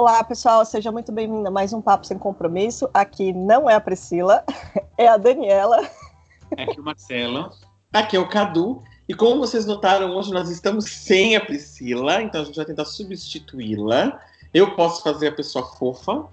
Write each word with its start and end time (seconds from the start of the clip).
Olá, 0.00 0.22
pessoal, 0.22 0.64
seja 0.64 0.92
muito 0.92 1.10
bem-vinda 1.10 1.48
a 1.48 1.50
mais 1.50 1.72
um 1.72 1.82
Papo 1.82 2.06
Sem 2.06 2.16
Compromisso. 2.16 2.88
Aqui 2.94 3.32
não 3.32 3.68
é 3.68 3.74
a 3.74 3.80
Priscila, 3.80 4.44
é 4.96 5.08
a 5.08 5.16
Daniela. 5.16 5.78
Aqui 6.56 6.78
é 6.78 6.80
o 6.80 6.84
Marcelo. 6.84 7.50
Aqui 7.92 8.16
é 8.16 8.20
o 8.20 8.28
Cadu. 8.28 8.80
E 9.08 9.14
como 9.14 9.40
vocês 9.40 9.66
notaram, 9.66 10.16
hoje 10.16 10.32
nós 10.32 10.50
estamos 10.50 10.84
sem 10.84 11.34
a 11.34 11.44
Priscila, 11.44 12.22
então 12.22 12.42
a 12.42 12.44
gente 12.44 12.54
vai 12.54 12.64
tentar 12.64 12.84
substituí-la. 12.84 14.20
Eu 14.54 14.76
posso 14.76 15.02
fazer 15.02 15.26
a 15.26 15.32
pessoa 15.32 15.66
fofa 15.66 16.26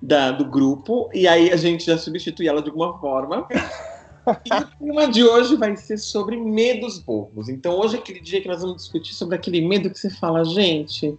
da, 0.00 0.30
do 0.30 0.46
grupo, 0.46 1.10
e 1.12 1.28
aí 1.28 1.52
a 1.52 1.56
gente 1.56 1.84
já 1.84 1.98
substitui 1.98 2.48
ela 2.48 2.62
de 2.62 2.70
alguma 2.70 2.98
forma. 2.98 3.46
E 4.26 4.52
o 4.52 4.66
tema 4.66 5.08
de 5.08 5.22
hoje 5.22 5.54
vai 5.54 5.76
ser 5.76 5.98
sobre 5.98 6.36
medos 6.36 6.98
bobos. 6.98 7.48
Então 7.48 7.78
hoje 7.78 7.94
é 7.94 8.00
aquele 8.00 8.18
dia 8.18 8.40
que 8.40 8.48
nós 8.48 8.60
vamos 8.60 8.78
discutir 8.78 9.14
sobre 9.14 9.36
aquele 9.36 9.60
medo 9.60 9.88
que 9.88 9.96
você 9.96 10.10
fala, 10.10 10.44
gente, 10.44 11.16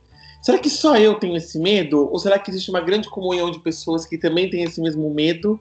será 0.48 0.60
que 0.60 0.70
só 0.70 0.96
eu 0.96 1.16
tenho 1.16 1.36
esse 1.36 1.60
medo? 1.60 2.10
Ou 2.10 2.18
será 2.18 2.40
que 2.40 2.50
existe 2.50 2.70
uma 2.70 2.80
grande 2.80 3.10
comunhão 3.10 3.52
de 3.52 3.60
pessoas 3.60 4.06
que 4.06 4.18
também 4.18 4.50
têm 4.50 4.64
esse 4.64 4.80
mesmo 4.80 5.14
medo 5.14 5.60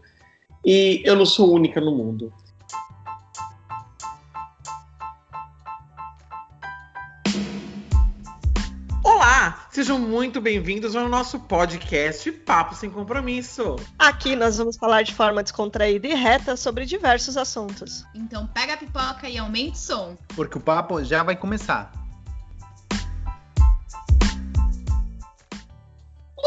e 0.65 1.03
eu 1.05 1.17
não 1.17 1.27
sou 1.27 1.53
única 1.53 1.81
no 1.81 1.91
mundo? 1.91 2.33
Olá, 9.03 9.67
sejam 9.73 9.99
muito 9.99 10.41
bem-vindos 10.41 10.95
ao 10.95 11.09
nosso 11.09 11.41
podcast 11.41 12.31
Papo 12.31 12.77
Sem 12.77 12.89
Compromisso. 12.89 13.75
Aqui 13.99 14.37
nós 14.37 14.57
vamos 14.57 14.77
falar 14.77 15.03
de 15.03 15.13
forma 15.13 15.43
descontraída 15.43 16.07
e 16.07 16.15
reta 16.15 16.57
sobre 16.57 16.87
diversos 16.87 17.37
assuntos. 17.37 18.05
Então 18.15 18.47
pega 18.55 18.75
a 18.75 18.77
pipoca 18.77 19.29
e 19.29 19.37
aumente 19.37 19.75
o 19.75 19.79
som. 19.79 20.17
Porque 20.37 20.57
o 20.57 20.61
papo 20.61 21.03
já 21.03 21.25
vai 21.25 21.35
começar. 21.35 22.06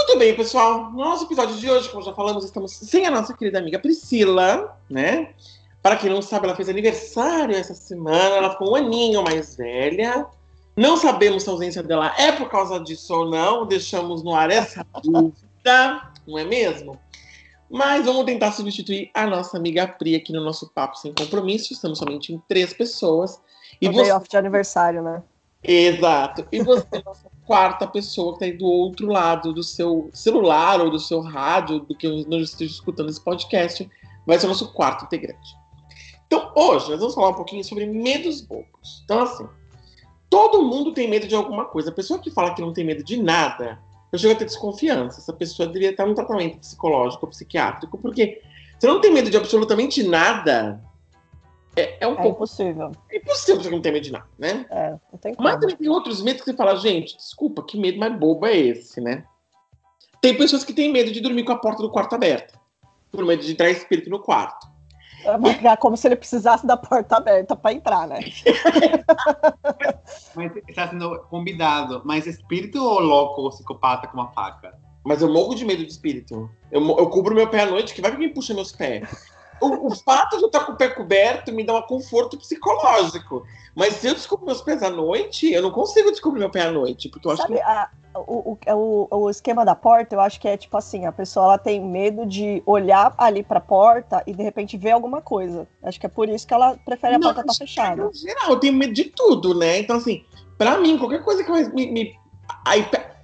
Muito 0.09 0.17
bem, 0.17 0.35
pessoal. 0.35 0.89
No 0.89 0.97
nosso 0.97 1.25
episódio 1.25 1.55
de 1.55 1.69
hoje, 1.69 1.87
como 1.87 2.03
já 2.03 2.11
falamos, 2.11 2.43
estamos 2.43 2.71
sem 2.71 3.05
a 3.05 3.11
nossa 3.11 3.31
querida 3.31 3.59
amiga 3.59 3.77
Priscila, 3.77 4.75
né? 4.89 5.35
Para 5.83 5.97
quem 5.97 6.09
não 6.09 6.19
sabe, 6.19 6.47
ela 6.47 6.55
fez 6.55 6.67
aniversário 6.67 7.55
essa 7.55 7.75
semana, 7.75 8.37
ela 8.37 8.49
ficou 8.49 8.71
um 8.71 8.75
aninho 8.75 9.21
mais 9.21 9.55
velha. 9.55 10.25
Não 10.75 10.97
sabemos 10.97 11.43
se 11.43 11.49
a 11.49 11.51
ausência 11.51 11.83
dela 11.83 12.11
é 12.17 12.31
por 12.31 12.49
causa 12.49 12.79
disso 12.79 13.13
ou 13.13 13.29
não, 13.29 13.67
deixamos 13.67 14.23
no 14.23 14.33
ar 14.33 14.49
essa 14.49 14.83
dúvida, 15.03 16.11
não 16.27 16.39
é 16.39 16.43
mesmo? 16.43 16.99
Mas 17.69 18.03
vamos 18.03 18.25
tentar 18.25 18.51
substituir 18.51 19.11
a 19.13 19.27
nossa 19.27 19.57
amiga 19.57 19.87
Pri 19.87 20.15
aqui 20.15 20.33
no 20.33 20.43
nosso 20.43 20.71
Papo 20.73 20.97
Sem 20.97 21.13
Compromisso. 21.13 21.71
Estamos 21.71 21.99
somente 21.99 22.33
em 22.33 22.41
três 22.49 22.73
pessoas. 22.73 23.39
E 23.79 23.87
o 23.87 23.93
você... 23.93 24.11
off 24.11 24.27
de 24.27 24.37
aniversário, 24.37 25.03
né? 25.03 25.21
Exato. 25.63 26.47
E 26.51 26.63
você 26.63 26.87
é 26.93 26.97
a 26.99 27.03
nossa 27.03 27.29
quarta 27.45 27.87
pessoa 27.87 28.31
que 28.33 28.43
está 28.43 28.45
aí 28.45 28.57
do 28.57 28.65
outro 28.65 29.07
lado 29.07 29.53
do 29.53 29.63
seu 29.63 30.09
celular 30.13 30.81
ou 30.81 30.89
do 30.89 30.99
seu 30.99 31.21
rádio, 31.21 31.79
do 31.79 31.95
que 31.95 32.07
nós 32.27 32.49
esteja 32.49 32.73
escutando 32.73 33.09
esse 33.09 33.23
podcast, 33.23 33.89
vai 34.25 34.39
ser 34.39 34.45
o 34.45 34.49
nosso 34.49 34.71
quarto 34.73 35.05
integrante. 35.05 35.57
Então, 36.27 36.51
hoje, 36.55 36.91
nós 36.91 36.99
vamos 36.99 37.15
falar 37.15 37.29
um 37.29 37.33
pouquinho 37.33 37.63
sobre 37.63 37.85
medos 37.87 38.41
bobos. 38.41 39.01
Então, 39.03 39.23
assim, 39.23 39.47
Todo 40.29 40.61
mundo 40.61 40.93
tem 40.93 41.09
medo 41.09 41.27
de 41.27 41.33
alguma 41.33 41.65
coisa. 41.65 41.89
A 41.89 41.93
pessoa 41.93 42.19
que 42.19 42.29
fala 42.29 42.53
que 42.53 42.61
não 42.61 42.71
tem 42.71 42.85
medo 42.85 43.03
de 43.03 43.17
nada, 43.17 43.79
eu 44.11 44.19
chego 44.19 44.33
a 44.33 44.37
ter 44.37 44.45
desconfiança. 44.45 45.19
Essa 45.19 45.33
pessoa 45.33 45.67
deveria 45.67 45.89
estar 45.89 46.05
num 46.05 46.13
tratamento 46.13 46.59
psicológico 46.59 47.25
ou 47.25 47.31
psiquiátrico, 47.31 47.97
porque 47.97 48.39
você 48.77 48.87
não 48.87 49.01
tem 49.01 49.11
medo 49.11 49.29
de 49.29 49.37
absolutamente 49.37 50.03
nada. 50.03 50.79
É, 51.75 52.03
é 52.03 52.07
um 52.07 52.13
é 52.13 52.15
pouco. 52.15 52.43
Impossível. 52.43 52.91
É 53.11 53.17
impossível 53.17 53.63
você 53.63 53.69
não 53.69 53.81
ter 53.81 53.91
medo 53.91 54.03
de 54.03 54.11
nada, 54.11 54.27
né? 54.37 54.65
É, 54.69 54.91
não 55.11 55.19
tem 55.19 55.33
como. 55.33 55.47
Mas 55.47 55.59
também 55.59 55.75
tem 55.75 55.89
outros 55.89 56.21
medos 56.21 56.41
que 56.41 56.51
você 56.51 56.57
fala, 56.57 56.75
gente, 56.75 57.15
desculpa, 57.15 57.63
que 57.63 57.77
medo 57.77 57.99
mais 57.99 58.17
bobo 58.17 58.45
é 58.45 58.55
esse, 58.55 58.99
né? 58.99 59.23
Tem 60.21 60.35
pessoas 60.35 60.63
que 60.63 60.73
têm 60.73 60.91
medo 60.91 61.11
de 61.11 61.21
dormir 61.21 61.43
com 61.43 61.53
a 61.53 61.57
porta 61.57 61.81
do 61.81 61.91
quarto 61.91 62.15
aberta. 62.15 62.59
Por 63.11 63.25
medo 63.25 63.43
de 63.43 63.51
entrar 63.51 63.69
espírito 63.69 64.09
no 64.09 64.19
quarto. 64.19 64.67
É 65.25 65.75
como 65.77 65.97
se 65.97 66.07
ele 66.07 66.15
precisasse 66.15 66.65
da 66.65 66.77
porta 66.77 67.17
aberta 67.17 67.55
para 67.55 67.73
entrar, 67.73 68.07
né? 68.07 68.19
mas 70.35 70.51
está 70.67 70.87
sendo 70.87 71.19
convidado. 71.29 72.01
Mas 72.05 72.25
espírito 72.25 72.81
ou 72.81 72.99
louco 72.99 73.41
ou 73.41 73.49
psicopata 73.49 74.07
com 74.07 74.13
uma 74.13 74.31
faca? 74.31 74.73
Mas 75.03 75.21
eu 75.21 75.31
morro 75.31 75.55
de 75.55 75.65
medo 75.65 75.83
de 75.83 75.91
espírito. 75.91 76.49
Eu, 76.71 76.81
eu 76.97 77.09
cubro 77.09 77.35
meu 77.35 77.49
pé 77.49 77.63
à 77.63 77.65
noite, 77.65 77.93
que 77.93 78.01
vai 78.01 78.11
que 78.11 78.17
me 78.17 78.29
puxa 78.29 78.53
meus 78.53 78.71
pés. 78.71 79.09
O, 79.61 79.87
o, 79.87 79.95
fato 79.95 80.37
de 80.37 80.43
eu 80.43 80.47
estar 80.47 80.65
com 80.65 80.73
o 80.73 80.75
pé 80.75 80.89
coberto 80.89 81.51
me 81.51 81.63
dá 81.63 81.77
um 81.77 81.81
conforto 81.81 82.37
psicológico. 82.37 83.43
Mas 83.75 83.95
se 83.95 84.07
eu 84.07 84.13
descubro 84.13 84.45
meus 84.45 84.61
pés 84.61 84.83
à 84.83 84.89
noite, 84.89 85.51
eu 85.51 85.61
não 85.61 85.71
consigo 85.71 86.11
descobrir 86.11 86.39
meu 86.39 86.49
pé 86.49 86.63
à 86.63 86.71
noite. 86.71 87.09
Porque 87.09 87.27
eu 87.27 87.31
acho 87.31 87.41
Sabe, 87.41 87.55
que. 87.55 87.61
A, 87.61 87.89
o, 88.15 88.57
o, 88.67 89.07
o, 89.11 89.29
esquema 89.29 89.63
da 89.63 89.75
porta, 89.75 90.15
eu 90.15 90.19
acho 90.19 90.39
que 90.39 90.47
é 90.47 90.57
tipo 90.57 90.75
assim: 90.75 91.05
a 91.05 91.11
pessoa 91.11 91.45
ela 91.45 91.57
tem 91.57 91.79
medo 91.79 92.25
de 92.25 92.61
olhar 92.65 93.13
ali 93.17 93.43
pra 93.43 93.59
porta 93.59 94.23
e 94.25 94.33
de 94.33 94.43
repente 94.43 94.77
ver 94.77 94.91
alguma 94.91 95.21
coisa. 95.21 95.67
Acho 95.83 95.99
que 95.99 96.05
é 96.05 96.09
por 96.09 96.27
isso 96.27 96.47
que 96.47 96.53
ela 96.53 96.77
prefere 96.83 97.15
a 97.15 97.19
não, 97.19 97.27
porta 97.27 97.41
estar 97.41 97.53
tá 97.53 97.57
fechada. 97.57 98.03
No 98.03 98.13
geral, 98.13 98.49
eu 98.51 98.59
tenho 98.59 98.73
medo 98.73 98.93
de 98.93 99.05
tudo, 99.05 99.53
né? 99.53 99.79
Então, 99.79 99.97
assim, 99.97 100.23
pra 100.57 100.77
mim, 100.77 100.97
qualquer 100.97 101.23
coisa 101.23 101.43
que 101.43 101.51
me. 101.51 101.91
me 101.91 102.19
a, 102.65 102.75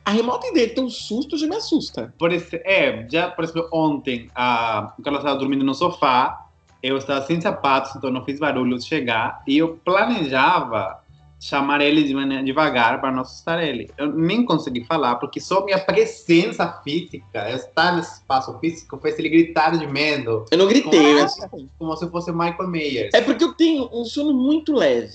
a 0.06 0.12
remota 0.12 0.48
ideia 0.48 0.68
de 0.68 0.76
ter 0.76 0.82
um 0.82 0.90
susto 0.90 1.38
já 1.38 1.48
me 1.48 1.56
assusta. 1.56 2.14
Por 2.18 2.32
esse, 2.32 2.56
é, 2.58 3.08
já, 3.10 3.30
por 3.32 3.44
exemplo, 3.44 3.68
ontem, 3.74 4.30
a, 4.36 4.94
o 4.98 5.02
Carlos 5.02 5.22
estava 5.22 5.40
dormindo 5.40 5.66
no 5.66 5.74
sofá 5.74 6.46
eu 6.86 6.98
estava 6.98 7.26
sem 7.26 7.42
sapatos, 7.42 7.96
então 7.96 8.12
não 8.12 8.24
fiz 8.24 8.40
barulho 8.40 8.80
chegar. 8.80 9.42
E 9.48 9.58
eu 9.58 9.80
planejava 9.84 11.02
chamar 11.40 11.82
ele 11.82 12.04
de 12.04 12.14
maneira 12.14 12.44
devagar 12.44 13.02
para 13.02 13.12
não 13.12 13.24
assustar 13.24 13.64
ele. 13.64 13.90
Eu 13.98 14.12
nem 14.12 14.46
consegui 14.46 14.86
falar, 14.86 15.16
porque 15.16 15.40
só 15.40 15.66
minha 15.66 15.80
presença 15.80 16.80
física, 16.84 17.50
eu 17.50 17.56
estar 17.56 17.96
nesse 17.96 18.20
espaço 18.20 18.56
físico, 18.60 19.00
fez 19.00 19.18
ele 19.18 19.30
gritar 19.30 19.76
de 19.76 19.88
medo. 19.88 20.46
Eu 20.52 20.60
não 20.60 20.68
gritei, 20.68 21.16
como, 21.26 21.50
como, 21.50 21.70
como 21.80 21.98
se 21.98 22.08
fosse 22.12 22.32
Michael 22.32 22.68
Myers. 22.68 23.14
É 23.16 23.22
porque 23.22 23.44
eu 23.44 23.54
tenho 23.54 23.90
um 23.92 24.06
sono 24.06 24.32
muito 24.32 24.72
leve. 24.72 25.12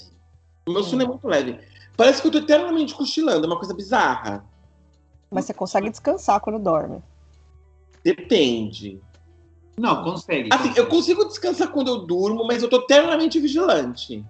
O 0.67 0.73
meu 0.73 0.83
sono 0.83 1.03
é 1.03 1.07
muito 1.07 1.27
leve. 1.29 1.57
Parece 1.97 2.21
que 2.21 2.27
eu 2.27 2.33
tô 2.33 2.39
eternamente 2.39 2.95
cochilando, 2.95 3.45
é 3.45 3.47
uma 3.47 3.59
coisa 3.59 3.75
bizarra. 3.75 4.45
Mas 5.31 5.45
você 5.45 5.55
consegue 5.55 5.91
descansar 5.91 6.41
quando 6.41 6.59
dorme? 6.59 7.03
Depende. 8.05 9.01
Não, 9.79 10.03
consegue. 10.03 10.49
Assim, 10.53 10.73
eu 10.77 10.87
consigo 10.87 11.25
descansar 11.25 11.69
quando 11.69 11.89
eu 11.89 11.99
durmo, 11.99 12.47
mas 12.47 12.63
eu 12.63 12.69
tô 12.69 12.79
eternamente 12.79 13.39
vigilante. 13.39 14.25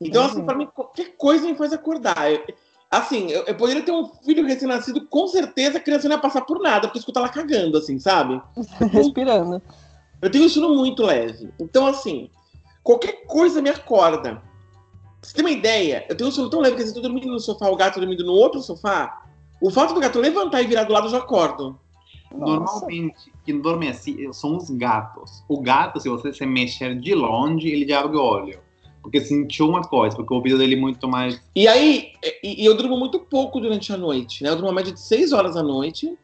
Então, 0.00 0.22
assim, 0.22 0.36
uhum. 0.36 0.38
assim, 0.38 0.46
pra 0.46 0.54
mim, 0.54 0.66
qualquer 0.66 1.16
coisa 1.16 1.46
me 1.46 1.54
faz 1.54 1.72
acordar. 1.72 2.32
Eu, 2.32 2.42
assim, 2.90 3.30
eu, 3.30 3.44
eu, 3.44 3.54
poderia 3.54 3.82
ter 3.82 3.92
um 3.92 4.06
filho 4.06 4.46
recém-nascido, 4.46 5.06
com 5.06 5.26
certeza 5.26 5.76
a 5.76 5.80
criança 5.80 6.08
não 6.08 6.16
ia 6.16 6.22
passar 6.22 6.40
por 6.42 6.58
nada, 6.58 6.88
porque 6.88 6.98
escuta 6.98 7.20
ela 7.20 7.28
cagando, 7.28 7.76
assim, 7.76 7.98
sabe? 7.98 8.40
Respirando. 8.90 9.60
Eu 10.22 10.30
tenho 10.30 10.44
um 10.44 10.48
sono 10.48 10.74
muito 10.74 11.02
leve. 11.02 11.52
Então, 11.58 11.86
assim, 11.86 12.30
qualquer 12.82 13.26
coisa 13.26 13.60
me 13.60 13.68
acorda. 13.68 14.36
Pra 14.36 15.28
você 15.28 15.34
tem 15.34 15.44
uma 15.44 15.50
ideia, 15.50 16.06
eu 16.08 16.16
tenho 16.16 16.30
um 16.30 16.32
sono 16.32 16.48
tão 16.48 16.60
leve 16.60 16.76
que 16.76 16.82
eu 16.82 16.94
tô 16.94 17.00
dormindo 17.00 17.26
no 17.26 17.38
sofá, 17.38 17.68
o 17.68 17.76
gato 17.76 18.00
dormindo 18.00 18.24
no 18.24 18.32
outro 18.32 18.62
sofá, 18.62 19.19
o 19.60 19.70
fato 19.70 19.94
do 19.94 20.00
gato 20.00 20.18
levantar 20.18 20.62
e 20.62 20.66
virar 20.66 20.84
do 20.84 20.92
lado, 20.92 21.06
eu 21.06 21.10
já 21.10 21.18
acordo. 21.18 21.78
Nossa. 22.32 22.54
Normalmente, 22.54 23.32
quem 23.44 23.60
dorme 23.60 23.88
assim 23.88 24.32
são 24.32 24.56
os 24.56 24.70
gatos. 24.70 25.44
O 25.48 25.60
gato, 25.60 26.00
se 26.00 26.08
você 26.08 26.32
se 26.32 26.46
mexer 26.46 26.98
de 26.98 27.14
longe, 27.14 27.68
ele 27.68 27.86
já 27.86 28.00
abre 28.00 28.16
o 28.16 28.22
olho. 28.22 28.60
Porque 29.02 29.20
sentiu 29.20 29.68
uma 29.68 29.82
coisa, 29.82 30.14
porque 30.14 30.32
o 30.32 30.36
ouvido 30.36 30.58
dele 30.58 30.76
é 30.76 30.78
muito 30.78 31.08
mais. 31.08 31.40
E 31.54 31.66
aí, 31.66 32.12
e, 32.42 32.62
e 32.62 32.66
eu 32.66 32.76
durmo 32.76 32.96
muito 32.96 33.18
pouco 33.18 33.60
durante 33.60 33.92
a 33.92 33.96
noite, 33.96 34.42
né? 34.42 34.50
Eu 34.50 34.56
durmo 34.56 34.68
uma 34.68 34.74
média 34.74 34.92
de 34.92 35.00
6 35.00 35.32
horas 35.32 35.56
à 35.56 35.62
noite. 35.62 36.16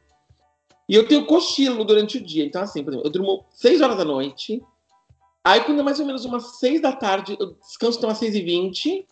E 0.88 0.94
eu 0.94 1.08
tenho 1.08 1.26
cochilo 1.26 1.84
durante 1.84 2.18
o 2.18 2.24
dia. 2.24 2.44
Então, 2.44 2.62
assim, 2.62 2.84
por 2.84 2.92
exemplo, 2.92 3.08
eu 3.08 3.10
durmo 3.10 3.44
6 3.50 3.80
horas 3.80 3.96
da 3.96 4.04
noite. 4.04 4.62
Aí, 5.42 5.60
quando 5.64 5.80
é 5.80 5.82
mais 5.82 5.98
ou 5.98 6.06
menos 6.06 6.24
umas 6.24 6.58
6 6.58 6.80
da 6.80 6.92
tarde, 6.92 7.36
eu 7.40 7.54
descanso 7.54 7.98
até 7.98 8.06
umas 8.06 8.18
6 8.18 8.34
e 8.34 8.42
20 8.42 9.06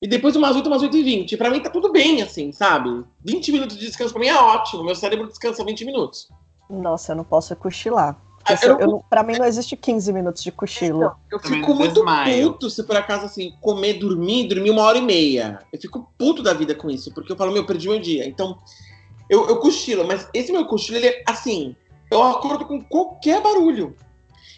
e 0.00 0.06
depois 0.06 0.36
umas 0.36 0.54
8, 0.54 0.66
umas 0.66 0.82
8 0.82 0.96
e 0.96 1.02
20. 1.02 1.36
Pra 1.36 1.50
mim 1.50 1.60
tá 1.60 1.70
tudo 1.70 1.90
bem, 1.90 2.22
assim, 2.22 2.52
sabe? 2.52 3.04
20 3.24 3.52
minutos 3.52 3.76
de 3.76 3.86
descanso 3.86 4.12
pra 4.12 4.20
mim 4.20 4.28
é 4.28 4.36
ótimo. 4.36 4.84
Meu 4.84 4.94
cérebro 4.94 5.26
descansa 5.26 5.64
20 5.64 5.84
minutos. 5.84 6.28
Nossa, 6.68 7.12
eu 7.12 7.16
não 7.16 7.24
posso 7.24 7.54
cochilar. 7.56 8.16
Ah, 8.48 8.54
eu, 8.62 8.78
eu, 8.78 9.04
pra 9.10 9.24
mim 9.24 9.36
não 9.36 9.44
existe 9.44 9.76
15 9.76 10.12
minutos 10.12 10.42
de 10.42 10.52
cochilo. 10.52 10.98
Então, 10.98 11.16
eu 11.32 11.40
fico 11.40 11.74
muito 11.74 11.94
desmaio. 11.94 12.52
puto 12.52 12.70
se 12.70 12.84
por 12.84 12.96
acaso, 12.96 13.24
assim, 13.24 13.52
comer, 13.60 13.94
dormir, 13.94 14.46
dormir 14.46 14.70
uma 14.70 14.82
hora 14.82 14.98
e 14.98 15.02
meia. 15.02 15.58
Eu 15.72 15.80
fico 15.80 16.08
puto 16.16 16.44
da 16.44 16.52
vida 16.52 16.72
com 16.72 16.88
isso, 16.88 17.12
porque 17.12 17.32
eu 17.32 17.36
falo, 17.36 17.50
meu, 17.50 17.66
perdi 17.66 17.88
meu 17.88 17.98
dia. 17.98 18.28
Então, 18.28 18.58
eu, 19.28 19.48
eu 19.48 19.56
cochilo, 19.56 20.06
mas 20.06 20.28
esse 20.32 20.52
meu 20.52 20.64
cochilo, 20.66 20.98
ele 20.98 21.08
é 21.08 21.24
assim, 21.26 21.74
eu 22.08 22.22
acordo 22.22 22.64
com 22.64 22.80
qualquer 22.84 23.42
barulho. 23.42 23.96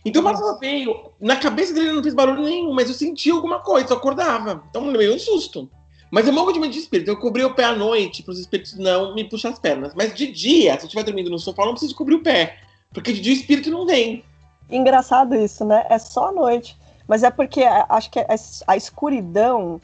Então 0.04 0.22
o 0.22 0.24
Marcelo 0.24 0.58
veio, 0.58 1.12
na 1.20 1.36
cabeça 1.36 1.74
dele 1.74 1.92
não 1.92 2.02
fez 2.02 2.14
barulho 2.14 2.42
nenhum, 2.42 2.72
mas 2.72 2.88
eu 2.88 2.94
senti 2.94 3.30
alguma 3.30 3.60
coisa, 3.60 3.92
eu 3.92 3.96
acordava. 3.96 4.62
Então 4.70 4.82
meio 4.84 5.14
um 5.14 5.18
susto. 5.18 5.68
Mas 6.10 6.26
eu 6.26 6.32
morro 6.32 6.52
de 6.52 6.58
medo 6.58 6.72
de 6.72 6.78
espírito. 6.78 7.10
Eu 7.10 7.18
cobri 7.18 7.44
o 7.44 7.54
pé 7.54 7.64
à 7.64 7.74
noite 7.74 8.22
para 8.22 8.32
os 8.32 8.38
espíritos 8.38 8.76
não 8.78 9.14
me 9.14 9.24
puxar 9.24 9.50
as 9.50 9.58
pernas. 9.58 9.92
Mas 9.94 10.14
de 10.14 10.26
dia, 10.26 10.72
se 10.74 10.80
eu 10.80 10.84
estiver 10.84 11.02
dormindo 11.02 11.30
no 11.30 11.38
sofá, 11.38 11.62
eu 11.62 11.66
não 11.66 11.72
preciso 11.74 11.94
cobrir 11.94 12.14
o 12.14 12.22
pé. 12.22 12.56
Porque 12.94 13.12
de 13.12 13.20
dia 13.20 13.32
o 13.32 13.36
espírito 13.36 13.70
não 13.70 13.84
vem. 13.84 14.24
Engraçado 14.70 15.34
isso, 15.34 15.64
né? 15.64 15.84
É 15.90 15.98
só 15.98 16.28
à 16.28 16.32
noite. 16.32 16.76
Mas 17.06 17.22
é 17.22 17.30
porque 17.30 17.62
acho 17.62 18.10
que 18.10 18.20
a 18.66 18.76
escuridão 18.76 19.80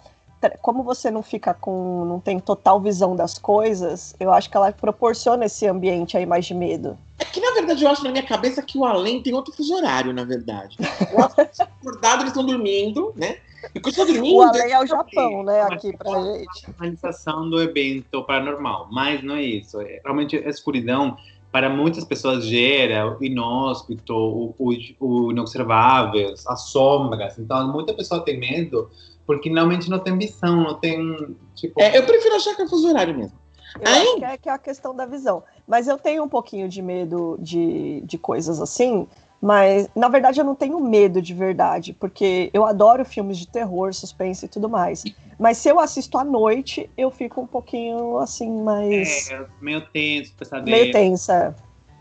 como 0.60 0.82
você 0.82 1.10
não 1.10 1.22
fica 1.22 1.54
com. 1.54 2.04
não 2.04 2.20
tem 2.20 2.38
total 2.38 2.80
visão 2.80 3.16
das 3.16 3.38
coisas, 3.38 4.14
eu 4.20 4.32
acho 4.32 4.50
que 4.50 4.56
ela 4.56 4.72
proporciona 4.72 5.46
esse 5.46 5.66
ambiente 5.66 6.16
aí 6.16 6.26
mais 6.26 6.44
de 6.44 6.54
medo. 6.54 6.98
Que, 7.34 7.40
na 7.40 7.50
verdade, 7.50 7.84
eu 7.84 7.90
acho 7.90 8.04
na 8.04 8.12
minha 8.12 8.22
cabeça 8.22 8.62
que 8.62 8.78
o 8.78 8.84
além 8.84 9.20
tem 9.20 9.34
outro 9.34 9.52
fuso 9.52 9.74
horário, 9.74 10.12
na 10.12 10.22
verdade. 10.22 10.76
Eu 11.12 11.18
acho 11.18 11.34
que 11.34 11.40
eles 11.40 11.50
estão 11.50 11.66
acordados, 11.80 12.20
eles 12.20 12.28
estão 12.28 12.46
dormindo, 12.46 13.12
né? 13.16 13.38
E 13.74 13.80
quando 13.80 13.88
estão 13.88 14.06
dormindo. 14.06 14.36
O 14.36 14.42
além 14.42 14.70
é 14.70 14.80
o 14.80 14.86
Japão, 14.86 15.42
né, 15.42 15.64
Mas 15.64 15.72
aqui 15.72 15.96
pra 15.96 16.10
gente. 16.22 16.68
normalização 16.68 17.50
do 17.50 17.60
evento 17.60 18.22
paranormal, 18.22 18.88
mas 18.92 19.20
não 19.24 19.34
é 19.34 19.42
isso. 19.42 19.80
É, 19.80 20.00
realmente 20.04 20.36
a 20.36 20.48
escuridão 20.48 21.16
para 21.50 21.68
muitas 21.68 22.04
pessoas 22.04 22.44
gera 22.46 23.18
o 23.18 23.24
inóspito, 23.24 24.14
o, 24.14 24.54
o, 24.56 24.72
o 25.00 25.32
inobservável, 25.32 26.34
as 26.46 26.68
sombras. 26.68 27.36
Então 27.36 27.66
muita 27.72 27.92
pessoa 27.94 28.24
tem 28.24 28.38
medo 28.38 28.88
porque 29.26 29.50
realmente 29.50 29.90
não 29.90 29.98
tem 29.98 30.16
visão, 30.16 30.62
não 30.62 30.74
tem 30.74 31.36
tipo. 31.56 31.80
É, 31.82 31.98
eu 31.98 32.04
prefiro 32.04 32.36
achar 32.36 32.54
que 32.54 32.62
é 32.62 32.68
fuso 32.68 32.88
horário 32.88 33.16
mesmo. 33.16 33.43
Eu 33.80 33.88
Ai. 33.88 34.02
acho 34.02 34.16
que 34.16 34.24
é, 34.24 34.38
que 34.38 34.48
é 34.48 34.52
a 34.52 34.58
questão 34.58 34.94
da 34.94 35.06
visão. 35.06 35.42
Mas 35.66 35.88
eu 35.88 35.98
tenho 35.98 36.22
um 36.22 36.28
pouquinho 36.28 36.68
de 36.68 36.80
medo 36.80 37.36
de, 37.40 38.00
de 38.02 38.18
coisas 38.18 38.60
assim. 38.60 39.06
Mas, 39.40 39.88
na 39.94 40.08
verdade, 40.08 40.40
eu 40.40 40.44
não 40.44 40.54
tenho 40.54 40.80
medo 40.80 41.20
de 41.20 41.34
verdade, 41.34 41.92
porque 41.92 42.50
eu 42.54 42.64
adoro 42.64 43.04
filmes 43.04 43.36
de 43.36 43.46
terror, 43.46 43.92
suspense 43.92 44.46
e 44.46 44.48
tudo 44.48 44.70
mais. 44.70 45.04
Mas 45.38 45.58
se 45.58 45.68
eu 45.68 45.78
assisto 45.78 46.16
à 46.16 46.24
noite, 46.24 46.88
eu 46.96 47.10
fico 47.10 47.42
um 47.42 47.46
pouquinho 47.46 48.18
assim, 48.18 48.50
mais. 48.62 49.30
É, 49.30 49.46
meio 49.60 49.82
tenso, 49.88 50.32
pesadelo. 50.34 50.70
meio 50.70 50.92
tensa. 50.92 51.54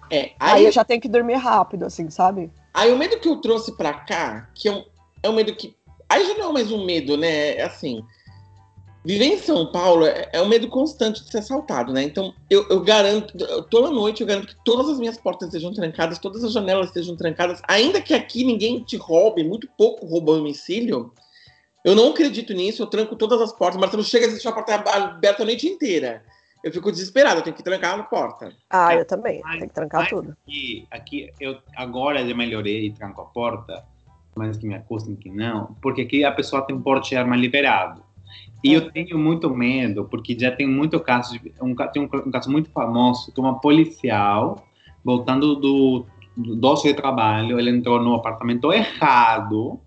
É, 0.10 0.32
Aí, 0.40 0.60
aí, 0.60 0.66
eu 0.66 0.72
já 0.72 0.86
tenho 0.86 1.02
que 1.02 1.10
dormir 1.10 1.36
rápido, 1.36 1.86
assim, 1.86 2.10
sabe? 2.10 2.52
aí 2.74 2.92
o 2.92 2.98
medo 2.98 3.20
que 3.20 3.28
eu 3.28 3.38
trouxe 3.38 3.76
pra 3.76 3.94
cá, 3.94 4.50
que 4.56 4.68
é 4.68 4.72
um, 4.72 4.86
é 5.24 5.30
um 5.30 5.34
medo 5.34 5.54
que. 5.56 5.76
Aí 6.08 6.26
já 6.26 6.36
não 6.36 6.50
é 6.52 6.54
mais 6.54 6.72
um 6.72 6.86
medo, 6.86 7.18
né? 7.18 7.56
É 7.56 7.64
assim. 7.64 8.04
Viver 9.06 9.26
em 9.26 9.38
São 9.38 9.70
Paulo 9.70 10.06
é, 10.06 10.30
é 10.32 10.42
um 10.42 10.48
medo 10.48 10.70
constante 10.70 11.22
de 11.24 11.30
ser 11.30 11.40
assaltado, 11.40 11.92
né? 11.92 12.04
Então, 12.04 12.34
eu, 12.50 12.66
eu 12.70 12.80
garanto, 12.82 13.34
toda 13.70 13.92
noite 13.92 14.22
eu 14.22 14.28
garanto 14.28 14.48
que 14.48 14.56
todas 14.64 14.88
as 14.90 14.98
minhas 14.98 15.18
portas 15.18 15.50
estejam 15.50 15.74
trancadas, 15.74 16.18
todas 16.20 16.42
as 16.44 16.54
janelas 16.54 16.88
estejam 16.88 17.16
trancadas, 17.18 17.62
ainda 17.68 18.02
que 18.02 18.14
aqui 18.14 18.46
ninguém 18.46 18.82
te 18.82 18.96
roube, 18.96 19.44
muito 19.44 19.68
pouco 19.78 20.06
rouba 20.06 20.32
o 20.32 20.36
domicílio. 20.38 21.12
Eu 21.84 21.96
não 21.96 22.12
acredito 22.12 22.54
nisso, 22.54 22.82
eu 22.82 22.88
tranco 22.88 23.14
todas 23.18 23.42
as 23.42 23.52
portas. 23.52 23.78
Marcelo 23.78 24.04
chega 24.06 24.26
e 24.28 24.30
deixa 24.32 24.50
a 24.50 24.54
porta 24.54 24.74
aberta 24.76 25.44
a 25.44 25.46
noite 25.46 25.68
inteira. 25.68 26.24
Eu 26.64 26.72
fico 26.72 26.90
desesperado, 26.90 27.42
eu 27.42 27.44
tenho 27.44 27.58
que 27.58 27.62
trancar 27.62 28.00
a 28.00 28.04
porta. 28.04 28.54
Ah, 28.70 28.94
É, 28.96 29.02
eu 29.02 29.06
também. 29.06 29.42
mas- 29.44 29.60
Tem 29.60 29.68
que 29.68 29.74
trancar 29.76 30.00
mas- 30.04 30.10
tudo. 30.10 30.34
Aqui, 30.48 30.88
aqui 30.90 31.30
eu 31.42 31.58
agora 31.76 32.26
já 32.26 32.34
melhorei 32.34 32.86
e 32.86 32.94
tranco 32.94 33.20
a 33.20 33.26
porta, 33.26 33.84
mas 34.34 34.56
que 34.58 34.66
me 34.66 34.76
acustem 34.76 35.14
que 35.18 35.30
não, 35.30 35.76
porque 35.82 36.04
aqui 36.04 36.24
a 36.24 36.32
pessoa 36.32 36.62
tem 36.62 36.80
porte 36.80 37.10
de 37.10 37.18
arma 37.18 37.36
liberado. 37.36 38.02
E 38.64 38.74
eu 38.74 38.90
tenho 38.92 39.18
muito 39.18 39.50
medo, 39.50 40.06
porque 40.06 40.38
já 40.40 40.52
tem 40.52 40.66
muito 40.66 41.00
caso, 41.00 41.38
de, 41.38 41.54
um, 41.62 41.76
tem 41.76 42.02
um, 42.02 42.10
um 42.28 42.32
caso 42.32 42.50
muito 42.50 42.70
famoso, 42.70 43.32
que 43.32 43.40
uma 43.40 43.60
policial, 43.60 44.66
voltando 45.04 45.56
do, 45.56 46.06
do 46.36 46.56
doce 46.56 46.88
de 46.88 46.94
trabalho, 46.94 47.60
ele 47.60 47.70
entrou 47.70 48.02
no 48.02 48.16
apartamento 48.16 48.72
errado, 48.72 49.80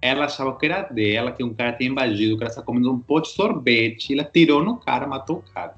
ela 0.00 0.24
achava 0.26 0.56
que 0.56 0.66
era 0.66 0.82
dela, 0.82 1.32
que 1.32 1.42
um 1.42 1.52
cara 1.54 1.72
tinha 1.72 1.90
invadido, 1.90 2.34
o 2.34 2.38
cara 2.38 2.48
estava 2.50 2.64
comendo 2.66 2.92
um 2.92 2.98
pote 2.98 3.30
de 3.30 3.36
sorvete, 3.36 4.12
ela 4.12 4.24
tirou 4.24 4.62
no 4.62 4.76
cara, 4.76 5.06
matou 5.06 5.36
o 5.38 5.52
cara. 5.52 5.74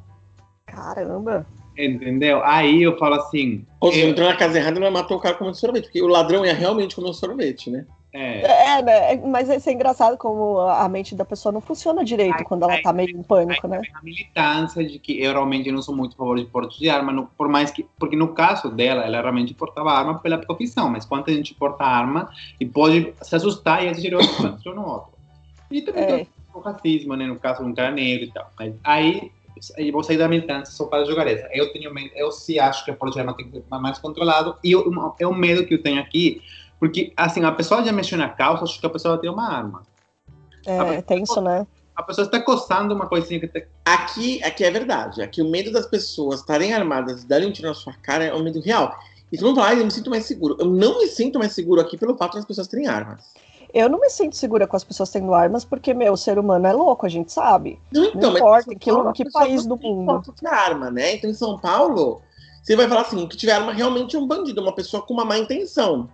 Caramba. 0.66 1.46
Entendeu? 1.76 2.42
Aí 2.44 2.82
eu 2.82 2.96
falo 2.98 3.16
assim, 3.16 3.64
Ou 3.80 3.90
seja, 3.92 4.06
eu- 4.06 4.10
entrou 4.10 4.28
na 4.28 4.36
casa 4.36 4.58
errada 4.58 4.78
e 4.78 4.80
não 4.80 4.90
matou 4.90 5.16
o 5.16 5.20
cara 5.20 5.34
comendo 5.34 5.56
sorvete, 5.56 5.84
porque 5.84 6.02
o 6.02 6.06
ladrão 6.06 6.44
ia 6.44 6.54
realmente 6.54 6.94
comer 6.94 7.08
um 7.08 7.12
sorvete, 7.12 7.70
né? 7.70 7.84
É, 8.14 8.76
É, 8.78 8.82
né? 8.82 9.16
Mas 9.26 9.48
isso 9.50 9.68
é 9.68 9.72
engraçado 9.72 10.16
como 10.16 10.60
a 10.60 10.88
mente 10.88 11.14
da 11.14 11.24
pessoa 11.24 11.52
não 11.52 11.60
funciona 11.60 12.04
direito 12.04 12.36
Ai, 12.38 12.44
quando 12.44 12.62
ela 12.62 12.74
ai, 12.74 12.82
tá 12.82 12.92
meio 12.92 13.10
em 13.10 13.22
pânico, 13.22 13.66
né? 13.66 13.82
a 13.92 14.02
militância 14.02 14.84
de 14.86 14.98
que 14.98 15.20
eu 15.20 15.32
realmente 15.32 15.70
não 15.72 15.82
sou 15.82 15.94
muito 15.96 16.14
a 16.14 16.16
favor 16.16 16.38
de 16.38 16.44
porte 16.44 16.78
de 16.78 16.88
arma, 16.88 17.12
no- 17.12 17.26
por 17.36 17.48
mais 17.48 17.70
que, 17.70 17.84
porque 17.98 18.16
no 18.16 18.28
caso 18.28 18.70
dela, 18.70 19.02
ela 19.04 19.20
realmente 19.20 19.52
portava 19.52 19.90
arma 19.90 20.18
pela 20.20 20.38
profissão, 20.38 20.88
mas 20.88 21.04
quanta 21.04 21.32
gente 21.32 21.54
porta 21.54 21.84
arma 21.84 22.30
e 22.58 22.64
pode 22.64 23.12
se 23.20 23.34
assustar 23.34 23.84
e 23.84 23.88
atirar 23.88 24.20
um 24.20 24.74
no 24.74 24.86
outro. 24.88 25.12
E 25.70 25.82
também 25.82 26.02
É. 26.04 26.06
tem 26.06 26.28
o 26.54 26.60
racismo, 26.60 27.16
né, 27.16 27.26
no 27.26 27.36
caso 27.36 27.64
de 27.64 27.68
um 27.68 27.74
cara 27.74 27.90
negro 27.90 28.24
e 28.24 28.30
tal. 28.30 28.48
Mas 28.58 28.74
aí 28.84 29.32
eu 29.76 29.92
vou 29.92 30.02
sair 30.02 30.16
da 30.18 30.28
militância 30.28 30.72
só 30.74 30.86
para 30.86 31.04
jogar 31.04 31.26
essa. 31.26 31.48
Eu 31.52 31.72
tenho 31.72 31.92
medo, 31.92 32.10
eu 32.16 32.30
sim 32.32 32.58
acho 32.58 32.84
que 32.84 32.90
o 32.90 32.96
porte 32.96 33.14
de 33.14 33.20
arma 33.20 33.34
tem 33.36 33.46
que 33.46 33.52
ser 33.52 33.64
mais 33.70 33.98
controlado 33.98 34.56
e 34.62 34.72
eu, 34.72 34.84
é 35.18 35.26
o 35.26 35.34
medo 35.34 35.66
que 35.66 35.74
eu 35.74 35.82
tenho 35.82 36.00
aqui, 36.00 36.42
porque 36.78 37.12
assim, 37.16 37.44
a 37.44 37.52
pessoa 37.52 37.82
já 37.84 37.92
mexeu 37.92 38.18
na 38.18 38.28
calça, 38.28 38.64
acho 38.64 38.80
que 38.80 38.86
a 38.86 38.90
pessoa 38.90 39.18
tem 39.18 39.30
uma 39.30 39.48
arma. 39.48 39.82
É, 40.66 41.02
tenso, 41.02 41.40
né? 41.40 41.66
A 41.94 42.02
pessoa 42.02 42.24
está 42.24 42.40
coçando 42.40 42.94
uma 42.94 43.06
coisinha 43.06 43.38
que 43.38 43.46
tá 43.46 43.60
Aqui, 43.84 44.42
aqui 44.42 44.64
é 44.64 44.70
verdade. 44.70 45.22
Aqui 45.22 45.40
o 45.42 45.48
medo 45.50 45.70
das 45.70 45.86
pessoas 45.86 46.40
estarem 46.40 46.72
armadas 46.72 47.22
e 47.22 47.28
darem 47.28 47.48
um 47.48 47.52
tiro 47.52 47.68
na 47.68 47.74
sua 47.74 47.92
cara 47.92 48.24
é 48.24 48.34
um 48.34 48.42
medo 48.42 48.60
real. 48.60 48.96
E 49.30 49.36
todo 49.36 49.48
mundo 49.48 49.56
fala, 49.60 49.68
ah, 49.70 49.74
eu 49.74 49.84
me 49.84 49.90
sinto 49.90 50.10
mais 50.10 50.24
seguro. 50.24 50.56
Eu 50.58 50.66
não 50.66 50.98
me 50.98 51.06
sinto 51.06 51.38
mais 51.38 51.52
seguro 51.52 51.80
aqui 51.80 51.96
pelo 51.96 52.16
fato 52.16 52.34
das 52.34 52.44
pessoas 52.44 52.66
terem 52.66 52.88
armas. 52.88 53.24
Eu 53.72 53.88
não 53.88 54.00
me 54.00 54.08
sinto 54.08 54.36
segura 54.36 54.66
com 54.66 54.76
as 54.76 54.84
pessoas 54.84 55.10
tendo 55.10 55.34
armas, 55.34 55.64
porque, 55.64 55.92
meu, 55.92 56.12
o 56.12 56.16
ser 56.16 56.38
humano 56.38 56.66
é 56.66 56.72
louco, 56.72 57.04
a 57.04 57.08
gente 57.08 57.32
sabe. 57.32 57.80
Não, 57.92 58.04
então, 58.06 58.30
mas 58.30 58.40
importa 58.40 58.72
em 58.72 58.78
que- 58.78 58.90
Paulo, 58.92 59.12
que 59.12 59.24
pessoa 59.24 59.44
país 59.44 59.66
não 59.66 59.76
do 59.76 59.82
tem 59.82 59.94
mundo. 59.94 60.34
de 60.40 60.46
arma, 60.46 60.90
né? 60.90 61.14
Então 61.16 61.28
em 61.28 61.34
São 61.34 61.58
Paulo, 61.58 62.22
você 62.62 62.76
vai 62.76 62.88
falar 62.88 63.00
assim, 63.02 63.22
o 63.22 63.28
que 63.28 63.36
tiver 63.36 63.52
arma 63.52 63.72
realmente 63.72 64.14
é 64.14 64.18
um 64.18 64.26
bandido, 64.26 64.60
uma 64.62 64.74
pessoa 64.74 65.02
com 65.02 65.12
uma 65.14 65.24
má 65.24 65.36
intenção. 65.38 66.08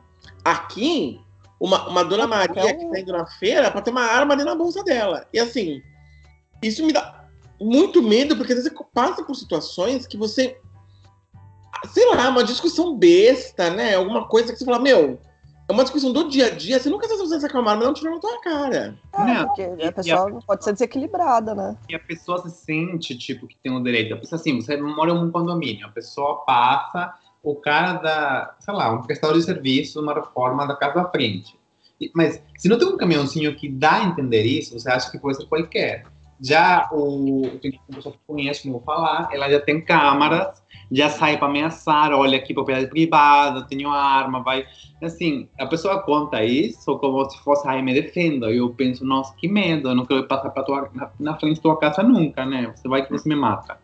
Aqui, 0.45 1.21
uma, 1.61 1.89
uma 1.89 2.05
dona 2.05 2.27
Maria 2.27 2.65
um- 2.67 2.79
que 2.79 2.91
tá 2.91 3.01
indo 3.01 3.13
na 3.13 3.27
feira 3.27 3.71
pode 3.71 3.85
ter 3.85 3.91
uma 3.91 4.03
arma 4.05 4.35
dentro 4.37 4.53
da 4.53 4.59
bolsa 4.59 4.83
dela. 4.83 5.27
E 5.33 5.39
assim, 5.39 5.83
isso 6.63 6.85
me 6.85 6.93
dá 6.93 7.25
muito 7.61 8.03
medo, 8.03 8.37
porque 8.37 8.53
às 8.53 8.59
vezes 8.63 8.73
você 8.73 8.85
passa 8.95 9.23
por 9.25 9.35
situações 9.35 10.07
que 10.07 10.17
você. 10.17 10.59
Sei 11.93 12.07
lá, 12.15 12.29
uma 12.29 12.45
discussão 12.45 12.97
besta, 12.97 13.71
né? 13.71 13.95
Alguma 13.95 14.27
coisa 14.29 14.53
que 14.53 14.59
você 14.59 14.65
fala, 14.65 14.79
meu, 14.79 15.19
é 15.69 15.73
uma 15.73 15.83
discussão 15.83 16.13
do 16.13 16.29
dia 16.29 16.47
a 16.47 16.51
dia, 16.51 16.79
você 16.79 16.91
nunca 16.91 17.07
sabe 17.07 17.21
se 17.21 17.27
você 17.29 17.41
sacar 17.41 17.61
uma 17.63 17.71
arma 17.71 17.85
e 17.85 17.87
não 17.87 17.95
tirar 17.95 18.11
na 18.11 18.19
tua 18.19 18.41
cara. 18.41 18.99
É, 19.15 19.19
Não, 19.25 19.47
porque 19.47 19.63
e- 19.63 19.85
a 19.87 19.93
pessoa 19.93 20.29
não 20.29 20.41
pode 20.41 20.65
ser 20.65 20.73
desequilibrada, 20.73 21.55
né? 21.55 21.77
E 21.89 21.95
a 21.95 21.99
pessoa 22.01 22.39
se 22.43 22.51
sente, 22.51 23.17
tipo, 23.17 23.47
que 23.47 23.57
tem 23.63 23.73
o 23.75 23.83
direito. 23.83 24.13
A 24.15 24.17
pessoa, 24.19 24.39
assim, 24.39 24.61
você 24.61 24.77
mora 24.77 25.11
em 25.11 25.15
um 25.15 25.31
condomínio, 25.31 25.87
a 25.87 25.91
pessoa 25.91 26.45
passa, 26.45 27.15
o 27.43 27.55
cara 27.55 27.95
da, 27.95 28.55
sei 28.61 28.75
lá, 28.75 28.93
um 28.93 29.03
prestador 29.03 29.37
de 29.37 29.45
serviço, 29.45 30.01
uma 30.01 30.15
reforma 30.15 30.67
da 30.67 30.77
casa 30.77 31.03
da 31.03 31.09
frente. 31.09 31.59
Mas 32.15 32.43
se 32.57 32.69
não 32.69 32.79
tem 32.79 32.89
um 32.89 32.97
caminhãozinho 32.97 33.55
que 33.57 33.69
dá 33.69 33.97
a 33.97 34.05
entender 34.05 34.43
isso, 34.43 34.79
você 34.79 34.91
acha 34.91 35.11
que 35.11 35.19
pode 35.19 35.37
ser 35.37 35.47
qualquer. 35.47 36.05
Já 36.43 36.89
o, 36.91 37.43
uma 37.43 37.97
pessoa 37.97 38.15
que 38.15 38.21
conhece, 38.27 38.63
como 38.63 38.77
eu 38.77 38.79
vou 38.79 38.87
falar, 38.87 39.29
ela 39.31 39.51
já 39.51 39.61
tem 39.61 39.81
câmaras, 39.85 40.63
já 40.91 41.11
sai 41.11 41.37
para 41.37 41.49
ameaçar, 41.49 42.13
olha 42.13 42.39
aqui, 42.39 42.55
propriedade 42.55 42.89
privada, 42.89 43.67
tenho 43.67 43.91
arma, 43.91 44.43
vai. 44.43 44.67
Assim, 45.03 45.49
a 45.59 45.67
pessoa 45.67 46.03
conta 46.03 46.43
isso 46.43 46.99
como 46.99 47.29
se 47.29 47.39
fosse, 47.45 47.69
ai, 47.69 47.83
me 47.83 47.93
defendo. 47.93 48.51
E 48.51 48.57
eu 48.57 48.71
penso, 48.71 49.05
nossa, 49.05 49.35
que 49.37 49.47
medo, 49.47 49.91
eu 49.91 49.95
não 49.95 50.07
quero 50.07 50.27
passar 50.27 50.49
pra 50.49 50.63
tua, 50.63 50.91
na, 50.95 51.11
na 51.21 51.39
frente 51.39 51.57
da 51.57 51.63
tua 51.63 51.79
casa 51.79 52.03
nunca, 52.03 52.47
né? 52.47 52.73
Você 52.75 52.89
vai 52.89 53.05
que 53.05 53.13
você 53.13 53.29
me 53.29 53.37
mata. 53.37 53.79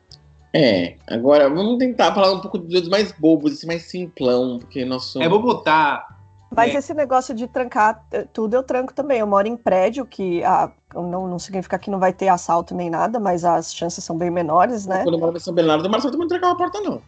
É, 0.53 0.97
agora 1.07 1.51
vamos 1.51 1.79
tentar 1.79 2.15
falar 2.15 2.33
um 2.33 2.41
pouco 2.41 2.59
dos 2.59 2.89
mais 2.89 3.13
bobos, 3.13 3.53
assim, 3.53 3.67
mais 3.67 3.83
simplão, 3.83 4.59
porque 4.59 4.85
nós 4.85 5.05
somos. 5.05 5.25
Eu 5.25 5.31
vou 5.31 5.43
botar. 5.43 6.07
Mas 6.55 6.75
É. 6.75 6.79
esse 6.79 6.95
negócio 6.95 7.35
de 7.35 7.47
trancar 7.47 8.03
eh, 8.11 8.25
tudo, 8.33 8.55
eu 8.55 8.63
tranco 8.63 8.95
também. 8.95 9.19
Eu 9.19 9.27
moro 9.27 9.47
em 9.47 9.57
prédio, 9.57 10.07
que 10.07 10.43
ah, 10.45 10.71
não, 10.95 11.27
não 11.27 11.39
significa 11.39 11.79
que 11.79 11.91
não 11.91 11.99
vai 11.99 12.13
ter 12.13 12.29
assalto 12.29 12.75
nem 12.75 12.89
nada, 12.89 13.19
mas 13.21 13.45
as 13.45 13.75
chances 13.75 14.03
são 14.03 14.17
bem 14.17 14.31
menores, 14.31 14.87
né? 14.87 15.03
Quando 15.03 15.15
eu 15.15 15.21
morava 15.21 15.37
em 15.37 15.41
São 15.41 15.53
Bernardo, 15.53 15.87
o 15.87 15.91
Marcelo 15.91 16.13
também 16.13 16.25
não 16.25 16.29
trancava 16.29 16.53
a 16.53 16.57
porta, 16.57 16.81
não. 16.81 17.03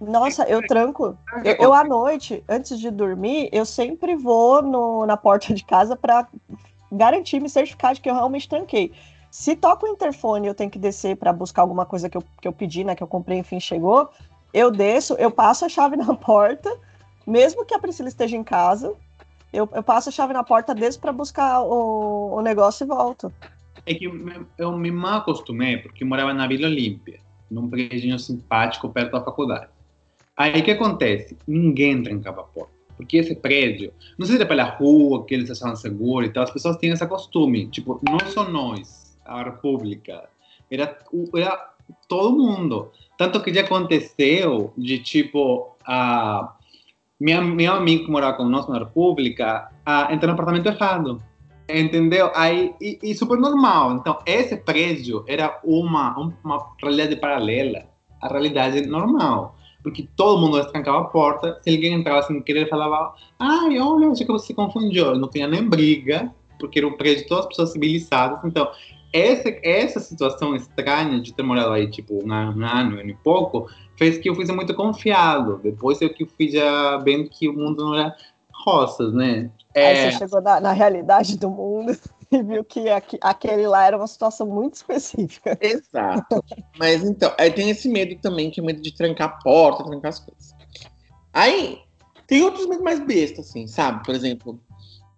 Nossa, 0.00 0.44
eu 0.44 0.62
tranco. 0.62 1.16
Eu, 1.44 1.54
eu, 1.54 1.74
à 1.74 1.82
noite, 1.82 2.44
antes 2.48 2.78
de 2.78 2.90
dormir, 2.90 3.48
eu 3.52 3.64
sempre 3.64 4.14
vou 4.14 4.62
no- 4.62 5.06
na 5.06 5.16
porta 5.16 5.52
de 5.52 5.64
casa 5.64 5.96
para 5.96 6.26
garantir, 6.92 7.40
me 7.40 7.48
certificar 7.48 7.94
de 7.94 8.00
que 8.00 8.08
eu 8.08 8.14
realmente 8.14 8.48
tranquei. 8.48 8.92
Se 9.30 9.54
toca 9.54 9.86
o 9.86 9.88
interfone 9.88 10.46
eu 10.46 10.54
tenho 10.54 10.70
que 10.70 10.78
descer 10.78 11.16
para 11.16 11.32
buscar 11.32 11.62
alguma 11.62 11.84
coisa 11.84 12.08
que 12.08 12.16
eu, 12.16 12.22
que 12.40 12.48
eu 12.48 12.52
pedi, 12.52 12.84
né, 12.84 12.94
que 12.94 13.02
eu 13.02 13.06
comprei, 13.06 13.38
enfim, 13.38 13.60
chegou, 13.60 14.08
eu 14.52 14.70
desço, 14.70 15.14
eu 15.14 15.30
passo 15.30 15.64
a 15.64 15.68
chave 15.68 15.96
na 15.96 16.14
porta, 16.14 16.74
mesmo 17.26 17.64
que 17.64 17.74
a 17.74 17.78
Priscila 17.78 18.08
esteja 18.08 18.36
em 18.36 18.44
casa, 18.44 18.94
eu, 19.52 19.68
eu 19.72 19.82
passo 19.82 20.08
a 20.08 20.12
chave 20.12 20.32
na 20.32 20.44
porta, 20.44 20.74
desço 20.74 21.00
para 21.00 21.12
buscar 21.12 21.62
o, 21.62 22.36
o 22.36 22.40
negócio 22.40 22.84
e 22.84 22.86
volto. 22.86 23.32
É 23.84 23.94
que 23.94 24.06
eu 24.58 24.72
me- 24.76 24.90
mal 24.90 25.18
acostumei, 25.18 25.78
porque 25.78 26.04
morava 26.04 26.34
na 26.34 26.46
Vila 26.46 26.66
Olímpia, 26.66 27.20
num 27.50 27.68
prédio 27.68 28.18
simpático 28.18 28.88
perto 28.88 29.12
da 29.12 29.24
faculdade. 29.24 29.68
Aí 30.36 30.60
o 30.60 30.64
que 30.64 30.72
acontece? 30.72 31.36
Ninguém 31.46 32.02
trancava 32.02 32.40
a 32.40 32.44
porta. 32.44 32.72
Porque 32.96 33.18
esse 33.18 33.34
prédio, 33.34 33.92
não 34.18 34.26
sei 34.26 34.36
se 34.36 34.42
é 34.42 34.46
pela 34.46 34.64
rua, 34.64 35.24
que 35.24 35.34
eles 35.34 35.50
achavam 35.50 35.76
seguro 35.76 36.24
e 36.24 36.30
tal, 36.30 36.42
as 36.42 36.50
pessoas 36.50 36.76
têm 36.78 36.90
esse 36.90 37.06
costume. 37.06 37.68
Tipo, 37.68 38.00
não 38.02 38.18
só 38.30 38.48
nós, 38.48 39.05
a 39.26 39.42
República, 39.42 40.28
era, 40.70 40.96
era 41.34 41.70
todo 42.08 42.36
mundo. 42.36 42.90
Tanto 43.16 43.42
que 43.42 43.52
já 43.52 43.62
aconteceu 43.62 44.72
de 44.76 44.98
tipo, 44.98 45.76
a, 45.86 46.54
minha, 47.18 47.40
meu 47.40 47.72
amigo 47.72 48.04
que 48.04 48.10
morava 48.10 48.36
conosco 48.36 48.72
na 48.72 48.80
República, 48.80 49.70
a, 49.84 50.12
entrou 50.12 50.28
no 50.28 50.34
apartamento 50.34 50.66
errado. 50.66 51.22
Entendeu? 51.68 52.30
Aí, 52.34 52.74
e, 52.80 52.98
e 53.02 53.14
super 53.14 53.38
normal. 53.38 53.94
Então, 53.94 54.18
esse 54.24 54.56
prédio 54.56 55.24
era 55.26 55.58
uma, 55.64 56.16
uma 56.44 56.74
realidade 56.80 57.16
paralela 57.16 57.86
à 58.20 58.28
realidade 58.28 58.86
normal. 58.86 59.56
Porque 59.82 60.08
todo 60.16 60.40
mundo 60.40 60.64
trancava 60.70 61.00
a 61.00 61.04
porta, 61.04 61.60
se 61.62 61.70
alguém 61.70 61.92
entrava 61.92 62.22
sem 62.22 62.40
querer, 62.42 62.68
falava: 62.68 63.14
Ai, 63.38 63.78
olha, 63.78 64.10
acho 64.10 64.24
que 64.24 64.32
você 64.32 64.52
confundiu. 64.52 65.16
Não 65.16 65.28
tinha 65.28 65.46
nem 65.46 65.62
briga, 65.68 66.32
porque 66.58 66.78
era 66.78 66.88
um 66.88 66.92
prédio 66.92 67.22
de 67.22 67.28
todas 67.28 67.44
as 67.44 67.48
pessoas 67.48 67.72
civilizadas. 67.72 68.40
Então, 68.44 68.68
essa, 69.16 69.48
essa 69.62 70.00
situação 70.00 70.54
estranha 70.54 71.20
de 71.20 71.32
ter 71.32 71.42
morado 71.42 71.72
aí, 71.72 71.90
tipo, 71.90 72.22
um 72.24 72.32
ano, 72.32 73.00
e 73.00 73.14
pouco, 73.14 73.68
fez 73.96 74.18
que 74.18 74.28
eu 74.28 74.34
fosse 74.34 74.52
muito 74.52 74.74
confiado. 74.74 75.58
Depois 75.62 76.00
eu 76.00 76.12
que 76.12 76.26
fui 76.26 76.50
já 76.50 76.98
vendo 76.98 77.30
que 77.30 77.48
o 77.48 77.52
mundo 77.52 77.84
não 77.84 77.94
era 77.94 78.14
roças, 78.52 79.12
né? 79.12 79.50
É... 79.74 80.04
Aí 80.04 80.12
você 80.12 80.18
chegou 80.18 80.40
na, 80.40 80.60
na, 80.60 80.72
realidade 80.72 81.38
do 81.38 81.50
mundo 81.50 81.96
e 82.32 82.42
viu 82.42 82.64
que 82.64 82.88
aqui, 82.88 83.18
aquele 83.20 83.66
lá 83.66 83.86
era 83.86 83.96
uma 83.96 84.06
situação 84.06 84.46
muito 84.46 84.74
específica. 84.74 85.56
Exato. 85.60 86.44
Mas 86.78 87.04
então, 87.04 87.32
aí 87.38 87.50
tem 87.50 87.70
esse 87.70 87.88
medo 87.88 88.16
também, 88.20 88.50
que 88.50 88.60
é 88.60 88.62
medo 88.62 88.80
de 88.80 88.94
trancar 88.94 89.28
a 89.28 89.42
porta, 89.42 89.84
trancar 89.84 90.08
as 90.10 90.18
coisas. 90.18 90.54
Aí, 91.32 91.80
tem 92.26 92.42
outros 92.42 92.66
medos 92.66 92.82
mais 92.82 93.00
bestas, 93.00 93.48
assim, 93.48 93.66
sabe? 93.66 94.04
Por 94.04 94.14
exemplo, 94.14 94.58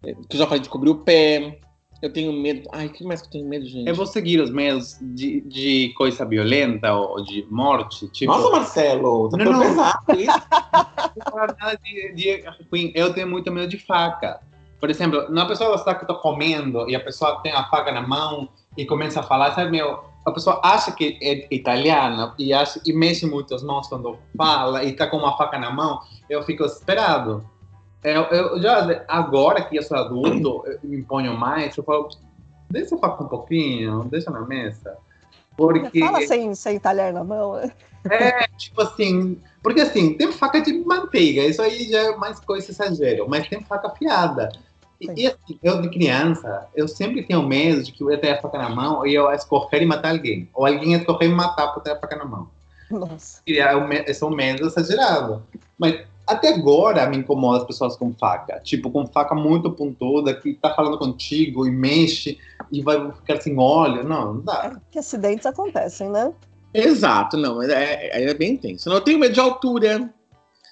que 0.02 0.36
eu 0.36 0.38
já 0.38 0.46
falei 0.46 0.60
de 0.60 0.68
cobrir 0.68 0.90
o 0.90 0.98
pé, 0.98 1.58
eu 2.00 2.12
tenho 2.12 2.32
medo. 2.32 2.68
Ai, 2.72 2.86
o 2.86 2.90
que 2.90 3.04
mais 3.04 3.20
que 3.20 3.26
eu 3.26 3.32
tenho 3.32 3.48
medo, 3.48 3.66
gente? 3.66 3.88
Eu 3.88 3.94
vou 3.94 4.06
seguir 4.06 4.40
os 4.40 4.50
medos 4.50 4.96
de, 5.00 5.40
de 5.42 5.92
coisa 5.96 6.24
violenta 6.24 6.92
ou 6.94 7.22
de 7.22 7.46
morte. 7.50 8.08
Tipo... 8.08 8.32
Nossa, 8.32 8.50
Marcelo, 8.50 9.28
tá 9.30 9.36
não, 9.36 9.52
não. 9.52 9.60
pesado 9.60 10.20
isso. 10.20 10.38
de, 11.82 12.12
de, 12.14 12.92
eu 12.94 13.12
tenho 13.12 13.28
muito 13.28 13.50
medo 13.50 13.68
de 13.68 13.78
faca. 13.78 14.40
Por 14.80 14.90
exemplo, 14.90 15.26
uma 15.28 15.46
pessoa 15.46 15.74
está 15.74 15.94
que 15.94 16.04
estou 16.04 16.16
comendo 16.18 16.88
e 16.88 16.94
a 16.94 17.00
pessoa 17.00 17.40
tem 17.42 17.52
a 17.52 17.64
faca 17.64 17.90
na 17.90 18.00
mão 18.00 18.48
e 18.76 18.86
começa 18.86 19.18
a 19.18 19.24
falar, 19.24 19.52
sabe, 19.52 19.72
meu, 19.72 20.04
a 20.24 20.30
pessoa 20.30 20.60
acha 20.62 20.92
que 20.92 21.18
é 21.20 21.52
italiana 21.52 22.32
e, 22.38 22.52
acha, 22.52 22.80
e 22.86 22.92
mexe 22.92 23.26
muito 23.26 23.54
as 23.54 23.62
mãos 23.62 23.88
quando 23.88 24.16
fala 24.36 24.84
e 24.84 24.90
está 24.90 25.08
com 25.08 25.16
uma 25.16 25.36
faca 25.36 25.58
na 25.58 25.72
mão, 25.72 25.98
eu 26.30 26.42
fico 26.44 26.64
esperado. 26.64 27.44
Eu, 28.02 28.22
eu, 28.24 28.62
já, 28.62 29.04
agora 29.08 29.62
que 29.62 29.76
eu 29.76 29.82
sou 29.82 29.96
adulto, 29.96 30.64
eu 30.66 30.78
me 30.84 30.98
imponho 30.98 31.36
mais, 31.36 31.76
eu 31.76 31.82
falo, 31.82 32.08
deixa 32.70 32.94
eu 32.94 32.98
falar 32.98 33.22
um 33.22 33.28
pouquinho, 33.28 34.04
deixa 34.04 34.30
na 34.30 34.42
mesa. 34.42 34.96
Porque... 35.56 35.98
Fala 35.98 36.20
sem, 36.26 36.54
sem 36.54 36.78
talher 36.78 37.12
na 37.12 37.24
mão. 37.24 37.58
É, 38.08 38.46
tipo 38.56 38.80
assim, 38.80 39.40
porque 39.62 39.80
assim, 39.80 40.14
tem 40.14 40.30
faca 40.30 40.60
de 40.60 40.72
manteiga, 40.72 41.42
isso 41.42 41.60
aí 41.60 41.90
já 41.90 41.98
é 41.98 42.16
mais 42.16 42.38
coisa 42.38 42.70
exagero, 42.70 43.28
mas 43.28 43.48
tem 43.48 43.60
faca 43.62 43.88
afiada. 43.88 44.50
E, 45.00 45.06
e, 45.22 45.26
assim, 45.26 45.58
eu 45.62 45.80
de 45.80 45.90
criança, 45.90 46.66
eu 46.74 46.88
sempre 46.88 47.22
tenho 47.22 47.42
medo 47.42 47.82
de 47.82 47.92
que 47.92 48.02
eu 48.02 48.10
ia 48.10 48.18
ter 48.18 48.30
a 48.30 48.40
faca 48.40 48.58
na 48.58 48.68
mão 48.68 49.06
e 49.06 49.14
eu 49.14 49.30
escorrer 49.32 49.82
e 49.82 49.86
matar 49.86 50.10
alguém. 50.10 50.48
Ou 50.54 50.66
alguém 50.66 50.92
ia 50.92 50.98
escorrer 50.98 51.30
e 51.30 51.34
matar 51.34 51.68
por 51.68 51.82
ter 51.82 51.92
a 51.92 51.98
faca 51.98 52.16
na 52.16 52.24
mão. 52.24 52.48
Nossa. 52.90 53.40
E 53.46 53.58
é, 53.58 53.72
é 53.72 54.24
um 54.24 54.30
medo 54.30 54.66
exagerado. 54.66 55.42
Mas 55.78 56.04
até 56.28 56.48
agora 56.50 57.08
me 57.08 57.16
incomoda 57.16 57.58
as 57.58 57.64
pessoas 57.64 57.96
com 57.96 58.12
faca. 58.12 58.60
Tipo, 58.60 58.90
com 58.90 59.06
faca 59.06 59.34
muito 59.34 59.70
pontuda, 59.72 60.34
que 60.34 60.54
tá 60.54 60.74
falando 60.74 60.98
contigo 60.98 61.66
e 61.66 61.70
mexe 61.70 62.38
e 62.70 62.82
vai 62.82 63.10
ficar 63.12 63.40
sem 63.40 63.58
óleo. 63.58 64.04
Não, 64.04 64.34
não 64.34 64.40
dá. 64.42 64.72
É 64.76 64.80
que 64.90 64.98
acidentes 64.98 65.46
acontecem, 65.46 66.10
né? 66.10 66.32
Exato, 66.72 67.36
não, 67.36 67.62
é, 67.62 68.24
é, 68.24 68.34
bem 68.34 68.52
intenso. 68.52 68.90
Eu 68.90 69.00
tenho 69.00 69.18
medo 69.18 69.32
de 69.32 69.40
altura. 69.40 70.12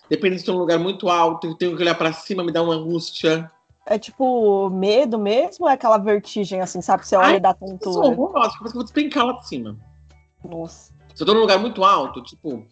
Dependendo 0.09 0.43
se 0.43 0.51
é 0.51 0.53
um 0.53 0.59
lugar 0.59 0.79
muito 0.79 1.09
alto, 1.09 1.49
eu 1.49 1.55
tenho 1.55 1.75
que 1.75 1.83
olhar 1.83 1.97
para 1.97 2.13
cima, 2.13 2.45
me 2.45 2.53
dá 2.53 2.63
uma 2.63 2.75
angústia. 2.75 3.51
É 3.87 3.99
tipo 3.99 4.69
medo 4.71 5.19
mesmo 5.19 5.65
ou 5.65 5.71
é 5.71 5.75
aquela 5.75 5.99
vertigem, 5.99 6.61
assim, 6.61 6.81
sabe? 6.81 7.07
Você 7.07 7.17
olha 7.17 7.27
Ai, 7.27 7.37
e 7.37 7.41
dá 7.41 7.55
tontura? 7.55 8.09
Eu 8.09 8.17
nossa, 8.17 8.33
parece 8.33 8.59
que 8.59 8.69
eu 8.69 8.73
vou 8.75 8.83
despencar 8.85 9.25
lá 9.25 9.33
de 9.33 9.49
cima. 9.49 9.77
Nossa. 10.45 10.93
Se 11.15 11.23
eu 11.23 11.27
tô 11.27 11.35
num 11.35 11.41
lugar 11.41 11.59
muito 11.59 11.83
alto, 11.83 12.23
tipo 12.23 12.63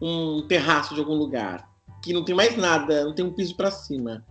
um 0.00 0.46
terraço 0.48 0.94
de 0.94 1.00
algum 1.00 1.14
lugar, 1.14 1.68
que 2.04 2.12
não 2.12 2.22
tem 2.22 2.34
mais 2.34 2.56
nada, 2.56 3.04
não 3.04 3.14
tem 3.14 3.24
um 3.24 3.32
piso 3.32 3.56
para 3.56 3.70
cima. 3.70 4.22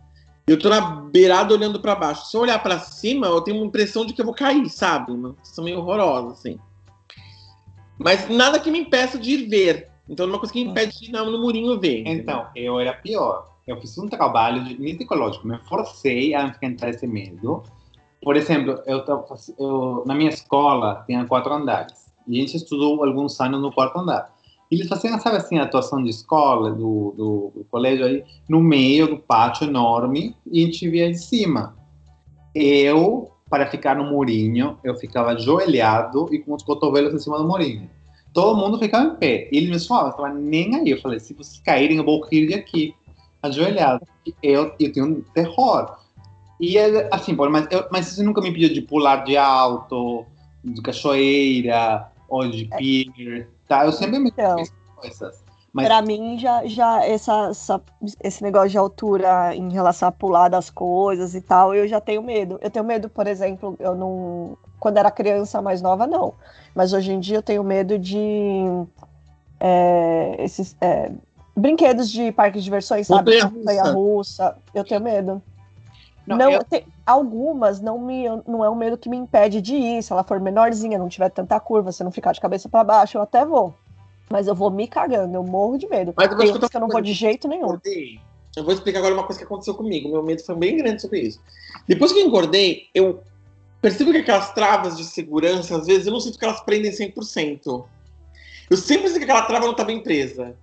Eu 0.46 0.60
tô 0.60 0.70
na 0.70 0.82
beirada 0.82 1.54
olhando 1.54 1.80
para 1.80 1.96
baixo. 1.96 2.28
Se 2.28 2.38
eu 2.38 2.42
olhar 2.42 2.62
para 2.62 2.78
cima, 2.78 3.28
eu 3.28 3.42
tenho 3.42 3.58
uma 3.58 3.66
impressão 3.66 4.06
de 4.06 4.14
que 4.14 4.22
eu 4.22 4.26
vou 4.26 4.36
cair, 4.36 4.70
sabe? 4.70 5.12
Uma 5.12 5.30
situação 5.30 5.64
meio 5.64 5.80
horrorosa, 5.80 6.34
assim. 6.34 6.60
Mas 7.98 8.30
nada 8.30 8.60
que 8.60 8.70
me 8.70 8.80
impeça 8.80 9.18
de 9.18 9.32
ir 9.32 9.48
ver. 9.48 9.90
Então, 10.08 10.28
não 10.28 10.34
é 10.34 10.36
uma 10.36 10.40
coisa 10.40 10.54
que 10.54 10.64
me 10.64 10.70
impede 10.70 11.00
de 11.00 11.10
ir 11.10 11.12
no 11.12 11.42
murinho 11.42 11.80
ver. 11.80 12.04
Então, 12.06 12.46
eu 12.56 12.80
era 12.80 12.94
pior. 12.94 13.50
Eu 13.66 13.80
fiz 13.80 13.98
um 13.98 14.10
trabalho 14.10 14.66
de 14.66 14.76
psicológico, 14.76 15.48
me 15.48 15.58
forcei 15.60 16.36
a 16.36 16.44
enfrentar 16.44 16.90
esse 16.90 17.08
medo. 17.08 17.64
Por 18.22 18.36
exemplo, 18.36 18.82
eu, 18.86 19.04
eu, 19.58 20.04
na 20.06 20.14
minha 20.14 20.30
escola 20.30 21.04
tinha 21.06 21.26
quatro 21.26 21.54
andares. 21.54 22.12
E 22.28 22.38
a 22.38 22.42
gente 22.42 22.58
estudou 22.58 23.04
alguns 23.04 23.40
anos 23.40 23.62
no 23.62 23.72
quarto 23.72 23.98
andar 24.00 24.33
eles 24.74 24.88
faziam, 24.88 25.20
sabe 25.20 25.38
assim, 25.38 25.58
a 25.58 25.64
atuação 25.64 26.02
de 26.02 26.10
escola, 26.10 26.72
do, 26.72 27.14
do, 27.16 27.52
do, 27.56 27.66
colégio 27.70 28.06
aí, 28.06 28.24
no 28.48 28.62
meio 28.62 29.08
do 29.08 29.18
pátio 29.18 29.68
enorme, 29.68 30.36
e 30.52 30.64
a 30.64 30.66
gente 30.66 30.90
via 30.90 31.12
de 31.12 31.18
cima. 31.18 31.76
Eu, 32.56 33.32
para 33.50 33.70
ficar 33.70 33.96
no 33.96 34.06
murinho, 34.06 34.78
eu 34.84 34.96
ficava 34.96 35.32
ajoelhado 35.32 36.34
e 36.34 36.40
com 36.40 36.54
os 36.54 36.64
cotovelos 36.64 37.14
em 37.14 37.20
cima 37.20 37.38
do 37.38 37.48
murinho. 37.48 37.90
Todo 38.34 38.58
mundo 38.58 38.80
ficava 38.80 39.06
em 39.06 39.16
pé. 39.16 39.48
E 39.52 39.58
eles 39.58 39.70
me 39.70 39.88
falavam, 39.88 40.10
eu 40.10 40.16
estava 40.16 40.34
nem 40.34 40.76
aí. 40.76 40.90
Eu 40.90 41.02
falei, 41.02 41.20
se 41.20 41.34
vocês 41.34 41.62
caírem, 41.64 41.98
eu 41.98 42.04
vou 42.04 42.26
rir 42.26 42.48
de 42.48 42.56
aqui, 42.56 42.96
ajoelhado. 43.42 44.06
Eu, 44.42 44.74
eu 44.80 44.92
tenho 44.92 45.06
um 45.06 45.22
terror. 45.34 45.98
E, 46.60 46.78
assim, 47.12 47.34
mas, 47.34 47.68
eu, 47.70 47.86
mas 47.92 48.08
você 48.08 48.24
nunca 48.24 48.42
me 48.42 48.52
pediu 48.52 48.74
de 48.74 48.82
pular 48.82 49.18
de 49.18 49.38
alto, 49.38 50.26
de 50.64 50.82
cachoeira, 50.82 52.08
ou 52.28 52.50
de 52.50 52.66
pier 52.78 53.48
tá? 53.78 53.86
Eu 53.86 53.92
sempre 53.92 54.20
me 54.20 54.30
então, 54.30 54.56
coisas. 54.96 55.44
Mas... 55.74 55.88
Pra 55.88 56.04
mim, 56.04 56.38
já, 56.38 56.66
já 56.68 57.04
essa, 57.04 57.48
essa, 57.50 57.82
esse 58.24 58.44
negócio 58.44 58.70
de 58.70 58.78
altura 58.78 59.56
em 59.56 59.72
relação 59.72 60.08
a 60.08 60.12
pular 60.12 60.48
das 60.48 60.70
coisas 60.70 61.34
e 61.34 61.42
tal, 61.42 61.74
eu 61.74 61.88
já 61.88 62.00
tenho 62.00 62.22
medo. 62.22 62.60
Eu 62.62 62.70
tenho 62.70 62.86
medo, 62.86 63.10
por 63.10 63.26
exemplo, 63.26 63.76
eu 63.80 63.96
não. 63.96 64.56
Quando 64.80 64.98
era 64.98 65.10
criança 65.10 65.62
mais 65.62 65.82
nova, 65.82 66.06
não. 66.06 66.36
Mas 66.76 66.94
hoje 66.94 67.12
em 67.12 67.20
dia 67.20 67.38
eu 67.38 67.42
tenho 67.42 67.64
medo 67.64 67.98
de. 67.98 68.66
É, 69.60 70.36
esses 70.40 70.76
é, 70.80 71.12
brinquedos 71.56 72.12
de 72.12 72.32
parque 72.32 72.60
de 72.60 72.64
diversões, 72.66 73.08
sabe? 73.08 73.44
Montanha 73.44 73.84
russa. 73.86 74.56
Eu 74.76 74.84
tenho 74.84 75.02
medo. 75.02 75.42
Não, 76.26 76.38
não 76.38 76.52
eu... 76.52 76.64
tem, 76.64 76.86
algumas 77.06 77.82
não 77.82 78.00
me 78.00 78.24
não 78.48 78.64
é 78.64 78.70
um 78.70 78.76
medo 78.76 78.98
que 78.98 79.10
me 79.10 79.18
impede 79.18 79.62
de 79.62 79.76
ir. 79.76 80.04
Se 80.04 80.12
ela 80.12 80.24
for 80.24 80.40
menorzinha, 80.40 80.98
não 80.98 81.10
tiver 81.10 81.30
tanta 81.30 81.60
curva, 81.60 81.92
se 81.92 82.04
não 82.04 82.12
ficar 82.12 82.32
de 82.32 82.40
cabeça 82.40 82.70
para 82.70 82.84
baixo, 82.84 83.18
eu 83.18 83.22
até 83.22 83.46
vou. 83.46 83.74
Mas 84.30 84.48
eu 84.48 84.56
vou 84.56 84.72
me 84.72 84.88
cagando, 84.88 85.36
eu 85.36 85.44
morro 85.44 85.78
de 85.78 85.88
medo. 85.88 86.14
Mas 86.16 86.32
eu 86.32 86.38
tem 86.38 86.54
que, 86.54 86.70
que 86.70 86.78
eu 86.78 86.82
não 86.82 86.88
vou 86.88 87.02
de 87.02 87.14
jeito 87.14 87.48
nenhum. 87.48 87.78
Eu 88.56 88.64
vou 88.64 88.74
explicar 88.74 89.00
agora 89.00 89.14
uma 89.14 89.24
coisa 89.24 89.40
que 89.40 89.46
aconteceu 89.46 89.74
comigo. 89.74 90.10
Meu 90.10 90.24
medo 90.24 90.44
foi 90.44 90.56
bem 90.56 90.78
grande 90.78 91.02
sobre 91.02 91.22
isso. 91.22 91.42
Depois 91.88 92.12
que 92.12 92.20
eu 92.20 92.26
engordei, 92.26 92.88
eu 92.94 93.22
percebo 93.82 94.12
que 94.12 94.20
aquelas 94.20 94.54
travas 94.54 94.96
de 94.96 95.04
segurança, 95.04 95.76
às 95.76 95.88
vezes, 95.88 96.06
eu 96.08 96.14
não 96.14 96.20
sinto 96.20 96.38
que 96.38 96.46
elas 96.46 96.62
prendem 96.62 96.92
100%. 96.92 97.84
Eu 98.70 98.78
sempre 98.78 99.08
sinto 99.08 99.18
que 99.18 99.24
aquela 99.26 99.42
trava 99.42 99.66
não 99.66 99.76
tá 99.76 99.84
bem 99.84 100.02
presa. 100.02 100.56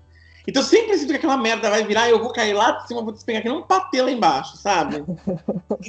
Então 0.47 0.63
sempre 0.63 0.97
sinto 0.97 1.11
que 1.11 1.17
aquela 1.17 1.37
merda 1.37 1.71
vai 1.71 1.85
virar 1.85 2.09
eu 2.09 2.21
vou 2.21 2.33
cair 2.33 2.55
lá 2.55 2.73
de 2.73 2.89
cima, 2.89 3.03
vou 3.03 3.13
despengar 3.13 3.43
que 3.43 3.49
não 3.49 3.67
bater 3.67 4.03
lá 4.03 4.11
embaixo, 4.11 4.57
sabe? 4.57 5.05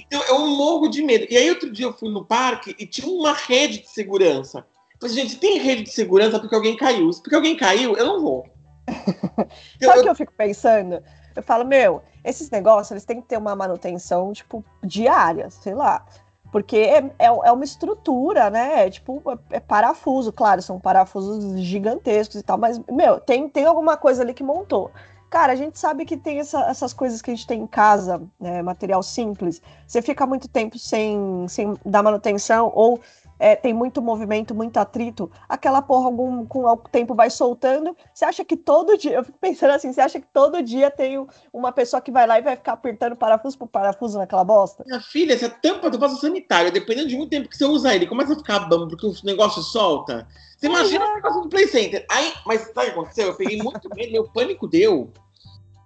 Então 0.08 0.22
eu 0.24 0.48
morro 0.48 0.88
de 0.88 1.02
medo. 1.04 1.28
E 1.30 1.38
aí 1.38 1.50
outro 1.50 1.70
dia 1.70 1.86
eu 1.86 1.94
fui 1.94 2.10
no 2.10 2.24
parque 2.24 2.76
e 2.80 2.86
tinha 2.86 3.08
uma 3.08 3.34
rede 3.34 3.80
de 3.80 3.90
segurança. 3.90 4.60
Eu 4.94 5.10
falei, 5.10 5.16
gente, 5.16 5.38
tem 5.38 5.60
rede 5.60 5.84
de 5.84 5.90
segurança 5.90 6.40
porque 6.40 6.56
alguém 6.56 6.78
caiu. 6.78 7.10
Porque 7.10 7.36
alguém 7.36 7.58
caiu, 7.58 7.96
eu 7.98 8.06
não 8.06 8.22
vou. 8.22 8.46
Sabe 9.82 10.00
o 10.00 10.04
que 10.04 10.10
eu 10.10 10.16
fico 10.16 10.34
pensando? 10.38 11.02
Eu 11.36 11.44
falo, 11.44 11.66
meu, 11.66 12.02
esses 12.24 12.50
negócios, 12.50 12.92
eles 12.92 13.06
têm 13.06 13.22
que 13.22 13.28
ter 13.28 13.38
uma 13.38 13.56
manutenção, 13.56 14.32
tipo, 14.32 14.64
diária, 14.84 15.50
sei 15.50 15.74
lá. 15.74 16.06
Porque 16.52 16.78
é, 16.78 16.98
é, 17.18 17.26
é, 17.26 17.52
uma 17.52 17.64
estrutura, 17.64 18.50
né? 18.50 18.86
É 18.86 18.90
tipo, 18.90 19.22
é, 19.28 19.58
é 19.58 19.60
parafuso, 19.60 20.34
claro, 20.34 20.62
são 20.62 20.80
parafusos 20.80 21.60
gigantescos 21.62 22.36
e 22.36 22.44
tal, 22.44 22.58
mas, 22.58 22.80
meu, 22.90 23.20
tem, 23.20 23.48
tem 23.48 23.66
alguma 23.66 23.96
coisa 23.96 24.22
ali 24.22 24.34
que 24.34 24.44
montou. 24.44 24.92
Cara, 25.30 25.54
a 25.54 25.56
gente 25.56 25.80
sabe 25.80 26.04
que 26.04 26.18
tem 26.18 26.40
essa, 26.40 26.60
essas 26.66 26.92
coisas 26.92 27.22
que 27.22 27.32
a 27.32 27.34
gente 27.34 27.48
tem 27.48 27.62
em 27.62 27.68
casa, 27.68 28.22
né, 28.38 28.62
material 28.62 29.02
simples. 29.02 29.62
Você 29.88 30.02
fica 30.02 30.28
muito 30.28 30.50
tempo 30.50 30.78
sem, 30.78 31.48
sem 31.48 31.74
dar 31.86 32.04
manutenção 32.04 32.70
ou 32.76 33.00
é, 33.42 33.56
tem 33.56 33.74
muito 33.74 34.04
movimento, 34.04 34.54
muito 34.54 34.78
atrito, 34.78 35.32
aquela 35.50 35.82
porra 35.82 36.06
algum, 36.06 36.46
com 36.46 36.64
o 36.64 36.78
tempo 36.78 37.16
vai 37.16 37.32
soltando. 37.32 37.98
Você 38.14 38.24
acha 38.24 38.46
que 38.46 38.56
todo 38.56 38.96
dia, 38.96 39.14
eu 39.14 39.24
fico 39.24 39.38
pensando 39.40 39.72
assim, 39.72 39.92
você 39.92 40.00
acha 40.00 40.20
que 40.20 40.28
todo 40.32 40.62
dia 40.62 40.92
tem 40.92 41.26
uma 41.52 41.72
pessoa 41.72 42.00
que 42.00 42.12
vai 42.12 42.28
lá 42.28 42.38
e 42.38 42.44
vai 42.44 42.56
ficar 42.56 42.74
apertando 42.74 43.16
parafuso 43.16 43.58
por 43.58 43.68
parafuso 43.68 44.20
naquela 44.20 44.44
bosta? 44.44 44.84
Minha 44.86 45.02
filha, 45.02 45.34
essa 45.34 45.50
tampa 45.50 45.90
do 45.90 45.98
vaso 45.98 46.18
sanitário, 46.18 46.72
dependendo 46.72 47.08
de 47.08 47.18
muito 47.18 47.32
tempo 47.32 47.50
que 47.50 47.58
você 47.58 47.66
usar 47.66 47.96
ele, 47.96 48.06
começa 48.06 48.34
a 48.34 48.38
ficar 48.38 48.60
bambo 48.60 48.88
porque 48.88 49.08
o 49.08 49.14
negócio 49.24 49.64
solta. 49.64 50.28
Você 50.56 50.68
imagina 50.68 51.04
o 51.04 51.16
negócio 51.16 51.42
do 51.42 51.50
Play 51.50 51.68
Center. 51.68 52.06
Aí, 52.12 52.32
mas 52.46 52.62
sabe 52.62 52.90
o 52.90 52.94
que 52.94 53.00
aconteceu? 53.00 53.28
Eu 53.30 53.36
peguei 53.36 53.58
muito 53.58 53.90
medo, 53.96 54.12
meu 54.12 54.26
pânico 54.26 54.68
deu. 54.68 55.10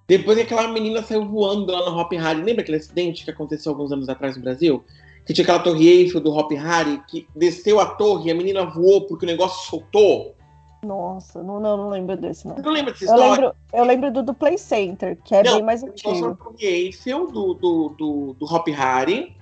Depois 0.05 0.37
que 0.37 0.43
aquela 0.43 0.67
menina 0.67 1.01
saiu 1.01 1.25
voando 1.25 1.71
lá 1.71 1.89
no 1.89 1.97
Hop 1.97 2.11
Harry. 2.11 2.43
Lembra 2.43 2.63
aquele 2.63 2.77
acidente 2.77 3.23
que 3.23 3.31
aconteceu 3.31 3.71
alguns 3.71 3.93
anos 3.93 4.09
atrás 4.09 4.35
no 4.35 4.43
Brasil? 4.43 4.83
Que 5.25 5.33
tinha 5.33 5.43
aquela 5.43 5.59
torre 5.59 5.87
Eiffel 5.87 6.21
do 6.21 6.31
Hop 6.35 6.51
Harry, 6.51 7.01
que 7.07 7.27
desceu 7.35 7.79
a 7.79 7.85
torre 7.85 8.27
e 8.29 8.31
a 8.31 8.35
menina 8.35 8.65
voou 8.65 9.01
porque 9.07 9.25
o 9.25 9.27
negócio 9.27 9.67
soltou. 9.69 10.35
Nossa, 10.83 11.41
não, 11.41 11.59
não, 11.59 11.75
não 11.77 11.89
lembro 11.89 12.15
desse, 12.15 12.47
não. 12.47 12.55
Você 12.55 12.61
não 12.61 12.71
lembra 12.71 12.91
dessa 12.93 13.05
Eu 13.05 13.15
história? 13.15 13.31
lembro, 13.31 13.55
eu 13.73 13.83
lembro 13.83 14.11
do, 14.11 14.21
do 14.23 14.33
Play 14.35 14.57
Center, 14.57 15.17
que 15.23 15.33
é 15.33 15.43
Não, 15.43 15.53
bem 15.55 15.63
mais 15.63 15.81
antigo. 15.83 16.35
torre 16.35 16.65
Eiffel 16.65 17.25
do, 17.31 17.53
do, 17.55 17.89
do, 17.97 18.35
do 18.39 18.45
Hop 18.45 18.67
Harry, 18.67 19.35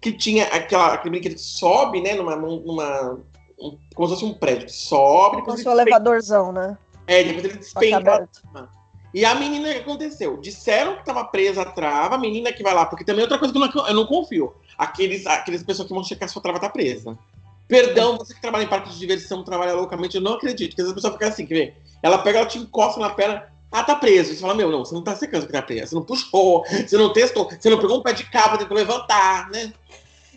que 0.00 0.10
tinha 0.12 0.46
aquela, 0.46 0.94
aquele 0.94 1.10
brinquedo 1.10 1.34
que 1.34 1.40
sobe, 1.40 2.00
né, 2.00 2.14
numa, 2.14 2.34
numa 2.34 3.18
um- 3.60 3.78
como 3.94 4.08
se 4.08 4.14
fosse 4.14 4.24
um 4.24 4.34
prédio, 4.34 4.68
sobe, 4.68 5.36
Com 5.36 5.42
depois 5.42 5.62
seu 5.62 5.70
ele 5.70 5.76
despenca, 5.84 5.96
elevadorzão, 5.96 6.50
né? 6.50 6.76
é, 7.06 7.22
depois 7.22 7.44
ele 7.44 7.58
despenca 7.58 7.96
aberto. 7.98 8.40
E 9.12 9.24
a 9.24 9.34
menina, 9.34 9.72
que 9.72 9.80
aconteceu? 9.80 10.36
Disseram 10.36 10.96
que 10.96 11.04
tava 11.04 11.24
presa 11.24 11.62
a 11.62 11.64
trava, 11.64 12.14
a 12.14 12.18
menina 12.18 12.52
que 12.52 12.62
vai 12.62 12.72
lá, 12.72 12.86
porque 12.86 13.04
também 13.04 13.20
é 13.20 13.24
outra 13.24 13.38
coisa 13.38 13.52
que 13.52 13.58
eu 13.60 13.66
não, 13.82 13.88
eu 13.88 13.94
não 13.94 14.06
confio. 14.06 14.54
Aqueles, 14.78 15.26
aqueles 15.26 15.62
pessoas 15.62 15.88
que 15.88 15.94
vão 15.94 16.04
checar 16.04 16.28
se 16.28 16.32
sua 16.32 16.42
trava 16.42 16.60
tá 16.60 16.68
presa. 16.68 17.18
Perdão, 17.66 18.16
você 18.16 18.34
que 18.34 18.40
trabalha 18.40 18.64
em 18.64 18.68
parque 18.68 18.90
de 18.90 18.98
diversão, 18.98 19.44
trabalha 19.44 19.74
loucamente, 19.74 20.16
eu 20.16 20.22
não 20.22 20.34
acredito. 20.34 20.70
Porque 20.70 20.82
às 20.82 20.86
vezes 20.88 20.92
a 20.92 20.94
pessoa 20.94 21.12
fica 21.12 21.28
assim, 21.28 21.46
quer 21.46 21.54
ver? 21.54 21.76
Ela 22.02 22.18
pega, 22.18 22.38
ela 22.38 22.46
te 22.48 22.58
encosta 22.58 22.98
na 23.00 23.10
perna, 23.10 23.44
ah, 23.70 23.84
tá 23.84 23.94
preso. 23.94 24.32
Você 24.34 24.40
fala, 24.40 24.54
meu, 24.54 24.70
não, 24.70 24.84
você 24.84 24.94
não 24.94 25.02
tá 25.04 25.14
secando 25.14 25.46
que 25.46 25.52
tá 25.52 25.62
preso. 25.62 25.88
Você 25.88 25.94
não 25.94 26.02
puxou, 26.04 26.64
você 26.66 26.96
não 26.96 27.12
testou, 27.12 27.48
você 27.48 27.70
não 27.70 27.78
pegou 27.80 27.98
um 27.98 28.02
pé 28.02 28.12
de 28.12 28.24
cabra, 28.30 28.58
tentou 28.58 28.76
levantar, 28.76 29.48
né? 29.50 29.72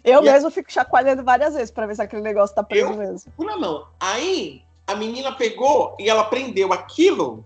Eu 0.03 0.24
E 0.24 0.30
a- 0.30 0.34
mesmo 0.34 0.51
fico 0.51 0.72
chacoalhando 0.72 1.24
várias 1.24 1.53
vezes 1.53 1.72
pra 1.72 1.86
ver 1.88 1.96
se 1.96 2.01
aquele 2.01 2.22
negócio 2.22 2.56
tá 2.56 2.62
preso 2.63 2.92
Eu? 2.92 2.98
mesmo. 2.98 3.32
Na 3.39 3.56
mão. 3.58 3.86
Aí, 4.00 4.62
a 4.86 4.94
menina 4.96 5.32
pegou 5.32 5.96
e 6.00 6.10
ela 6.10 6.25
prendeu 6.25 6.74
aquilo. 6.74 7.46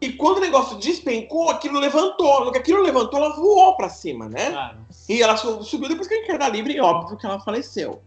E 0.00 0.12
quando 0.12 0.38
o 0.38 0.40
negócio 0.40 0.76
despencou, 0.78 1.48
aquilo 1.50 1.78
levantou. 1.80 2.44
No 2.44 2.52
que 2.52 2.58
aquilo 2.58 2.82
levantou, 2.82 3.18
ela 3.18 3.34
voou 3.34 3.76
pra 3.76 3.88
cima, 3.88 4.28
né? 4.28 4.50
Claro. 4.50 4.78
E 5.08 5.22
ela 5.22 5.36
su- 5.36 5.62
subiu 5.64 5.88
depois 5.88 6.06
que 6.06 6.14
a 6.14 6.26
queda 6.26 6.48
livre, 6.48 6.74
e 6.74 6.80
óbvio 6.80 7.16
que 7.16 7.26
ela 7.26 7.40
faleceu. 7.40 8.00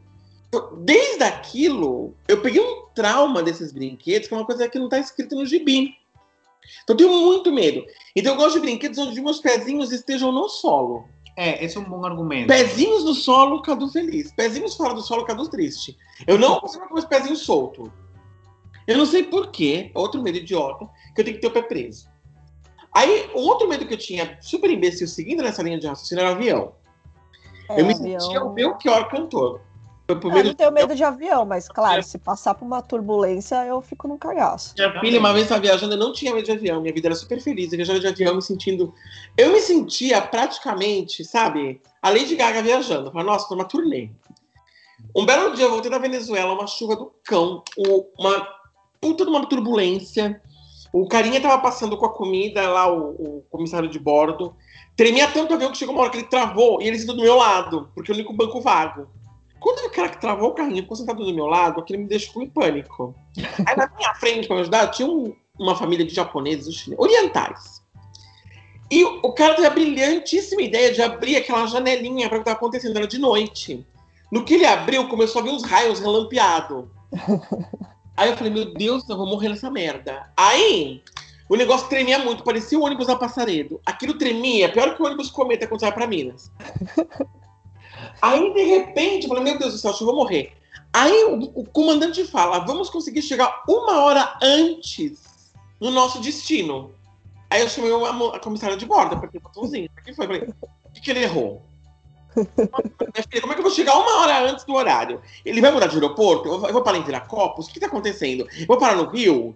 Então, 0.47 0.69
desde 0.77 1.23
aquilo, 1.23 2.13
eu 2.27 2.41
peguei 2.41 2.61
um 2.61 2.85
trauma 2.93 3.41
desses 3.43 3.71
brinquedos, 3.71 4.27
que 4.27 4.33
é 4.33 4.37
uma 4.37 4.45
coisa 4.45 4.67
que 4.69 4.79
não 4.79 4.89
tá 4.89 4.99
escrito 4.99 5.35
no 5.35 5.45
gibi. 5.45 5.95
Então 6.83 6.93
eu 6.93 6.97
tenho 6.97 7.09
muito 7.09 7.51
medo. 7.51 7.83
Então 8.15 8.33
eu 8.33 8.37
gosto 8.37 8.55
de 8.55 8.59
brinquedos 8.61 8.97
onde 8.97 9.19
meus 9.21 9.39
pezinhos 9.39 9.91
estejam 9.91 10.31
no 10.31 10.47
solo. 10.47 11.05
É, 11.37 11.63
esse 11.63 11.77
é 11.77 11.79
um 11.79 11.85
bom 11.85 12.05
argumento. 12.05 12.47
Pezinhos 12.47 13.03
no 13.03 13.13
solo, 13.13 13.61
Cadu 13.61 13.89
feliz. 13.89 14.31
Pezinhos 14.33 14.75
fora 14.75 14.93
do 14.93 15.01
solo, 15.01 15.25
Cadu 15.25 15.47
triste. 15.49 15.97
Eu 16.27 16.37
não 16.37 16.59
consigo 16.59 16.87
com 16.87 16.93
meus 16.93 17.05
pezinhos 17.05 17.39
soltos. 17.39 17.89
Eu 18.87 18.97
não 18.97 19.05
sei 19.05 19.23
porquê, 19.23 19.91
outro 19.95 20.21
medo 20.21 20.37
idiota, 20.39 20.87
que 21.15 21.21
eu 21.21 21.25
tenho 21.25 21.35
que 21.37 21.41
ter 21.41 21.47
o 21.47 21.51
pé 21.51 21.61
preso. 21.61 22.09
Aí, 22.93 23.29
um 23.33 23.39
outro 23.41 23.67
medo 23.69 23.85
que 23.87 23.93
eu 23.93 23.97
tinha, 23.97 24.37
super 24.41 24.69
imbecil, 24.69 25.07
seguindo 25.07 25.41
nessa 25.41 25.63
linha 25.63 25.79
de 25.79 25.87
raciocínio, 25.87 26.21
era 26.23 26.31
avião. 26.31 26.73
É, 27.69 27.79
eu 27.79 27.85
me 27.85 27.93
avião- 27.93 28.19
sentia 28.19 28.43
o 28.43 28.49
Belchior 28.49 29.09
cantor. 29.09 29.61
Foi 30.07 30.19
por 30.19 30.27
Eu 30.29 30.33
medo 30.35 30.47
não 30.49 30.55
tenho 30.55 30.69
de- 30.69 30.75
medo 30.75 30.93
de 30.95 31.03
avião, 31.05 31.45
mas 31.45 31.69
claro, 31.69 32.03
se 32.03 32.17
passar 32.17 32.53
por 32.53 32.65
uma 32.65 32.81
turbulência, 32.81 33.65
eu 33.65 33.81
fico 33.81 34.09
num 34.09 34.17
cagaço. 34.17 34.73
Minha 34.77 34.99
filha, 34.99 35.19
uma 35.19 35.31
vez 35.31 35.43
estava 35.45 35.61
viajando, 35.61 35.93
eu 35.93 35.97
não 35.97 36.11
tinha 36.11 36.33
medo 36.33 36.43
de 36.43 36.51
avião. 36.51 36.81
Minha 36.81 36.93
vida 36.93 37.07
era 37.07 37.15
super 37.15 37.39
feliz. 37.39 37.71
Eu 37.71 37.77
viajava 37.77 37.99
de 37.99 38.07
avião 38.07 38.35
me 38.35 38.41
sentindo. 38.41 38.93
Eu 39.37 39.53
me 39.53 39.61
sentia 39.61 40.21
praticamente, 40.21 41.23
sabe, 41.23 41.81
a 42.01 42.09
Lady 42.09 42.35
Gaga 42.35 42.61
viajando. 42.61 43.07
Eu 43.07 43.11
falei, 43.13 43.25
nossa, 43.27 43.47
tô 43.47 43.55
numa 43.55 43.63
turnê. 43.67 44.09
Um 45.15 45.25
belo 45.25 45.55
dia 45.55 45.65
eu 45.65 45.71
voltei 45.71 45.89
da 45.89 45.97
Venezuela, 45.97 46.53
uma 46.53 46.67
chuva 46.67 46.95
do 46.97 47.13
cão, 47.23 47.63
o- 47.77 48.05
uma 48.19 48.45
puta 48.99 49.23
de 49.23 49.29
uma 49.31 49.47
turbulência. 49.47 50.41
O 50.93 51.07
carinha 51.07 51.41
tava 51.41 51.61
passando 51.61 51.97
com 51.97 52.05
a 52.05 52.13
comida 52.13 52.67
lá, 52.69 52.91
o, 52.91 53.11
o 53.11 53.45
comissário 53.49 53.89
de 53.89 53.97
bordo. 53.97 54.53
Tremia 54.95 55.27
tanto 55.31 55.51
o 55.51 55.53
avião 55.55 55.71
que 55.71 55.77
chegou 55.77 55.95
uma 55.95 56.01
hora 56.01 56.11
que 56.11 56.17
ele 56.17 56.27
travou 56.27 56.81
e 56.81 56.87
ele 56.87 56.99
sentou 56.99 57.15
do 57.15 57.21
meu 57.21 57.35
lado, 57.35 57.89
porque 57.95 58.11
é 58.11 58.15
o 58.15 58.33
banco 58.33 58.59
vago. 58.59 59.07
Quando 59.59 59.85
o 59.85 59.91
cara 59.91 60.09
que 60.09 60.19
travou 60.19 60.49
o 60.49 60.53
carrinho 60.53 60.81
ficou 60.81 60.97
sentado 60.97 61.23
do 61.23 61.33
meu 61.33 61.45
lado, 61.45 61.79
aquilo 61.79 61.99
me 61.99 62.07
deixou 62.07 62.41
em 62.41 62.49
pânico. 62.49 63.15
Aí 63.65 63.75
na 63.75 63.89
minha 63.95 64.13
frente, 64.15 64.47
pra 64.47 64.55
me 64.55 64.63
ajudar, 64.63 64.87
tinha 64.87 65.07
um- 65.07 65.33
uma 65.57 65.75
família 65.75 66.05
de 66.05 66.13
japoneses 66.13 66.67
os 66.67 66.97
orientais. 66.97 67.81
E 68.89 69.05
o, 69.05 69.31
cara 69.31 69.53
teve 69.53 69.67
a 69.67 69.69
brilhantíssima 69.69 70.61
ideia 70.61 70.91
de 70.91 71.01
abrir 71.01 71.37
aquela 71.37 71.65
janelinha 71.67 72.27
para 72.27 72.39
o 72.39 72.39
que 72.39 72.49
estava 72.49 72.57
acontecendo, 72.57 72.97
era 72.97 73.07
de 73.07 73.17
noite. 73.17 73.85
No 74.29 74.43
que 74.43 74.55
ele 74.55 74.65
abriu, 74.65 75.07
começou 75.07 75.41
a 75.41 75.45
ver 75.45 75.51
uns 75.51 75.63
raios 75.63 75.99
relampeados. 75.99 76.85
Aí 78.21 78.29
eu 78.29 78.37
falei, 78.37 78.53
meu 78.53 78.71
Deus, 78.71 79.09
eu 79.09 79.17
vou 79.17 79.25
morrer 79.25 79.49
nessa 79.49 79.71
merda. 79.71 80.31
Aí 80.37 81.01
o 81.49 81.55
negócio 81.55 81.89
tremia 81.89 82.19
muito, 82.19 82.43
parecia 82.43 82.77
o 82.77 82.83
ônibus 82.83 83.07
da 83.07 83.15
Passaredo. 83.15 83.81
Aquilo 83.83 84.13
tremia, 84.13 84.71
pior 84.71 84.95
que 84.95 85.01
o 85.01 85.05
ônibus 85.07 85.31
cometa 85.31 85.65
quando 85.65 85.81
vai 85.81 85.91
pra 85.91 86.05
Minas. 86.05 86.51
Aí, 88.21 88.53
de 88.53 88.63
repente, 88.63 89.23
eu 89.23 89.29
falei, 89.29 89.43
meu 89.43 89.57
Deus 89.57 89.73
do 89.73 89.79
céu, 89.79 89.89
acho 89.89 89.97
que 89.97 90.03
eu 90.03 90.07
vou 90.09 90.17
morrer. 90.17 90.53
Aí 90.93 91.23
o, 91.23 91.61
o 91.61 91.65
comandante 91.65 92.23
fala, 92.23 92.59
vamos 92.59 92.91
conseguir 92.91 93.23
chegar 93.23 93.63
uma 93.67 94.03
hora 94.03 94.37
antes 94.39 95.51
no 95.79 95.89
nosso 95.89 96.21
destino. 96.21 96.91
Aí 97.49 97.61
eu 97.61 97.69
chamei 97.69 97.91
a, 97.91 98.35
a 98.35 98.39
comissária 98.39 98.77
de 98.77 98.85
bordo, 98.85 99.15
apertei 99.15 99.39
o 99.39 99.43
botãozinho. 99.43 99.89
O 99.97 100.03
que 100.03 100.13
foi? 100.13 100.27
Falei, 100.27 100.43
o 100.43 100.91
que, 100.93 101.01
que 101.01 101.09
ele 101.09 101.23
errou? 101.23 101.63
Minha 102.35 103.23
filha, 103.29 103.41
como 103.41 103.53
é 103.53 103.55
que 103.55 103.59
eu 103.61 103.65
vou 103.65 103.71
chegar 103.71 103.97
uma 103.97 104.21
hora 104.21 104.49
antes 104.51 104.63
do 104.65 104.73
horário? 104.73 105.21
Ele 105.45 105.61
vai 105.61 105.71
mudar 105.71 105.87
de 105.87 105.95
aeroporto? 105.95 106.47
Eu 106.47 106.59
vou, 106.59 106.81
parar 106.81 106.97
em 106.97 107.03
Viracopos? 107.03 107.67
O 107.67 107.71
que 107.73 107.79
tá 107.79 107.87
acontecendo? 107.87 108.47
Eu 108.59 108.65
vou 108.67 108.77
parar 108.77 108.95
no 108.95 109.09
Rio? 109.09 109.55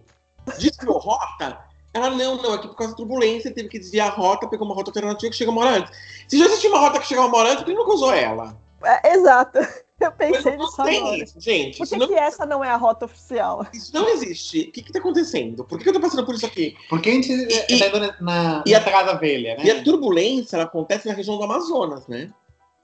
Desviou 0.58 0.98
rota? 1.00 1.60
Ela, 1.94 2.10
não, 2.10 2.36
não, 2.42 2.54
aqui 2.54 2.68
por 2.68 2.76
causa 2.76 2.92
da 2.92 2.98
turbulência, 2.98 3.54
teve 3.54 3.70
que 3.70 3.80
desviar 3.80 4.10
a 4.12 4.14
rota, 4.14 4.48
pegou 4.48 4.66
uma 4.68 4.76
rota 4.76 4.90
alternativa 4.92 5.32
que 5.32 5.38
chega 5.38 5.50
uma 5.52 5.62
hora 5.62 5.78
antes. 5.78 5.92
Se 6.28 6.38
já 6.38 6.46
existia 6.46 6.70
uma 6.70 6.80
rota 6.80 7.00
que 7.00 7.08
chegava 7.08 7.28
uma 7.28 7.38
hora 7.38 7.50
antes, 7.52 7.64
por 7.64 7.70
que 7.72 7.74
nunca 7.78 7.94
usou 7.94 8.14
ela? 8.14 8.58
É, 8.84 9.14
exato. 9.14 9.60
Eu 9.98 10.12
pensei 10.12 10.58
não 10.58 10.66
nisso 10.66 10.82
agora. 10.82 11.18
isso, 11.24 11.40
gente. 11.40 11.78
Por 11.78 11.84
Isso 11.86 11.94
que, 11.94 12.00
não, 12.02 12.08
que 12.08 12.14
essa 12.16 12.46
não 12.46 12.62
é 12.62 12.70
a 12.70 12.76
rota 12.76 13.06
oficial? 13.06 13.66
isso 13.74 13.94
não 13.94 14.10
existe. 14.10 14.64
O 14.68 14.72
que 14.74 14.82
que 14.84 14.92
tá 14.92 15.00
acontecendo? 15.00 15.64
Por 15.64 15.78
que 15.78 15.86
que 15.86 15.90
eu 15.90 15.94
tô 15.94 16.02
passando 16.02 16.26
por 16.26 16.36
isso 16.36 16.46
aqui? 16.46 16.76
Porque 16.90 17.10
a 17.10 17.14
gente 17.14 17.32
E- 17.32 17.80
tá 17.80 17.88
indo 17.88 18.00
na, 18.02 18.16
na, 18.20 18.64
e 18.68 18.76
a- 18.76 18.80
Estrada 18.80 19.16
Velha, 19.18 19.56
né? 19.56 19.64
E 19.64 19.72
a 19.72 19.82
turbulência 19.82 20.58
ela 20.58 20.66
acontece 20.66 21.08
na 21.08 21.14
região 21.14 21.38
do 21.38 21.44
Amazonas, 21.46 22.06
né? 22.08 22.30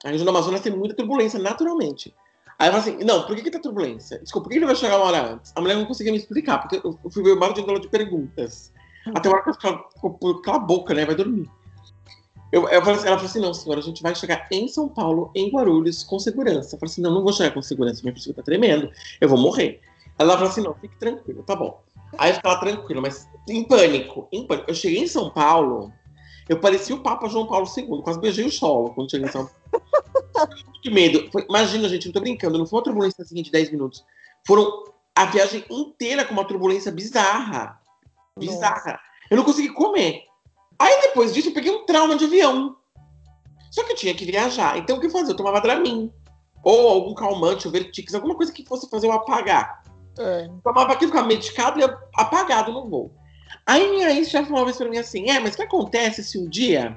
A 0.04 0.08
região 0.08 0.24
do 0.24 0.30
Amazonas 0.30 0.60
tem 0.60 0.74
muita 0.74 0.94
turbulência 0.94 1.38
naturalmente. 1.38 2.14
Aí 2.58 2.68
eu 2.68 2.72
falo 2.72 2.82
assim, 2.82 3.04
não, 3.04 3.26
por 3.26 3.34
que, 3.34 3.42
que 3.42 3.50
tá 3.50 3.58
turbulência? 3.58 4.18
Desculpa, 4.20 4.44
por 4.44 4.52
que 4.52 4.58
ele 4.58 4.66
vai 4.66 4.76
chegar 4.76 4.98
uma 4.98 5.06
hora 5.06 5.32
antes? 5.34 5.52
A 5.54 5.60
mulher 5.60 5.76
não 5.76 5.84
conseguia 5.84 6.12
me 6.12 6.18
explicar, 6.18 6.58
porque 6.58 6.80
eu 6.84 6.98
fui 7.10 7.22
ver 7.22 7.32
o 7.32 7.38
barulho 7.38 7.60
de 7.60 7.66
dela 7.66 7.80
de 7.80 7.88
perguntas. 7.88 8.72
Até 9.14 9.28
uma 9.28 9.38
hora 9.38 9.52
que 9.56 9.66
ela 9.66 9.84
ficou 9.94 10.40
cala 10.42 10.58
a 10.58 10.60
boca, 10.60 10.94
né? 10.94 11.04
Vai 11.04 11.14
dormir. 11.14 11.48
Eu, 12.52 12.68
eu 12.68 12.80
assim, 12.82 13.06
ela 13.06 13.16
falou 13.16 13.24
assim, 13.24 13.40
não, 13.40 13.54
senhora, 13.54 13.80
a 13.80 13.82
gente 13.82 14.02
vai 14.02 14.14
chegar 14.14 14.46
em 14.50 14.68
São 14.68 14.86
Paulo, 14.86 15.30
em 15.34 15.50
Guarulhos, 15.50 16.04
com 16.04 16.18
segurança. 16.18 16.74
Eu 16.74 16.78
falei 16.78 16.92
assim, 16.92 17.00
não, 17.00 17.10
não 17.10 17.22
vou 17.22 17.32
chegar 17.32 17.50
com 17.52 17.62
segurança, 17.62 18.02
minha 18.02 18.12
pessoa 18.12 18.36
tá 18.36 18.42
tremendo, 18.42 18.90
eu 19.20 19.28
vou 19.28 19.38
morrer. 19.38 19.80
Ela 20.18 20.34
falou 20.34 20.50
assim, 20.50 20.60
não, 20.60 20.74
fique 20.74 20.94
tranquilo, 20.98 21.42
tá 21.42 21.56
bom. 21.56 21.82
Aí 22.18 22.30
eu 22.30 22.34
ficava 22.34 22.60
tranquilo, 22.60 23.00
mas 23.00 23.26
em 23.48 23.64
pânico, 23.64 24.28
em 24.30 24.46
pânico. 24.46 24.70
Eu 24.70 24.74
cheguei 24.74 25.02
em 25.02 25.06
São 25.06 25.30
Paulo, 25.30 25.90
eu 26.48 26.58
parecia 26.60 26.94
o 26.94 27.00
Papa 27.02 27.28
João 27.28 27.46
Paulo 27.46 27.66
II, 27.76 28.02
quase 28.02 28.20
beijei 28.20 28.44
o 28.44 28.50
solo 28.50 28.90
quando 28.94 29.10
cheguei 29.10 29.28
em 29.28 29.30
São 29.32 29.46
Paulo. 29.46 29.56
que 30.82 30.90
medo. 30.90 31.30
Foi- 31.30 31.46
imagina, 31.48 31.88
gente, 31.88 32.06
não 32.06 32.12
tô 32.12 32.20
brincando, 32.20 32.58
não 32.58 32.66
foi 32.66 32.78
uma 32.78 32.84
turbulência 32.84 33.22
assim 33.22 33.40
de 33.42 33.50
10 33.50 33.70
minutos. 33.70 34.04
Foram 34.46 34.84
a 35.14 35.24
viagem 35.26 35.64
inteira 35.70 36.24
com 36.24 36.32
uma 36.32 36.44
turbulência 36.44 36.90
bizarra. 36.90 37.80
Bizarra. 38.38 38.98
Eu 39.30 39.36
não 39.36 39.44
consegui 39.44 39.68
comer. 39.70 40.22
Aí 40.78 41.00
depois 41.02 41.32
disso 41.32 41.48
eu 41.50 41.54
peguei 41.54 41.70
um 41.70 41.84
trauma 41.86 42.16
de 42.16 42.24
avião. 42.24 42.76
Só 43.70 43.84
que 43.84 43.92
eu 43.92 43.96
tinha 43.96 44.14
que 44.14 44.24
viajar. 44.24 44.78
Então 44.78 44.96
o 44.96 45.00
que 45.00 45.06
eu 45.06 45.10
fazia? 45.10 45.32
Eu 45.32 45.36
tomava 45.36 45.60
Dramin. 45.60 46.12
Ou 46.64 46.88
algum 46.88 47.14
calmante, 47.14 47.66
ou 47.66 47.72
Vertix, 47.72 48.14
alguma 48.14 48.34
coisa 48.34 48.52
que 48.52 48.64
fosse 48.64 48.88
fazer 48.88 49.08
eu 49.08 49.12
apagar 49.12 49.82
É. 50.18 50.48
tomava 50.62 50.92
aquilo, 50.92 51.10
ficava 51.10 51.26
medicado 51.26 51.80
e 51.80 51.84
apagado 52.16 52.72
no 52.72 52.88
voo. 52.88 53.12
Aí 53.66 53.90
minha 53.90 54.10
ex-chefe 54.10 54.46
falou 54.46 54.60
uma 54.60 54.66
vez 54.66 54.76
pra 54.76 54.88
mim 54.88 54.98
assim: 54.98 55.30
é, 55.30 55.40
mas 55.40 55.54
o 55.54 55.56
que 55.56 55.62
acontece 55.62 56.22
se 56.22 56.38
um 56.38 56.48
dia 56.48 56.96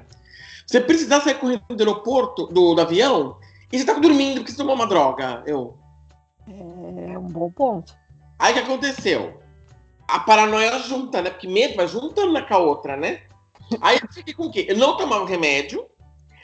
você 0.66 0.80
precisar 0.80 1.20
sair 1.20 1.38
correndo 1.38 1.62
do 1.68 1.80
aeroporto, 1.80 2.46
do, 2.46 2.74
do 2.74 2.80
avião, 2.80 3.38
e 3.72 3.78
você 3.78 3.84
tá 3.84 3.94
dormindo 3.94 4.38
porque 4.38 4.50
você 4.50 4.56
tomou 4.56 4.74
uma 4.74 4.86
droga? 4.86 5.42
Eu. 5.46 5.78
É 6.48 7.18
um 7.18 7.28
bom 7.28 7.50
ponto. 7.50 7.94
Aí 8.38 8.52
o 8.52 8.54
que 8.54 8.62
aconteceu? 8.62 9.40
A 10.08 10.20
paranoia 10.20 10.78
junta, 10.80 11.22
né? 11.22 11.30
Porque 11.30 11.48
medo 11.48 11.76
vai 11.76 11.86
juntando 11.86 12.30
uma 12.30 12.42
com 12.42 12.54
a 12.54 12.58
outra, 12.58 12.96
né? 12.96 13.22
Aí 13.80 13.98
eu 14.00 14.08
fiquei 14.12 14.34
com 14.34 14.44
o 14.44 14.50
quê? 14.50 14.66
Eu 14.68 14.76
não 14.76 14.96
tomava 14.96 15.26
remédio, 15.26 15.86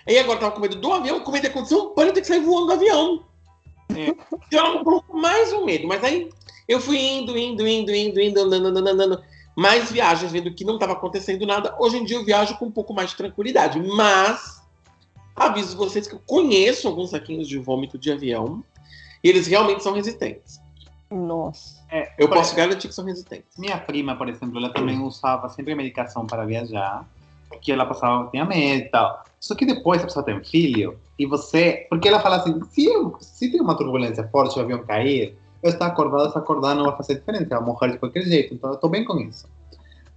aí 0.07 0.19
agora 0.19 0.37
eu 0.37 0.41
tava 0.41 0.53
com 0.53 0.61
medo 0.61 0.77
do 0.77 0.93
avião, 0.93 1.21
com 1.21 1.31
medo 1.31 1.43
de 1.43 1.49
acontecer 1.49 1.77
um 1.77 1.91
pânico 1.91 2.15
ter 2.15 2.21
que 2.23 2.27
sair 2.27 2.41
voando 2.41 2.67
do 2.67 2.73
avião. 2.73 3.25
É. 3.91 4.09
Então 4.47 4.67
ela 4.67 4.85
colocou 4.85 5.17
mais 5.17 5.53
um 5.53 5.65
medo, 5.65 5.87
mas 5.87 6.03
aí 6.03 6.31
eu 6.67 6.81
fui 6.81 6.99
indo, 6.99 7.37
indo, 7.37 7.67
indo, 7.67 7.95
indo, 7.95 8.21
indo, 8.21 8.41
andando, 8.41 8.67
andando, 8.69 8.89
andando. 8.89 9.23
Mais 9.57 9.91
viagens, 9.91 10.33
vendo 10.33 10.53
que 10.55 10.65
não 10.65 10.75
estava 10.75 10.93
acontecendo 10.93 11.47
nada. 11.47 11.75
Hoje 11.79 11.99
em 11.99 12.05
dia 12.05 12.17
eu 12.17 12.25
viajo 12.25 12.57
com 12.57 12.67
um 12.67 12.71
pouco 12.71 12.95
mais 12.95 13.11
de 13.11 13.17
tranquilidade, 13.17 13.79
mas 13.81 14.63
aviso 15.37 15.77
vocês 15.77 16.07
que 16.07 16.15
eu 16.15 16.23
conheço 16.27 16.89
alguns 16.89 17.11
saquinhos 17.11 17.47
de 17.49 17.59
vômito 17.59 17.99
de 17.99 18.11
avião 18.11 18.63
e 19.23 19.29
eles 19.29 19.47
realmente 19.47 19.83
são 19.83 19.93
resistentes. 19.93 20.61
Nossa. 21.11 21.83
É, 21.91 22.11
Eu 22.19 22.29
posso 22.29 22.57
garantir 22.57 22.89
que 22.89 22.95
são 22.95 23.05
resistentes. 23.05 23.59
Minha 23.59 23.77
prima, 23.79 24.17
por 24.17 24.29
exemplo, 24.29 24.59
ela 24.59 24.73
também 24.73 24.99
usava 25.01 25.49
sempre 25.51 25.75
medicação 25.75 26.27
para 26.27 26.45
viajar. 26.47 27.07
que 27.61 27.71
ela 27.71 27.85
passava, 27.85 28.31
tinha 28.31 28.47
medo 28.47 28.87
e 28.87 28.89
tal. 28.89 29.23
Só 29.39 29.55
que 29.55 29.67
depois 29.67 30.01
a 30.01 30.07
pessoa 30.07 30.25
tem 30.25 30.43
filho, 30.43 30.99
e 31.19 31.27
você. 31.27 31.87
Porque 31.91 32.09
ela 32.09 32.21
fala 32.21 32.37
assim: 32.37 32.59
se, 32.71 32.87
eu, 32.87 33.17
se 33.21 33.51
tem 33.51 33.61
uma 33.61 33.77
turbulência 33.77 34.27
forte, 34.29 34.59
o 34.59 34.63
avião 34.63 34.85
cair, 34.85 35.37
estar 35.71 35.87
acordado, 35.87 36.27
estar 36.27 36.41
acordado 36.41 36.79
não 36.79 36.87
vai 36.87 36.97
fazer 36.97 37.15
diferença, 37.15 37.47
ela 37.51 37.61
morrer 37.61 37.93
de 37.93 37.99
qualquer 37.99 38.23
jeito, 38.23 38.55
então 38.55 38.71
eu 38.71 38.75
estou 38.75 38.91
bem 38.91 39.05
com 39.05 39.19
isso. 39.19 39.49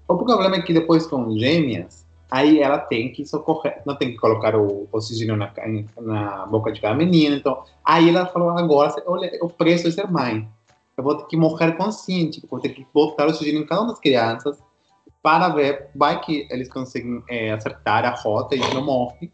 O 0.08 0.18
problema 0.18 0.56
é 0.56 0.62
que 0.62 0.74
depois 0.74 1.06
com 1.08 1.38
gêmeas, 1.38 2.06
aí 2.30 2.60
ela 2.60 2.78
tem 2.78 3.12
que 3.12 3.26
socorrer, 3.26 3.82
não 3.86 3.96
tem 3.96 4.12
que 4.12 4.18
colocar 4.18 4.56
o 4.56 4.88
oxigênio 4.92 5.36
na, 5.36 5.52
na 6.02 6.46
boca 6.46 6.72
de 6.72 6.82
cada 6.82 6.96
menina, 6.96 7.36
então 7.36 7.64
aí 7.84 8.10
ela 8.10 8.26
falou, 8.26 8.50
agora, 8.50 8.94
olha, 9.06 9.32
o 9.42 9.50
preço 9.50 9.86
de 9.86 9.92
ser 9.92 10.10
mãe, 10.10 10.48
eu 10.98 11.04
vou 11.04 11.16
ter 11.16 11.26
que 11.26 11.38
morrer 11.38 11.74
consciente, 11.74 12.42
vou 12.50 12.60
ter 12.60 12.70
que 12.70 12.86
botar 12.94 13.26
o 13.26 13.30
oxigênio 13.30 13.62
em 13.62 13.66
cada 13.66 13.82
uma 13.82 13.92
das 13.92 14.00
crianças, 14.00 14.58
para 15.26 15.50
ver, 15.50 15.90
vai 15.96 16.22
que 16.22 16.48
eles 16.52 16.70
conseguem 16.70 17.24
é, 17.28 17.52
acertar 17.52 18.06
a 18.06 18.12
rota 18.12 18.56
e 18.56 18.60
não 18.76 18.86
morre. 18.86 19.32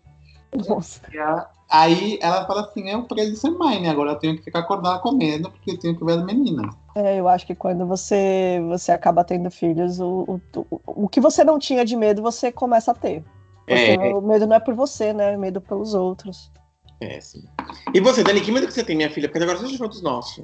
Nossa. 0.67 1.01
A, 1.17 1.49
aí 1.69 2.19
ela 2.21 2.45
fala 2.45 2.61
assim, 2.61 2.89
é 2.89 2.97
o 2.97 3.03
preço 3.03 3.31
de 3.31 3.37
ser 3.37 3.51
mãe, 3.51 3.81
né? 3.81 3.89
Agora 3.89 4.11
eu 4.11 4.19
tenho 4.19 4.37
que 4.37 4.43
ficar 4.43 4.59
acordada 4.59 4.99
comendo 4.99 5.49
porque 5.49 5.71
eu 5.71 5.79
tenho 5.79 5.97
que 5.97 6.03
ver 6.03 6.19
as 6.19 6.25
meninas. 6.25 6.75
É, 6.95 7.19
eu 7.19 7.27
acho 7.27 7.47
que 7.47 7.55
quando 7.55 7.85
você, 7.85 8.61
você 8.67 8.91
acaba 8.91 9.23
tendo 9.23 9.49
filhos, 9.49 9.99
o, 9.99 10.39
o, 10.55 10.81
o 10.85 11.07
que 11.07 11.21
você 11.21 11.43
não 11.43 11.57
tinha 11.57 11.85
de 11.85 11.95
medo, 11.95 12.21
você 12.21 12.51
começa 12.51 12.91
a 12.91 12.95
ter. 12.95 13.23
Porque 13.65 13.91
É. 13.91 14.13
o 14.13 14.21
medo 14.21 14.45
não 14.45 14.55
é 14.55 14.59
por 14.59 14.73
você, 14.73 15.13
né? 15.13 15.33
É 15.33 15.37
medo 15.37 15.61
pelos 15.61 15.93
outros. 15.93 16.51
Péssimo. 16.99 17.47
E 17.93 18.01
você, 18.01 18.23
Dani, 18.23 18.41
que 18.41 18.51
medo 18.51 18.67
que 18.67 18.73
você 18.73 18.83
tem, 18.83 18.97
minha 18.97 19.09
filha? 19.09 19.29
Porque 19.29 19.41
agora 19.41 19.57
você 19.57 19.75
já 19.75 19.87
dos 19.87 20.01
nossos. 20.01 20.43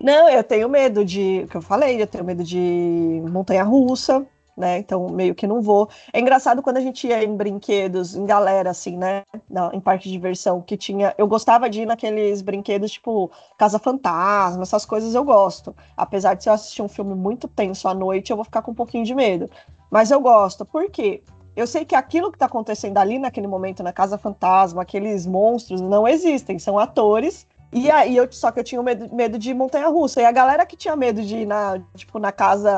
Não, 0.00 0.28
eu 0.28 0.42
tenho 0.42 0.68
medo 0.68 1.04
de, 1.04 1.42
o 1.44 1.48
que 1.48 1.56
eu 1.56 1.62
falei, 1.62 2.00
eu 2.00 2.06
tenho 2.06 2.24
medo 2.24 2.42
de 2.42 3.22
montanha-russa, 3.30 4.26
né? 4.56 4.78
Então 4.78 5.08
meio 5.08 5.34
que 5.34 5.46
não 5.46 5.60
vou. 5.60 5.88
É 6.12 6.20
engraçado 6.20 6.62
quando 6.62 6.76
a 6.78 6.80
gente 6.80 7.06
ia 7.06 7.22
em 7.22 7.36
brinquedos, 7.36 8.14
em 8.14 8.24
galera, 8.24 8.70
assim, 8.70 8.96
né? 8.96 9.22
Na, 9.48 9.70
em 9.74 9.80
parque 9.80 10.04
de 10.04 10.12
diversão, 10.12 10.60
que 10.60 10.76
tinha. 10.76 11.14
Eu 11.18 11.26
gostava 11.26 11.68
de 11.68 11.82
ir 11.82 11.86
naqueles 11.86 12.42
brinquedos 12.42 12.92
tipo 12.92 13.30
Casa 13.58 13.78
Fantasma, 13.78 14.62
essas 14.62 14.84
coisas 14.84 15.14
eu 15.14 15.24
gosto. 15.24 15.74
Apesar 15.96 16.34
de 16.34 16.44
se 16.44 16.48
eu 16.48 16.52
assistir 16.52 16.82
um 16.82 16.88
filme 16.88 17.14
muito 17.14 17.48
tenso 17.48 17.88
à 17.88 17.94
noite, 17.94 18.30
eu 18.30 18.36
vou 18.36 18.44
ficar 18.44 18.62
com 18.62 18.70
um 18.70 18.74
pouquinho 18.74 19.04
de 19.04 19.14
medo. 19.14 19.50
Mas 19.90 20.10
eu 20.10 20.20
gosto. 20.20 20.64
Por 20.64 20.90
quê? 20.90 21.22
Eu 21.56 21.66
sei 21.68 21.84
que 21.84 21.94
aquilo 21.94 22.30
que 22.30 22.36
está 22.36 22.46
acontecendo 22.46 22.98
ali 22.98 23.18
naquele 23.18 23.46
momento 23.46 23.82
na 23.82 23.92
Casa 23.92 24.18
Fantasma, 24.18 24.82
aqueles 24.82 25.24
monstros 25.24 25.80
não 25.80 26.06
existem, 26.06 26.58
são 26.58 26.78
atores. 26.78 27.46
E 27.74 27.90
aí 27.90 28.16
eu 28.16 28.28
só 28.30 28.52
que 28.52 28.60
eu 28.60 28.64
tinha 28.64 28.80
medo, 28.82 29.12
medo 29.12 29.36
de 29.38 29.52
montanha 29.52 29.88
russa. 29.88 30.22
E 30.22 30.24
a 30.24 30.30
galera 30.30 30.64
que 30.64 30.76
tinha 30.76 30.94
medo 30.94 31.20
de 31.20 31.38
ir 31.38 31.46
na, 31.46 31.80
tipo, 31.96 32.20
na 32.20 32.30
casa 32.30 32.70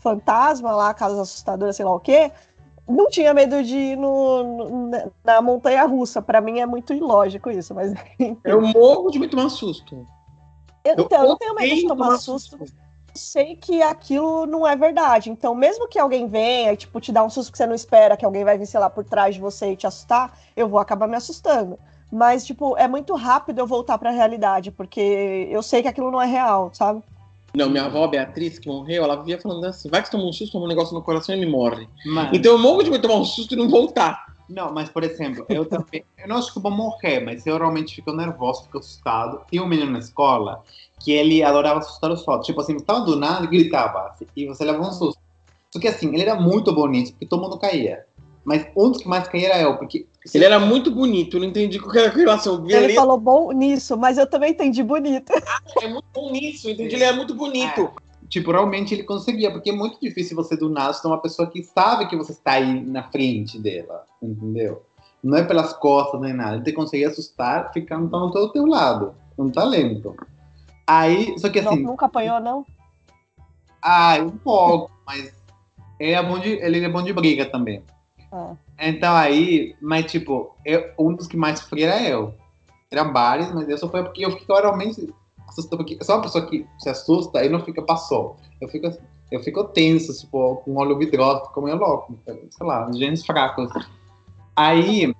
fantasma, 0.00 0.72
lá, 0.72 0.92
casa 0.92 1.22
assustadora, 1.22 1.72
sei 1.72 1.84
lá 1.84 1.92
o 1.94 2.00
quê, 2.00 2.32
não 2.88 3.08
tinha 3.08 3.32
medo 3.32 3.62
de 3.62 3.76
ir 3.76 3.96
no, 3.96 4.42
no- 4.42 5.12
na- 5.24 5.40
montanha 5.40 5.84
russa. 5.84 6.20
Para 6.20 6.40
mim 6.40 6.58
é 6.58 6.66
muito 6.66 6.92
ilógico 6.92 7.48
isso, 7.50 7.72
mas 7.74 7.92
Eu 8.44 8.60
morro 8.60 9.08
de 9.10 9.20
me 9.20 9.28
tomar 9.28 9.48
susto. 9.50 10.04
eu, 10.84 10.94
então, 10.98 11.22
eu 11.22 11.28
não 11.28 11.36
tenho 11.36 11.54
medo 11.54 11.68
de 11.68 11.74
odeio 11.74 11.88
tomar 11.88 12.18
susto. 12.18 12.58
sei 13.16 13.54
que 13.54 13.80
aquilo 13.82 14.46
não 14.46 14.66
é 14.66 14.74
verdade. 14.74 15.30
Então, 15.30 15.54
mesmo 15.54 15.86
que 15.88 15.98
alguém 15.98 16.26
venha 16.26 16.72
e, 16.72 16.76
tipo, 16.76 17.00
te 17.00 17.12
dar 17.12 17.22
um 17.22 17.30
susto 17.30 17.52
que 17.52 17.58
você 17.58 17.66
não 17.66 17.74
espera, 17.74 18.16
que 18.16 18.24
alguém 18.24 18.42
vai 18.44 18.58
vir, 18.58 18.66
sei 18.66 18.80
lá, 18.80 18.90
por 18.90 19.04
trás 19.04 19.36
de 19.36 19.40
você 19.40 19.70
e 19.72 19.76
te 19.76 19.86
assustar, 19.86 20.36
eu 20.56 20.68
vou 20.68 20.80
acabar 20.80 21.06
me 21.06 21.16
assustando. 21.16 21.78
Mas, 22.14 22.46
tipo, 22.46 22.76
é 22.78 22.86
muito 22.86 23.12
rápido 23.16 23.58
eu 23.58 23.66
voltar 23.66 23.98
pra 23.98 24.12
realidade, 24.12 24.70
porque 24.70 25.48
eu 25.50 25.60
sei 25.64 25.82
que 25.82 25.88
aquilo 25.88 26.12
não 26.12 26.22
é 26.22 26.26
real, 26.26 26.70
sabe? 26.72 27.02
Não, 27.52 27.68
minha 27.68 27.86
avó, 27.86 28.06
Beatriz, 28.06 28.56
que 28.56 28.68
morreu, 28.68 29.02
ela 29.02 29.16
vivia 29.16 29.40
falando 29.40 29.64
assim: 29.64 29.88
vai 29.90 30.00
que 30.00 30.06
você 30.06 30.12
toma 30.12 30.28
um 30.28 30.32
susto, 30.32 30.52
toma 30.52 30.66
um 30.66 30.68
negócio 30.68 30.94
no 30.94 31.02
coração 31.02 31.34
e 31.34 31.40
me 31.40 31.46
morre. 31.46 31.88
Mas, 32.06 32.30
Então 32.32 32.52
eu 32.52 32.58
morro 32.58 32.84
de 32.84 32.90
me 32.92 33.00
tomar 33.00 33.16
um 33.16 33.24
susto 33.24 33.54
e 33.54 33.56
não 33.56 33.68
voltar. 33.68 34.26
Não, 34.48 34.72
mas 34.72 34.88
por 34.90 35.02
exemplo, 35.02 35.44
eu 35.48 35.64
também. 35.66 36.04
Eu 36.16 36.28
não 36.28 36.36
acho 36.36 36.52
que 36.52 36.58
eu 36.58 36.62
vou 36.62 36.70
morrer, 36.70 37.18
mas 37.18 37.44
eu 37.46 37.58
realmente 37.58 37.96
fico 37.96 38.12
nervoso, 38.12 38.64
fico 38.64 38.78
assustado. 38.78 39.40
Tinha 39.50 39.62
um 39.62 39.66
menino 39.66 39.90
na 39.90 39.98
escola 39.98 40.62
que 41.00 41.10
ele 41.10 41.42
adorava 41.42 41.80
assustar 41.80 42.12
os 42.12 42.26
outros. 42.28 42.46
Tipo 42.46 42.60
assim, 42.60 42.76
estava 42.76 43.00
do 43.00 43.16
nada 43.16 43.44
e 43.44 43.48
gritava. 43.48 44.10
assim, 44.10 44.26
e 44.36 44.46
você 44.46 44.64
levava 44.64 44.86
um 44.88 44.92
susto. 44.92 45.20
Só 45.72 45.80
que 45.80 45.88
assim, 45.88 46.14
ele 46.14 46.22
era 46.22 46.36
muito 46.36 46.72
bonito, 46.72 47.10
porque 47.10 47.26
todo 47.26 47.42
mundo 47.42 47.58
caía. 47.58 48.04
Mas 48.44 48.66
um 48.76 48.90
dos 48.90 49.02
que 49.02 49.08
mais 49.08 49.26
caía 49.26 49.48
era 49.48 49.62
eu, 49.62 49.76
porque. 49.76 50.06
Ele 50.32 50.44
era 50.44 50.58
muito 50.58 50.90
bonito, 50.90 51.36
eu 51.36 51.40
não 51.40 51.48
entendi 51.48 51.78
qual 51.78 51.92
que 51.92 51.98
era 51.98 52.08
a 52.08 52.12
relação. 52.12 52.64
Ele 52.64 52.76
ele 52.76 52.94
falou 52.94 53.18
bom 53.18 53.52
nisso, 53.52 53.96
mas 53.96 54.16
eu 54.16 54.26
também 54.26 54.52
entendi 54.52 54.82
bonito. 54.82 55.32
é 55.82 55.88
muito 55.88 56.06
bom 56.14 56.30
nisso, 56.30 56.70
entendi, 56.70 56.94
ele 56.94 57.04
é 57.04 57.12
muito 57.12 57.34
bonito. 57.34 57.90
Tipo, 58.28 58.52
realmente 58.52 58.94
ele 58.94 59.02
conseguia, 59.02 59.50
porque 59.50 59.70
é 59.70 59.72
muito 59.72 60.00
difícil 60.00 60.34
você 60.34 60.56
do 60.56 60.70
nada 60.70 60.94
ser 60.94 61.06
uma 61.06 61.20
pessoa 61.20 61.48
que 61.48 61.62
sabe 61.62 62.06
que 62.06 62.16
você 62.16 62.32
está 62.32 62.52
aí 62.52 62.80
na 62.82 63.02
frente 63.02 63.58
dela, 63.58 64.06
entendeu? 64.22 64.82
Não 65.22 65.38
é 65.38 65.44
pelas 65.44 65.72
costas 65.74 66.20
nem 66.20 66.32
nada. 66.32 66.56
Ele 66.56 66.64
te 66.64 66.72
consegue 66.72 67.04
assustar 67.04 67.72
ficando 67.72 68.10
tão 68.10 68.30
do 68.30 68.52
teu 68.52 68.66
lado. 68.66 69.14
Um 69.38 69.50
talento. 69.50 70.16
Aí, 70.86 71.38
só 71.38 71.48
que 71.48 71.60
Não- 71.60 71.72
assim, 71.72 71.82
nunca 71.82 72.06
apanhou, 72.06 72.40
não? 72.40 72.64
ah, 73.80 74.16
um 74.20 74.36
pouco, 74.36 74.90
mas 75.06 75.32
ele 75.98 76.12
é 76.12 76.22
bom 76.22 76.38
de, 76.38 76.50
ele 76.50 76.84
é 76.84 76.88
bom 76.88 77.02
de 77.02 77.12
briga 77.12 77.46
também. 77.46 77.82
Ah. 78.32 78.54
Então 78.78 79.14
aí, 79.14 79.74
mas 79.80 80.10
tipo, 80.10 80.54
eu, 80.64 80.90
um 80.98 81.14
dos 81.14 81.26
que 81.26 81.36
mais 81.36 81.60
sofria 81.60 81.86
era 81.86 82.08
eu. 82.08 82.34
Eram 82.90 83.12
vários, 83.12 83.52
mas 83.52 83.68
eu 83.68 83.78
sofria 83.78 84.02
porque 84.04 84.24
eu 84.24 84.32
ficava 84.32 84.60
realmente 84.60 85.12
assustado, 85.48 85.78
porque 85.78 85.96
eu 86.00 86.04
sou 86.04 86.16
uma 86.16 86.22
pessoa 86.22 86.46
que 86.46 86.66
se 86.78 86.88
assusta 86.88 87.44
e 87.44 87.48
não 87.48 87.60
fica, 87.60 87.82
passou. 87.82 88.36
Eu 88.60 88.68
fico, 88.68 88.86
eu 89.30 89.40
fico 89.40 89.64
tenso, 89.64 90.12
tipo, 90.18 90.56
com 90.56 90.76
olho 90.76 90.98
vidroso, 90.98 91.46
fico 91.46 91.62
meio 91.62 91.76
louco, 91.76 92.16
sei 92.24 92.66
lá, 92.66 92.90
genes 92.92 93.24
fracos. 93.24 93.70
Aí, 94.56 95.14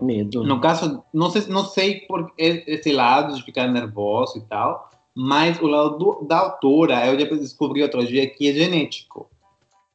Medo. 0.00 0.44
no 0.44 0.60
caso, 0.60 1.02
não 1.12 1.30
sei, 1.30 1.42
não 1.48 1.64
sei 1.64 2.00
por 2.02 2.32
esse 2.36 2.92
lado 2.92 3.34
de 3.34 3.42
ficar 3.42 3.66
nervoso 3.68 4.38
e 4.38 4.42
tal, 4.42 4.90
mas 5.14 5.60
o 5.60 5.66
lado 5.66 5.98
do- 5.98 6.24
da 6.26 6.38
autora, 6.38 7.06
eu 7.06 7.18
já 7.18 7.26
descobri 7.36 7.82
outro 7.82 8.06
dia 8.06 8.28
que 8.28 8.48
é 8.48 8.52
genético. 8.52 9.28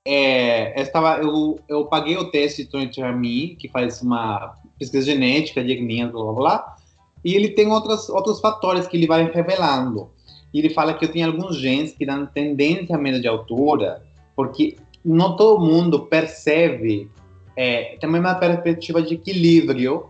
É, 0.05 0.81
estava, 0.81 1.17
eu, 1.19 1.59
eu 1.67 1.85
paguei 1.85 2.17
o 2.17 2.29
teste 2.29 2.65
do 2.65 2.77
Me, 3.17 3.55
que 3.55 3.69
faz 3.69 4.01
uma 4.01 4.57
pesquisa 4.77 5.05
genética, 5.05 5.63
diagnóstico, 5.63 6.11
blá 6.11 6.23
blá 6.23 6.33
blá, 6.33 6.75
e 7.23 7.35
ele 7.35 7.49
tem 7.49 7.67
outros, 7.67 8.09
outros 8.09 8.41
fatores 8.41 8.85
que 8.85 8.97
ele 8.97 9.07
vai 9.07 9.31
revelando. 9.31 10.09
E 10.53 10.59
ele 10.59 10.69
fala 10.69 10.93
que 10.93 11.05
eu 11.05 11.11
tenho 11.11 11.27
alguns 11.27 11.57
genes 11.57 11.93
que 11.93 12.05
dão 12.05 12.25
tendência 12.25 12.95
a 12.95 12.99
medo 12.99 13.19
de 13.21 13.27
altura, 13.27 14.03
porque 14.35 14.75
não 15.03 15.35
todo 15.35 15.65
mundo 15.65 16.01
percebe 16.07 17.09
é, 17.55 17.97
tem 17.99 18.09
uma 18.09 18.35
perspectiva 18.35 19.01
de 19.01 19.15
equilíbrio 19.15 20.05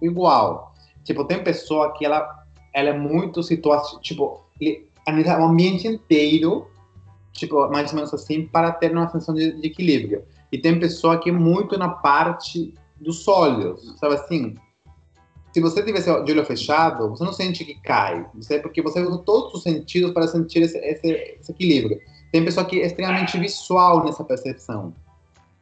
igual. 0.00 0.74
Tipo, 1.04 1.24
tem 1.24 1.42
pessoa 1.42 1.92
que 1.92 2.04
ela, 2.04 2.44
ela 2.72 2.90
é 2.90 2.98
muito 2.98 3.42
situação, 3.42 4.00
tipo, 4.00 4.40
ele 4.60 4.86
o 5.06 5.44
ambiente 5.44 5.88
inteiro, 5.88 6.68
tipo, 7.32 7.68
mais 7.68 7.90
ou 7.90 7.96
menos 7.96 8.12
assim, 8.12 8.46
para 8.46 8.72
ter 8.72 8.92
uma 8.92 9.06
sensação 9.06 9.34
de, 9.34 9.52
de 9.60 9.66
equilíbrio. 9.66 10.24
E 10.50 10.58
tem 10.58 10.78
pessoa 10.78 11.18
que 11.18 11.30
é 11.30 11.32
muito 11.32 11.78
na 11.78 11.88
parte 11.88 12.74
dos 13.00 13.26
olhos, 13.26 13.96
sabe 13.98 14.14
assim? 14.14 14.54
Se 15.52 15.60
você 15.60 15.82
tivesse 15.82 16.06
de 16.24 16.32
olho 16.32 16.44
fechado, 16.46 17.10
você 17.10 17.24
não 17.24 17.32
sente 17.32 17.64
que 17.64 17.74
cai, 17.82 18.26
você, 18.34 18.58
porque 18.58 18.80
você 18.80 19.00
usa 19.02 19.18
todos 19.18 19.54
os 19.54 19.62
sentidos 19.62 20.12
para 20.12 20.26
sentir 20.26 20.62
esse, 20.62 20.78
esse, 20.78 21.08
esse 21.40 21.52
equilíbrio. 21.52 22.00
Tem 22.30 22.44
pessoa 22.44 22.64
que 22.64 22.80
é 22.80 22.86
extremamente 22.86 23.38
visual 23.38 24.04
nessa 24.04 24.24
percepção. 24.24 24.94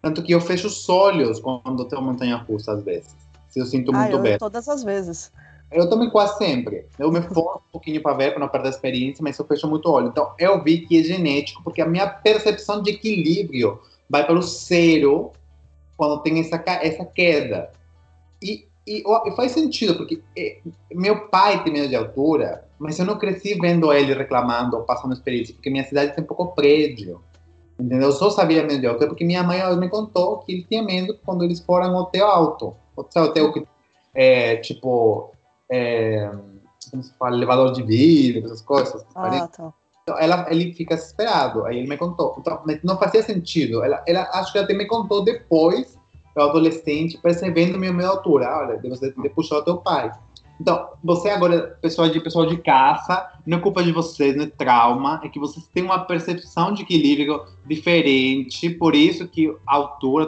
Tanto 0.00 0.22
que 0.22 0.32
eu 0.32 0.40
fecho 0.40 0.68
os 0.68 0.88
olhos 0.88 1.40
quando 1.40 1.84
tenho 1.86 2.02
montanha 2.02 2.36
russa, 2.36 2.72
às 2.72 2.84
vezes. 2.84 3.14
Se 3.48 3.58
eu 3.58 3.66
sinto 3.66 3.92
Ah, 3.92 3.98
muito 3.98 4.16
eu 4.16 4.22
bem. 4.22 4.38
todas 4.38 4.68
as 4.68 4.84
vezes. 4.84 5.32
Eu 5.70 5.88
também 5.88 6.10
quase 6.10 6.36
sempre. 6.36 6.86
Eu 6.98 7.12
me 7.12 7.22
forço 7.22 7.58
um 7.68 7.72
pouquinho 7.72 8.02
para 8.02 8.14
ver, 8.14 8.30
para 8.30 8.40
não 8.40 8.48
perder 8.48 8.68
a 8.68 8.70
experiência, 8.70 9.22
mas 9.22 9.38
eu 9.38 9.44
fecho 9.44 9.68
muito 9.68 9.88
o 9.88 9.92
olho. 9.92 10.08
Então, 10.08 10.32
eu 10.38 10.62
vi 10.62 10.80
que 10.80 10.98
é 10.98 11.02
genético, 11.02 11.62
porque 11.62 11.80
a 11.80 11.86
minha 11.86 12.08
percepção 12.08 12.82
de 12.82 12.90
equilíbrio 12.90 13.80
vai 14.08 14.26
para 14.26 14.36
o 14.36 14.42
zero 14.42 15.32
quando 15.96 16.22
tem 16.22 16.40
essa, 16.40 16.62
essa 16.82 17.04
queda. 17.04 17.70
E, 18.42 18.66
e, 18.86 19.02
e 19.04 19.36
faz 19.36 19.52
sentido, 19.52 19.96
porque 19.96 20.20
eh, 20.36 20.58
meu 20.90 21.28
pai 21.28 21.62
tem 21.62 21.72
medo 21.72 21.88
de 21.88 21.94
altura, 21.94 22.64
mas 22.78 22.98
eu 22.98 23.04
não 23.04 23.18
cresci 23.18 23.54
vendo 23.54 23.92
ele 23.92 24.14
reclamando 24.14 24.76
ou 24.76 24.82
passando 24.82 25.12
experiência, 25.12 25.54
porque 25.54 25.70
minha 25.70 25.84
cidade 25.84 26.16
tem 26.16 26.24
pouco 26.24 26.48
prédio. 26.54 27.20
Entendeu? 27.78 28.08
Eu 28.08 28.12
só 28.12 28.28
sabia 28.30 28.62
medo 28.62 28.80
de 28.80 28.86
altura 28.86 29.08
porque 29.08 29.24
minha 29.24 29.42
mãe 29.42 29.60
me 29.76 29.88
contou 29.88 30.38
que 30.38 30.52
ele 30.52 30.64
tinha 30.64 30.82
medo 30.82 31.18
quando 31.24 31.44
eles 31.44 31.60
foram 31.60 31.96
ao 31.96 32.02
hotel 32.02 32.26
alto. 32.26 32.74
Sabe, 33.10 33.28
hotel 33.28 33.52
que 33.52 33.66
é 34.14 34.56
tipo. 34.56 35.29
É, 35.70 36.30
como 36.90 37.02
se 37.02 37.12
fala? 37.18 37.36
Elevador 37.36 37.72
de 37.72 37.82
vidro, 37.82 38.46
essas 38.46 38.62
coisas. 38.62 39.04
Ah, 39.14 39.48
tá. 39.48 39.72
Então, 40.02 40.18
ela, 40.18 40.46
ele 40.50 40.72
fica 40.72 40.96
desesperado. 40.96 41.64
Aí 41.64 41.78
ele 41.78 41.88
me 41.88 41.96
contou. 41.96 42.36
Então, 42.38 42.62
não 42.82 42.98
fazia 42.98 43.22
sentido. 43.22 43.84
Ela, 43.84 44.02
ela 44.06 44.28
acho 44.34 44.50
que 44.50 44.58
ela 44.58 44.64
até 44.64 44.74
me 44.74 44.86
contou 44.86 45.22
depois, 45.22 45.98
eu 46.36 46.42
adolescente, 46.42 47.18
percebendo 47.18 47.78
minha 47.78 47.92
minha 47.92 48.08
altura. 48.08 48.48
Olha, 48.58 48.80
você 48.88 49.14
o 49.60 49.62
teu 49.62 49.76
pai. 49.78 50.10
Então, 50.60 50.90
você 51.02 51.30
agora, 51.30 51.78
pessoal 51.80 52.08
de 52.10 52.20
pessoal 52.20 52.44
de 52.44 52.58
caça, 52.58 53.26
não 53.46 53.58
é 53.58 53.60
culpa 53.60 53.82
de 53.82 53.92
vocês, 53.92 54.36
não 54.36 54.44
é 54.44 54.46
trauma, 54.46 55.18
é 55.24 55.28
que 55.28 55.38
vocês 55.38 55.66
têm 55.68 55.82
uma 55.82 56.00
percepção 56.00 56.74
de 56.74 56.82
equilíbrio 56.82 57.42
diferente, 57.66 58.68
por 58.68 58.94
isso 58.94 59.26
que 59.26 59.48
a 59.66 59.76
altura 59.76 60.26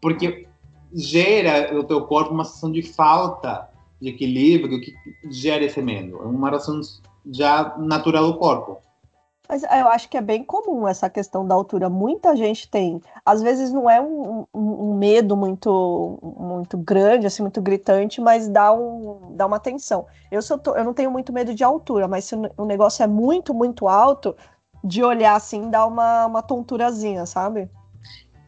porque 0.00 0.46
gera 0.94 1.72
no 1.72 1.82
teu 1.82 2.02
corpo 2.02 2.32
uma 2.32 2.44
sensação 2.44 2.70
de 2.70 2.82
falta 2.82 3.68
de 4.00 4.08
equilíbrio 4.08 4.80
que 4.80 4.94
gera 5.30 5.64
esse 5.64 5.80
medo. 5.82 6.16
É 6.16 6.26
uma 6.26 6.50
reação 6.50 6.80
já 7.30 7.76
natural 7.78 8.32
do 8.32 8.38
corpo. 8.38 8.78
Mas 9.48 9.64
eu 9.64 9.88
acho 9.88 10.08
que 10.08 10.16
é 10.16 10.20
bem 10.20 10.44
comum 10.44 10.86
essa 10.86 11.10
questão 11.10 11.44
da 11.44 11.56
altura. 11.56 11.90
Muita 11.90 12.36
gente 12.36 12.70
tem. 12.70 13.02
Às 13.26 13.42
vezes 13.42 13.72
não 13.72 13.90
é 13.90 14.00
um, 14.00 14.46
um, 14.54 14.90
um 14.90 14.94
medo 14.94 15.36
muito 15.36 16.20
muito 16.22 16.78
grande, 16.78 17.26
assim, 17.26 17.42
muito 17.42 17.60
gritante, 17.60 18.20
mas 18.20 18.48
dá, 18.48 18.72
um, 18.72 19.34
dá 19.34 19.46
uma 19.46 19.58
tensão. 19.58 20.06
Eu, 20.30 20.40
sou, 20.40 20.60
eu 20.76 20.84
não 20.84 20.94
tenho 20.94 21.10
muito 21.10 21.32
medo 21.32 21.52
de 21.52 21.64
altura, 21.64 22.06
mas 22.06 22.26
se 22.26 22.36
o 22.56 22.64
negócio 22.64 23.02
é 23.02 23.08
muito, 23.08 23.52
muito 23.52 23.88
alto, 23.88 24.36
de 24.84 25.02
olhar 25.02 25.34
assim, 25.34 25.68
dá 25.68 25.84
uma, 25.84 26.26
uma 26.26 26.42
tonturazinha, 26.42 27.26
sabe? 27.26 27.68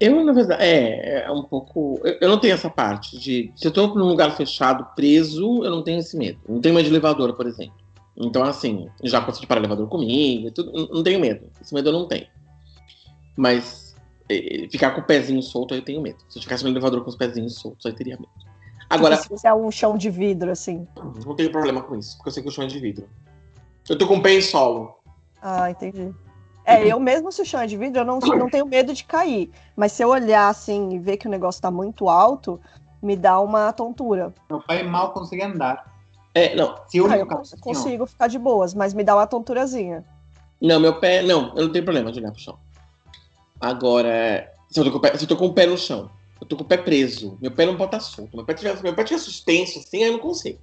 Eu, 0.03 0.25
na 0.25 0.33
verdade, 0.33 0.61
é, 0.65 1.23
é 1.27 1.31
um 1.31 1.45
pouco. 1.45 2.01
Eu, 2.03 2.19
eu, 2.23 2.29
não 2.29 2.37
tenho 2.37 2.55
essa 2.55 2.69
parte 2.69 3.17
de. 3.17 3.53
Se 3.55 3.69
eu 3.69 3.71
tô 3.71 3.87
num 3.87 4.09
lugar 4.09 4.37
fechado, 4.37 4.85
preso, 4.97 5.63
eu 5.63 5.71
não 5.71 5.81
tenho 5.81 6.01
esse 6.01 6.17
medo. 6.17 6.41
Não 6.49 6.61
tenho 6.61 6.75
medo 6.75 6.87
de 6.87 6.91
elevador, 6.91 7.35
por 7.35 7.47
exemplo. 7.47 7.77
Então, 8.17 8.43
assim, 8.43 8.89
já 9.05 9.21
consegui 9.21 9.47
parar 9.47 9.61
elevador 9.61 9.89
comigo, 9.89 10.51
tudo, 10.51 10.73
não 10.93 11.05
tenho 11.05 11.21
medo. 11.21 11.49
Esse 11.61 11.73
medo 11.73 11.91
eu 11.91 11.93
não 11.93 12.09
tenho. 12.09 12.27
Mas 13.37 13.95
é, 14.29 14.67
ficar 14.73 14.91
com 14.91 15.03
o 15.03 15.05
pezinho 15.05 15.41
solto, 15.41 15.73
aí 15.73 15.79
eu 15.79 15.85
tenho 15.85 16.03
medo. 16.03 16.19
Se 16.29 16.37
eu 16.37 16.43
ficasse 16.43 16.65
no 16.65 16.71
elevador 16.71 17.05
com 17.05 17.09
os 17.09 17.17
pezinhos 17.17 17.55
soltos, 17.55 17.87
aí 17.87 17.93
teria 17.93 18.17
medo. 18.17 18.29
Agora. 18.91 19.17
Se 19.19 19.29
fizer 19.29 19.55
um 19.55 19.71
chão 19.71 19.97
de 19.97 20.11
vidro, 20.11 20.51
assim. 20.51 20.85
Não 21.25 21.37
tenho 21.37 21.53
problema 21.53 21.81
com 21.81 21.95
isso, 21.95 22.17
porque 22.17 22.31
eu 22.31 22.33
sei 22.33 22.43
que 22.43 22.49
o 22.49 22.53
chão 22.53 22.65
é 22.65 22.67
de 22.67 22.81
vidro. 22.81 23.09
Eu 23.89 23.97
tô 23.97 24.09
com 24.09 24.17
o 24.17 24.23
pé 24.23 24.35
em 24.35 24.43
solo. 24.43 24.99
Ah, 25.41 25.71
entendi. 25.71 26.13
É, 26.65 26.87
eu 26.87 27.01
mesmo 27.01 27.33
se 27.33 27.43
o 27.43 27.45
chão 27.45 27.61
é 27.61 27.67
de 27.67 27.77
vidro, 27.77 28.01
eu 28.01 28.05
não, 28.05 28.19
não 28.19 28.49
tenho 28.49 28.67
medo 28.67 28.95
de 28.95 29.05
cair. 29.05 29.51
Mas 29.77 29.93
se 29.93 30.03
eu 30.03 30.09
olhar 30.09 30.49
assim 30.49 30.91
e 30.95 30.99
ver 30.99 31.17
que 31.17 31.27
o 31.27 31.31
negócio 31.31 31.61
tá 31.61 31.71
muito 31.71 32.09
alto, 32.09 32.61
me 33.03 33.17
dá 33.17 33.41
uma 33.41 33.73
tontura. 33.73 34.33
Meu 34.49 34.61
pai 34.61 34.83
mal 34.83 35.13
consegue 35.13 35.43
andar. 35.43 35.93
É, 36.35 36.55
não. 36.55 36.77
Se 36.89 36.99
eu, 36.99 37.11
ah, 37.11 37.19
eu 37.19 37.27
cons 37.27 37.55
consigo 37.61 38.07
ficar 38.07 38.29
de 38.29 38.39
boas, 38.39 38.75
mas 38.75 38.95
me 38.95 39.03
dá 39.05 39.15
uma 39.15 39.27
tonturazinha. 39.27 40.05
Não, 40.61 40.79
meu 40.79 40.99
pé. 40.99 41.23
Não, 41.23 41.53
eu 41.57 41.65
não 41.65 41.73
tenho 41.73 41.85
problema 41.85 42.13
de 42.13 42.21
olhar 42.21 42.31
pro 42.31 42.41
chão. 42.41 42.57
Agora, 43.61 44.51
se 44.71 44.81
eu 44.81 44.85
tô 44.85 44.91
com 44.91 44.99
o 44.99 45.01
pé, 45.01 45.17
se 45.17 45.25
eu 45.25 45.29
tô 45.29 45.37
com 45.37 45.47
o 45.47 45.53
pé 45.53 45.67
no 45.67 45.77
chão, 45.77 46.11
eu 46.41 46.47
tô 46.47 46.57
com 46.57 46.63
o 46.63 46.67
pé 46.67 46.77
preso, 46.77 47.37
meu 47.41 47.51
pé 47.51 47.67
não 47.67 47.77
pode 47.77 47.95
estar 47.95 48.01
solto. 48.01 48.35
Meu 48.37 48.45
pé 48.45 48.55
tiver, 48.55 48.83
meu 48.83 48.95
pé 48.95 49.05
tiver 49.05 49.21
suspenso, 49.21 49.79
assim, 49.79 49.99
aí 49.99 50.09
eu 50.09 50.13
não 50.13 50.19
consigo. 50.19 50.59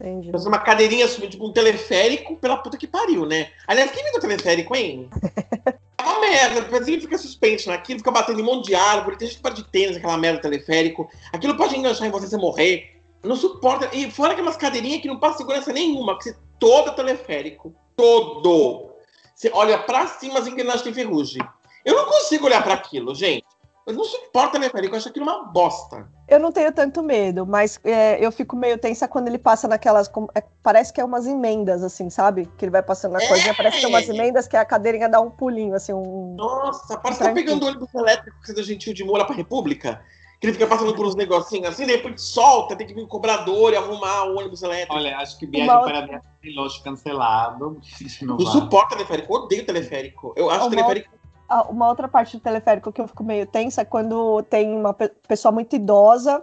Entendi. 0.00 0.32
Fazer 0.32 0.48
uma 0.48 0.58
cadeirinha, 0.58 1.06
tipo 1.06 1.46
um 1.46 1.52
teleférico 1.52 2.34
pela 2.36 2.56
puta 2.56 2.78
que 2.78 2.86
pariu, 2.86 3.26
né? 3.26 3.50
Aliás, 3.66 3.90
quem 3.90 4.02
deu 4.10 4.18
teleférico, 4.18 4.74
hein? 4.74 5.10
é 5.98 6.02
uma 6.02 6.20
merda, 6.20 6.62
porque 6.62 6.90
ele 6.90 7.02
fica 7.02 7.18
suspenso 7.18 7.68
naquilo, 7.68 7.98
fica 7.98 8.10
batendo 8.10 8.40
em 8.40 8.42
um 8.42 8.46
monte 8.46 8.68
de 8.68 8.74
árvore, 8.74 9.18
tem 9.18 9.28
gente 9.28 9.36
que 9.36 9.42
pode 9.42 9.56
de 9.56 9.68
tênis, 9.68 9.98
aquela 9.98 10.16
merda 10.16 10.40
teleférico. 10.40 11.10
Aquilo 11.30 11.54
pode 11.54 11.76
enganchar 11.76 12.08
em 12.08 12.10
você 12.10 12.24
e 12.24 12.30
você 12.30 12.36
morrer. 12.38 12.98
Não 13.22 13.36
suporta. 13.36 13.94
E 13.94 14.10
fora 14.10 14.32
aquelas 14.32 14.56
cadeirinhas 14.56 15.02
que 15.02 15.08
não 15.08 15.20
passa 15.20 15.38
segurança 15.38 15.70
nenhuma, 15.70 16.16
que 16.16 16.24
você 16.24 16.36
todo 16.58 16.94
teleférico, 16.94 17.74
todo. 17.94 18.90
Você 19.34 19.50
olha 19.52 19.78
pra 19.78 20.06
cima, 20.06 20.38
as 20.38 20.46
engrenagens 20.46 20.82
têm 20.82 20.94
ferrugem. 20.94 21.42
Eu 21.84 21.94
não 21.94 22.06
consigo 22.06 22.46
olhar 22.46 22.62
para 22.62 22.74
aquilo, 22.74 23.14
gente. 23.14 23.44
Eu 23.86 23.94
não 23.94 24.04
suporto 24.04 24.52
teleférico, 24.52 24.94
eu 24.94 24.98
acho 24.98 25.08
aquilo 25.08 25.24
uma 25.24 25.44
bosta. 25.44 26.08
Eu 26.28 26.38
não 26.38 26.52
tenho 26.52 26.70
tanto 26.72 27.02
medo, 27.02 27.46
mas 27.46 27.80
é, 27.82 28.24
eu 28.24 28.30
fico 28.30 28.54
meio 28.54 28.78
tensa 28.78 29.08
quando 29.08 29.28
ele 29.28 29.38
passa 29.38 29.66
naquelas. 29.66 30.10
É, 30.34 30.42
parece 30.62 30.92
que 30.92 31.00
é 31.00 31.04
umas 31.04 31.26
emendas, 31.26 31.82
assim, 31.82 32.08
sabe? 32.10 32.48
Que 32.56 32.66
ele 32.66 32.72
vai 32.72 32.82
passando 32.82 33.12
na 33.12 33.22
é. 33.22 33.26
coisinha, 33.26 33.54
parece 33.54 33.80
que 33.80 33.86
é 33.86 33.88
umas 33.88 34.08
emendas 34.08 34.46
que 34.46 34.56
a 34.56 34.64
cadeirinha 34.64 35.08
dá 35.08 35.20
um 35.20 35.30
pulinho, 35.30 35.74
assim. 35.74 35.92
Um... 35.92 36.34
Nossa, 36.36 36.96
parece 36.98 37.20
que 37.20 37.28
tá 37.28 37.34
pegando 37.34 37.66
ônibus 37.66 37.92
elétrico 37.94 38.38
que 38.40 38.46
você 38.46 38.54
deu 38.54 38.64
gentil 38.64 38.94
de 38.94 39.02
mola 39.02 39.24
pra 39.24 39.34
República. 39.34 40.00
Que 40.40 40.46
ele 40.46 40.54
fica 40.54 40.66
passando 40.66 40.94
por 40.94 41.04
uns 41.04 41.14
negocinhos 41.14 41.68
assim, 41.68 41.84
depois 41.84 42.22
solta, 42.22 42.74
tem 42.74 42.86
que 42.86 42.94
vir 42.94 43.02
o 43.02 43.06
cobrador 43.06 43.74
e 43.74 43.76
arrumar 43.76 44.24
o 44.24 44.38
ônibus 44.38 44.62
elétrico. 44.62 44.94
Olha, 44.94 45.18
acho 45.18 45.38
que 45.38 45.46
viagem 45.46 45.68
Uma... 45.68 45.82
para 45.82 46.00
Viagem 46.06 46.56
Loja 46.56 46.82
cancelado. 46.82 47.78
Não, 48.22 48.38
não 48.38 48.46
suporta 48.46 48.96
teleférico, 48.96 49.34
odeio 49.34 49.66
teleférico. 49.66 50.32
Eu 50.36 50.48
acho 50.48 50.62
Uma... 50.62 50.70
teleférico 50.70 51.19
uma 51.68 51.88
outra 51.88 52.06
parte 52.08 52.36
do 52.36 52.42
teleférico 52.42 52.92
que 52.92 53.00
eu 53.00 53.08
fico 53.08 53.24
meio 53.24 53.46
tensa 53.46 53.82
é 53.82 53.84
quando 53.84 54.42
tem 54.44 54.74
uma 54.76 54.94
pessoa 54.94 55.50
muito 55.50 55.74
idosa 55.74 56.42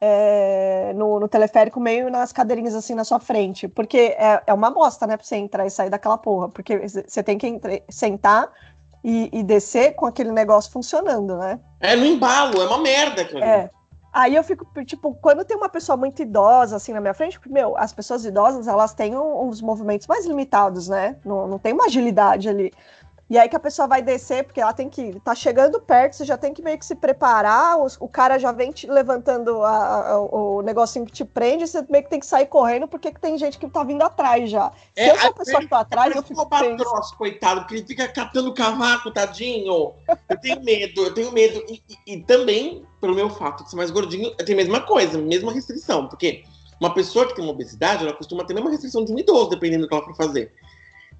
é, 0.00 0.92
no, 0.94 1.18
no, 1.18 1.28
teleférico, 1.28 1.80
meio 1.80 2.10
nas 2.10 2.32
cadeirinhas 2.32 2.74
assim 2.74 2.94
na 2.94 3.04
sua 3.04 3.18
frente. 3.18 3.66
Porque 3.66 4.16
é, 4.18 4.42
é 4.46 4.54
uma 4.54 4.70
bosta, 4.70 5.06
né, 5.06 5.16
pra 5.16 5.26
você 5.26 5.36
entrar 5.36 5.66
e 5.66 5.70
sair 5.70 5.90
daquela 5.90 6.16
porra. 6.16 6.48
Porque 6.48 6.78
você 6.78 7.22
tem 7.22 7.36
que 7.36 7.46
entre, 7.46 7.82
sentar 7.88 8.50
e, 9.02 9.28
e, 9.32 9.42
descer 9.42 9.94
com 9.94 10.06
aquele 10.06 10.30
negócio 10.30 10.70
funcionando, 10.70 11.36
né? 11.36 11.58
É 11.80 11.96
no 11.96 12.04
embalo, 12.04 12.60
é 12.60 12.66
uma 12.66 12.78
merda 12.78 13.22
aquilo. 13.22 13.42
É. 13.42 13.70
Aí 14.12 14.34
eu 14.34 14.42
fico, 14.42 14.66
tipo, 14.84 15.14
quando 15.14 15.44
tem 15.44 15.56
uma 15.56 15.68
pessoa 15.68 15.96
muito 15.96 16.22
idosa, 16.22 16.76
assim, 16.76 16.92
na 16.92 17.00
minha 17.00 17.14
frente, 17.14 17.38
meu, 17.46 17.76
as 17.76 17.92
pessoas 17.92 18.24
idosas, 18.24 18.66
elas 18.66 18.94
têm 18.94 19.16
uns 19.16 19.60
movimentos 19.60 20.06
mais 20.06 20.26
limitados, 20.26 20.88
né? 20.88 21.16
Não, 21.24 21.46
não 21.46 21.58
tem 21.58 21.72
uma 21.72 21.84
agilidade 21.84 22.48
ali. 22.48 22.72
E 23.30 23.36
aí 23.36 23.46
que 23.46 23.56
a 23.56 23.60
pessoa 23.60 23.86
vai 23.86 24.00
descer, 24.00 24.42
porque 24.44 24.60
ela 24.60 24.72
tem 24.72 24.88
que. 24.88 25.20
tá 25.20 25.34
chegando 25.34 25.78
perto, 25.78 26.16
você 26.16 26.24
já 26.24 26.38
tem 26.38 26.54
que 26.54 26.62
meio 26.62 26.78
que 26.78 26.86
se 26.86 26.94
preparar, 26.94 27.78
os, 27.78 27.98
o 28.00 28.08
cara 28.08 28.38
já 28.38 28.52
vem 28.52 28.72
te 28.72 28.86
levantando 28.86 29.62
a, 29.62 30.12
a, 30.12 30.20
o 30.20 30.62
negocinho 30.62 31.04
que 31.04 31.12
te 31.12 31.26
prende, 31.26 31.66
você 31.66 31.84
meio 31.90 32.04
que 32.04 32.10
tem 32.10 32.20
que 32.20 32.26
sair 32.26 32.46
correndo, 32.46 32.88
porque 32.88 33.12
tem 33.12 33.36
gente 33.36 33.58
que 33.58 33.68
tá 33.68 33.84
vindo 33.84 34.02
atrás 34.02 34.50
já. 34.50 34.72
Se 34.94 35.02
é, 35.02 35.10
eu 35.10 35.16
sou 35.18 35.30
a 35.30 35.34
pessoa 35.34 35.60
que 35.60 35.68
tá 35.68 35.80
atrás, 35.80 36.16
eu 36.16 36.22
fico. 36.22 36.40
Albatroz, 36.40 37.10
coitado, 37.12 37.60
porque 37.60 37.74
ele 37.74 37.86
fica 37.86 38.08
catando 38.08 38.54
cavaco, 38.54 39.10
tadinho. 39.10 39.92
Eu 40.26 40.40
tenho 40.40 40.64
medo, 40.64 41.02
eu 41.02 41.12
tenho 41.12 41.30
medo. 41.30 41.62
E, 41.68 41.82
e, 41.86 42.14
e, 42.14 42.22
também, 42.22 42.82
pelo 42.98 43.14
meu 43.14 43.28
fato 43.28 43.62
de 43.62 43.70
ser 43.70 43.76
mais 43.76 43.90
gordinho, 43.90 44.34
eu 44.38 44.44
tenho 44.44 44.58
a 44.58 44.62
mesma 44.62 44.80
coisa, 44.80 45.18
mesma 45.18 45.52
restrição, 45.52 46.08
porque 46.08 46.44
uma 46.80 46.94
pessoa 46.94 47.26
que 47.26 47.34
tem 47.34 47.44
uma 47.44 47.52
obesidade, 47.52 48.04
ela 48.04 48.14
costuma 48.14 48.42
ter 48.44 48.54
a 48.54 48.56
mesma 48.56 48.70
restrição 48.70 49.04
de 49.04 49.12
um 49.12 49.18
idoso, 49.18 49.50
dependendo 49.50 49.82
do 49.82 49.88
que 49.88 49.94
ela 49.94 50.04
for 50.04 50.16
fazer 50.16 50.50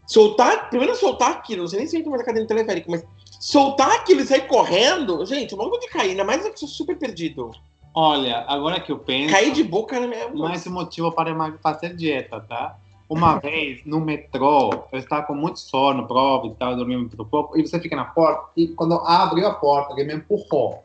soltar, 0.08 0.70
primeiro 0.70 0.96
soltar 0.96 1.32
aquilo, 1.32 1.60
não 1.60 1.68
sei 1.68 1.80
nem 1.80 1.86
se 1.86 1.98
entra 1.98 2.10
mais 2.10 2.22
a 2.22 2.24
cadeira 2.24 2.48
teleférica, 2.48 2.90
mas 2.90 3.04
soltar 3.38 3.92
aquilo 3.92 4.22
e 4.22 4.26
sair 4.26 4.48
correndo, 4.48 5.24
gente, 5.26 5.54
logo 5.54 5.76
de 5.78 5.86
cair, 5.88 6.10
ainda 6.10 6.24
mais 6.24 6.44
eu 6.44 6.52
que 6.52 6.58
sou 6.58 6.68
super 6.68 6.98
perdido. 6.98 7.52
Olha, 7.94 8.44
agora 8.48 8.80
que 8.80 8.90
eu 8.90 8.98
penso. 8.98 9.32
Cair 9.32 9.52
de 9.52 9.62
boca 9.62 10.00
na 10.00 10.06
minha. 10.06 10.28
Mais 10.28 10.66
um 10.66 10.72
motivo 10.72 11.12
para 11.12 11.34
fazer 11.62 11.94
dieta, 11.94 12.40
tá? 12.40 12.76
Uma 13.08 13.38
vez 13.40 13.84
no 13.84 14.00
metrô, 14.00 14.70
eu 14.92 14.98
estava 14.98 15.26
com 15.26 15.34
muito 15.34 15.60
sono, 15.60 16.06
prova 16.06 16.46
e 16.46 16.54
tal, 16.54 16.74
dormindo 16.74 17.00
muito 17.00 17.24
pouco, 17.26 17.58
e 17.58 17.66
você 17.66 17.78
fica 17.78 17.96
na 17.96 18.04
porta, 18.06 18.50
e 18.56 18.68
quando 18.68 18.94
abriu 18.94 19.46
a 19.46 19.54
porta, 19.54 19.92
ele 19.94 20.04
me 20.04 20.14
empurrou. 20.14 20.84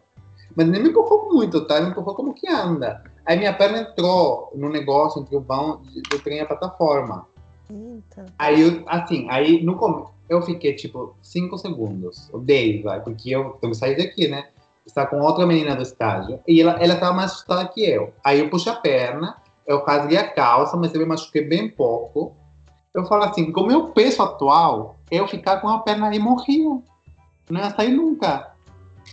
Mas 0.55 0.67
nem 0.67 0.83
me 0.83 0.89
empurrou 0.89 1.33
muito, 1.33 1.65
tá? 1.65 1.77
Ele 1.77 1.85
me 1.85 1.91
empurrou 1.91 2.13
como 2.13 2.33
que 2.33 2.47
anda. 2.47 3.03
Aí 3.25 3.37
minha 3.37 3.53
perna 3.53 3.79
entrou 3.79 4.51
no 4.53 4.69
negócio 4.69 5.21
entre 5.21 5.35
o 5.35 5.41
vão 5.41 5.81
do 6.09 6.19
trem 6.19 6.37
e 6.37 6.41
a 6.41 6.45
plataforma. 6.45 7.25
Eita. 7.73 8.25
Aí, 8.37 8.83
assim, 8.87 9.27
aí 9.29 9.63
no 9.63 9.75
começo, 9.75 10.11
eu 10.29 10.41
fiquei 10.41 10.73
tipo 10.73 11.15
5 11.21 11.57
segundos, 11.57 12.29
10, 12.33 12.83
vai, 12.83 13.01
porque 13.01 13.31
eu 13.31 13.57
tenho 13.59 13.73
que 13.73 13.77
sair 13.77 13.97
daqui, 13.97 14.27
né? 14.27 14.47
Está 14.85 15.05
com 15.05 15.19
outra 15.19 15.45
menina 15.47 15.75
do 15.75 15.81
estágio, 15.81 16.39
e 16.47 16.61
ela, 16.61 16.73
ela 16.73 16.93
estava 16.93 17.15
mais 17.15 17.31
assustada 17.31 17.67
que 17.67 17.83
eu. 17.83 18.13
Aí 18.23 18.39
eu 18.39 18.49
puxei 18.49 18.71
a 18.71 18.75
perna, 18.75 19.37
eu 19.65 19.83
rasguei 19.83 20.17
a 20.17 20.29
calça, 20.29 20.77
mas 20.77 20.93
eu 20.93 20.99
me 20.99 21.05
machuquei 21.05 21.43
bem 21.43 21.69
pouco. 21.69 22.35
Eu 22.93 23.05
falo 23.05 23.23
assim, 23.23 23.51
com 23.51 23.61
o 23.61 23.67
meu 23.67 23.87
peso 23.87 24.21
atual, 24.21 24.97
eu 25.09 25.27
ficar 25.27 25.61
com 25.61 25.69
a 25.69 25.79
perna 25.79 26.13
e 26.13 26.19
morria. 26.19 26.79
Não 27.49 27.59
ia 27.59 27.71
sair 27.71 27.91
nunca. 27.91 28.52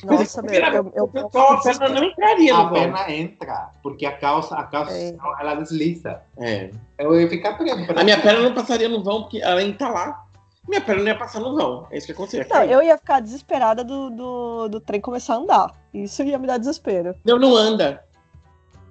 Nossa, 0.04 0.42
meu, 0.42 0.54
eu, 0.54 0.92
eu, 0.94 1.10
eu, 1.12 1.26
a 1.26 1.60
perna 1.60 1.88
não 1.88 2.04
entraria 2.04 2.56
A 2.56 2.70
perna 2.70 3.10
entra, 3.10 3.70
porque 3.82 4.06
a 4.06 4.16
calça, 4.16 4.56
a 4.56 4.64
calça 4.64 4.92
é. 4.92 5.14
ela 5.40 5.54
desliza. 5.54 6.22
É. 6.38 6.70
Eu 6.98 7.20
ia 7.20 7.28
ficar 7.28 7.58
preso. 7.58 7.76
A 7.96 8.04
minha 8.04 8.20
perna 8.20 8.40
não 8.40 8.54
passaria 8.54 8.88
no 8.88 9.02
vão, 9.02 9.22
porque 9.22 9.40
de 9.40 9.70
estar 9.70 9.90
lá, 9.90 10.24
minha 10.68 10.80
perna 10.80 11.02
não 11.02 11.08
ia 11.08 11.18
passar 11.18 11.40
no 11.40 11.54
vão. 11.54 11.86
É 11.90 11.98
isso 11.98 12.06
que 12.06 12.12
aconteceu. 12.12 12.46
Não, 12.48 12.62
eu 12.62 12.82
ia 12.82 12.96
ficar 12.96 13.20
desesperada 13.20 13.84
do, 13.84 14.10
do, 14.10 14.68
do 14.68 14.80
trem 14.80 15.00
começar 15.00 15.34
a 15.34 15.38
andar. 15.38 15.74
Isso 15.92 16.22
ia 16.22 16.38
me 16.38 16.46
dar 16.46 16.58
desespero. 16.58 17.14
Não, 17.24 17.38
não 17.38 17.54
anda. 17.54 18.02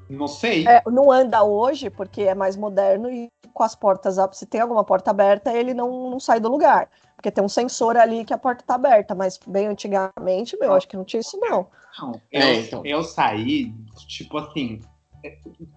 Não 0.10 0.28
sei. 0.28 0.68
É, 0.68 0.82
não 0.88 1.12
anda 1.12 1.44
hoje, 1.44 1.90
porque 1.90 2.24
é 2.24 2.34
mais 2.34 2.58
moderno 2.58 3.10
e 3.12 3.30
com 3.54 3.64
as 3.64 3.76
portas, 3.76 4.16
se 4.34 4.46
tem 4.46 4.62
alguma 4.62 4.84
porta 4.84 5.12
aberta, 5.12 5.52
ele 5.52 5.74
não, 5.74 6.10
não 6.10 6.20
sai 6.20 6.40
do 6.40 6.50
lugar. 6.50 6.90
Porque 7.20 7.32
tem 7.32 7.44
um 7.44 7.50
sensor 7.50 7.98
ali 7.98 8.24
que 8.24 8.34
a 8.34 8.38
porta 8.38 8.64
tá 8.66 8.76
aberta, 8.76 9.14
mas 9.14 9.38
bem 9.46 9.68
antigamente, 9.68 10.58
meu, 10.58 10.74
acho 10.74 10.88
que 10.88 10.96
não 10.96 11.04
tinha 11.04 11.20
isso, 11.20 11.38
não. 11.38 11.68
Não, 12.00 12.22
eu, 12.32 12.42
é, 12.42 12.56
então. 12.62 12.86
eu 12.86 13.04
saí, 13.04 13.74
tipo 14.08 14.38
assim, 14.38 14.80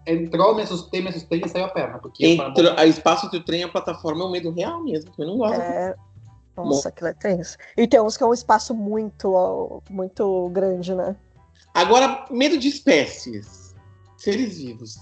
entrou, 0.07 0.55
me 0.55 0.63
assustei, 0.63 1.03
me 1.03 1.09
assustei 1.09 1.43
e 1.45 1.49
saiu 1.49 1.65
a 1.65 1.69
perna. 1.69 1.99
Porque 1.99 2.25
Entrou, 2.25 2.75
a 2.77 2.87
espaço 2.87 3.29
do 3.29 3.43
trem 3.43 3.63
e 3.63 3.65
a 3.65 3.69
plataforma 3.69 4.23
é 4.23 4.27
um 4.29 4.31
medo 4.31 4.53
real 4.53 4.85
mesmo, 4.85 5.11
eu 5.19 5.27
não 5.27 5.37
gosto. 5.37 5.61
É... 5.61 5.97
Nossa, 6.57 6.91
aquilo 6.91 7.09
é 7.09 7.15
tenso. 7.15 7.57
E 7.77 7.89
tem 7.89 8.01
uns 8.01 8.17
que 8.17 8.23
é 8.23 8.27
um 8.27 8.35
espaço 8.35 8.73
muito, 8.73 9.83
muito 9.91 10.49
grande, 10.51 10.95
né? 10.95 11.17
Agora, 11.75 12.25
medo 12.31 12.57
de 12.57 12.69
espécies. 12.69 13.75
Seres 14.17 14.59
vivos. 14.59 14.97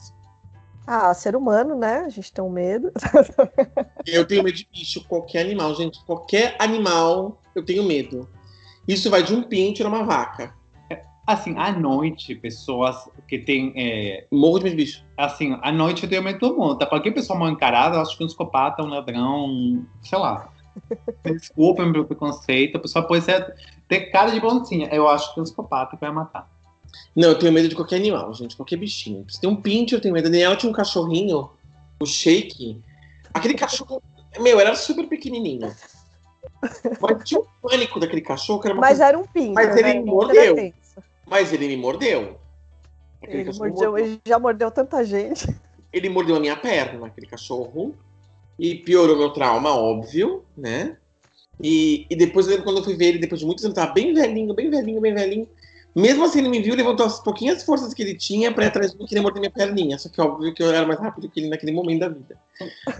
Ah, 0.93 1.15
ser 1.15 1.37
humano, 1.37 1.77
né? 1.77 1.99
A 1.99 2.09
gente 2.09 2.33
tem 2.33 2.43
um 2.43 2.51
medo. 2.51 2.91
eu 4.05 4.27
tenho 4.27 4.43
medo 4.43 4.57
de 4.57 4.67
bicho, 4.73 5.07
qualquer 5.07 5.43
animal, 5.43 5.73
gente. 5.77 6.05
Qualquer 6.05 6.57
animal, 6.59 7.41
eu 7.55 7.65
tenho 7.65 7.85
medo. 7.85 8.29
Isso 8.89 9.09
vai 9.09 9.23
de 9.23 9.33
um 9.33 9.45
pinto 9.45 9.85
a 9.85 9.89
uma 9.89 10.03
vaca. 10.03 10.53
Assim, 11.25 11.57
à 11.57 11.71
noite, 11.71 12.35
pessoas 12.35 13.09
que 13.29 13.39
têm. 13.39 13.73
É, 13.77 14.27
Morro 14.33 14.59
de 14.59 14.65
medo 14.65 14.77
de 14.77 14.83
bicho. 14.83 15.05
assim, 15.17 15.57
à 15.63 15.71
noite 15.71 16.03
eu 16.03 16.11
tenho 16.11 16.25
medo 16.25 16.35
de 16.35 16.41
todo 16.41 16.59
mundo. 16.59 16.77
Tá? 16.77 16.87
Qualquer 16.87 17.13
pessoa 17.13 17.39
mal 17.39 17.49
encarada, 17.49 17.95
eu 17.95 18.01
acho 18.01 18.19
que 18.19 18.25
um 18.25 18.27
psicopata, 18.27 18.83
um 18.83 18.89
ladrão, 18.89 19.87
sei 20.03 20.19
lá. 20.19 20.49
Desculpem 21.23 21.89
meu 21.89 22.05
preconceito, 22.05 22.79
a 22.79 22.81
pessoa 22.81 23.07
pode 23.07 23.25
ser, 23.25 23.55
ter 23.87 24.11
cara 24.11 24.33
de 24.33 24.41
bonzinha. 24.41 24.89
Eu 24.91 25.09
acho 25.09 25.33
que 25.33 25.39
é 25.39 25.43
um 25.43 25.45
psicopata 25.45 25.97
que 25.97 26.01
vai 26.01 26.11
matar. 26.11 26.51
Não, 27.15 27.31
eu 27.31 27.39
tenho 27.39 27.53
medo 27.53 27.69
de 27.69 27.75
qualquer 27.75 27.97
animal, 27.97 28.33
gente, 28.35 28.57
qualquer 28.57 28.77
bichinho. 28.77 29.25
Se 29.29 29.41
tem 29.41 29.51
um 29.51 29.57
pincher, 29.57 29.99
eu 29.99 30.03
tenho 30.03 30.15
medo. 30.15 30.29
A 30.29 30.31
Daniela 30.31 30.57
tinha 30.57 30.71
um 30.71 30.75
cachorrinho, 30.75 31.51
o 32.01 32.07
Shake. 32.07 32.81
Aquele 33.35 33.55
cachorro, 33.55 34.03
meu, 34.39 34.61
era 34.61 34.75
super 34.75 35.07
pequenininho. 35.09 35.75
Mas 37.01 37.25
tinha 37.25 37.41
um 37.41 37.47
pânico 37.63 37.99
daquele 37.99 38.21
cachorro, 38.21 38.61
que 38.61 38.69
era 38.69 38.75
Mas 38.77 38.91
coisa... 38.91 39.07
era 39.07 39.19
um 39.19 39.27
pinto. 39.27 39.55
Mas 39.55 39.77
ele 39.77 39.83
né? 39.83 39.95
me 39.95 40.05
mordeu. 40.05 40.73
Mas 41.27 41.53
ele 41.53 41.69
me 41.69 41.77
mordeu. 41.77 42.39
Aquele 43.23 43.43
Ele, 43.43 43.59
mordeu, 43.59 43.91
mordeu. 43.91 43.99
ele 43.99 44.21
já 44.27 44.39
mordeu 44.39 44.71
tanta 44.71 45.05
gente. 45.05 45.47
ele 45.93 46.09
mordeu 46.09 46.37
a 46.37 46.41
minha 46.41 46.57
perna, 46.57 47.07
aquele 47.07 47.27
cachorro, 47.27 47.95
e 48.59 48.77
piorou 48.77 49.17
meu 49.17 49.31
trauma, 49.31 49.75
óbvio, 49.75 50.45
né? 50.57 50.97
E, 51.63 52.07
e 52.09 52.17
depois 52.17 52.47
quando 52.63 52.79
eu 52.79 52.85
fui 52.85 52.97
ver 52.97 53.07
ele, 53.07 53.19
depois 53.19 53.41
de 53.41 53.47
muitos 53.47 53.65
anos, 53.65 53.75
tava 53.75 53.93
bem 53.93 54.15
velhinho, 54.15 54.55
bem 54.55 54.71
velhinho, 54.71 55.01
bem 55.01 55.13
velhinho. 55.13 55.49
Mesmo 55.95 56.25
assim, 56.25 56.39
ele 56.39 56.49
me 56.49 56.61
viu, 56.61 56.75
levantou 56.75 57.05
as 57.07 57.19
pouquinhas 57.21 57.65
forças 57.65 57.93
que 57.93 58.03
ele 58.03 58.15
tinha 58.15 58.53
pra 58.53 58.65
ir 58.65 58.69
atrás 58.69 58.93
de 58.93 58.99
mim, 58.99 59.07
querer 59.07 59.21
morder 59.21 59.41
minha 59.41 59.51
perninha. 59.51 59.99
Só 59.99 60.09
que 60.09 60.21
óbvio 60.21 60.55
que 60.55 60.63
eu 60.63 60.69
era 60.69 60.87
mais 60.87 61.01
rápido 61.01 61.29
que 61.29 61.41
ele 61.41 61.49
naquele 61.49 61.73
momento 61.73 62.01
da 62.01 62.09
vida. 62.09 62.39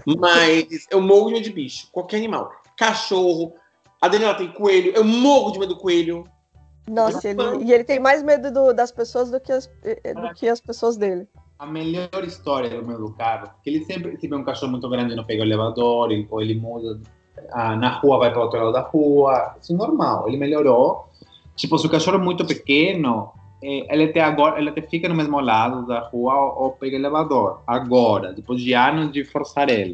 Mas 0.05 0.87
eu 0.89 1.01
morro 1.01 1.27
de 1.27 1.33
medo 1.33 1.43
de 1.43 1.51
bicho, 1.51 1.87
qualquer 1.91 2.17
animal. 2.17 2.51
Cachorro, 2.77 3.53
a 4.01 4.07
Daniela 4.07 4.33
tem 4.35 4.51
coelho, 4.51 4.91
eu 4.95 5.03
morro 5.03 5.51
de 5.51 5.59
medo 5.59 5.75
do 5.75 5.79
coelho. 5.79 6.25
Nossa, 6.89 7.29
ele, 7.29 7.41
e 7.63 7.71
ele 7.71 7.83
tem 7.83 7.99
mais 7.99 8.23
medo 8.23 8.51
do- 8.51 8.73
das 8.73 8.91
pessoas 8.91 9.29
do 9.31 9.39
que, 9.39 9.51
as, 9.51 9.69
eh, 9.83 10.13
do 10.13 10.33
que 10.33 10.49
as 10.49 10.59
pessoas 10.59 10.97
dele. 10.97 11.27
A 11.59 11.65
melhor 11.65 12.23
história 12.25 12.69
do 12.71 12.85
meu 12.85 12.97
do 12.97 13.13
carro, 13.13 13.51
que 13.63 13.69
ele 13.69 13.85
sempre, 13.85 14.17
se 14.19 14.27
vê 14.27 14.35
um 14.35 14.43
cachorro 14.43 14.71
muito 14.71 14.89
grande, 14.89 15.15
não 15.15 15.23
pega 15.23 15.43
o 15.43 15.45
elevador, 15.45 16.11
ele- 16.11 16.27
ou 16.29 16.41
ele 16.41 16.55
muda 16.55 16.99
ah, 17.51 17.75
na 17.77 17.89
rua, 17.99 18.17
vai 18.19 18.29
para 18.31 18.39
o 18.39 18.43
outro 18.43 18.59
lado 18.59 18.73
da 18.73 18.81
rua. 18.81 19.55
Isso 19.61 19.73
é 19.73 19.75
normal, 19.75 20.27
ele 20.27 20.37
melhorou. 20.37 21.07
Tipo, 21.55 21.77
se 21.77 21.85
o 21.85 21.89
cachorro 21.89 22.17
é 22.17 22.21
muito 22.21 22.45
pequeno, 22.45 23.31
eh, 23.61 23.85
ele 23.93 24.05
até 24.05 24.21
agora, 24.21 24.59
ele 24.59 24.69
até 24.69 24.81
fica 24.81 25.07
no 25.07 25.15
mesmo 25.15 25.39
lado 25.39 25.85
da 25.85 26.07
rua 26.09 26.33
ou, 26.55 26.71
pega 26.71 26.95
elevador. 26.95 27.61
Agora, 27.67 28.33
depois 28.33 28.61
de 28.61 28.73
anos 28.73 29.11
de 29.11 29.23
forçar 29.23 29.69
ele. 29.69 29.93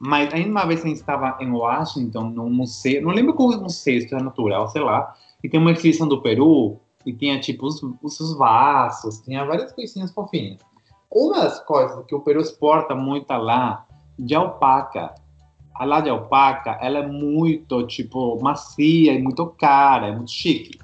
Mas 0.00 0.32
ainda 0.34 0.50
uma 0.50 0.66
vez 0.66 0.84
a 0.84 0.88
gente 0.88 0.98
estava 0.98 1.36
em 1.40 1.50
Washington, 1.50 2.24
num 2.24 2.50
museu, 2.50 3.00
não 3.00 3.12
lembro 3.12 3.32
qual 3.32 3.58
museu, 3.58 3.96
história 3.96 4.24
natural, 4.24 4.68
sei 4.68 4.82
lá, 4.82 5.14
e 5.42 5.48
tem 5.48 5.58
uma 5.58 5.70
exibição 5.70 6.06
do 6.06 6.20
Peru, 6.20 6.78
e 7.06 7.12
tinha 7.12 7.38
tipo 7.38 7.66
os, 7.66 7.80
os 8.02 8.36
vasos, 8.36 9.20
tinha 9.20 9.44
várias 9.44 9.72
coisinhas 9.72 10.12
fofinhas. 10.12 10.58
Uma 11.10 11.44
das 11.44 11.60
coisas 11.60 12.04
que 12.04 12.14
o 12.14 12.20
Peru 12.20 12.40
exporta 12.40 12.94
muito 12.94 13.32
lá, 13.32 13.86
de 14.18 14.34
alpaca. 14.34 15.14
A 15.74 15.84
lá 15.84 16.00
de 16.00 16.10
alpaca, 16.10 16.78
ela 16.80 16.98
é 16.98 17.06
muito, 17.06 17.86
tipo, 17.86 18.42
macia 18.42 19.12
e 19.12 19.22
muito 19.22 19.46
cara, 19.46 20.08
é 20.08 20.12
muito 20.12 20.30
chique. 20.30 20.78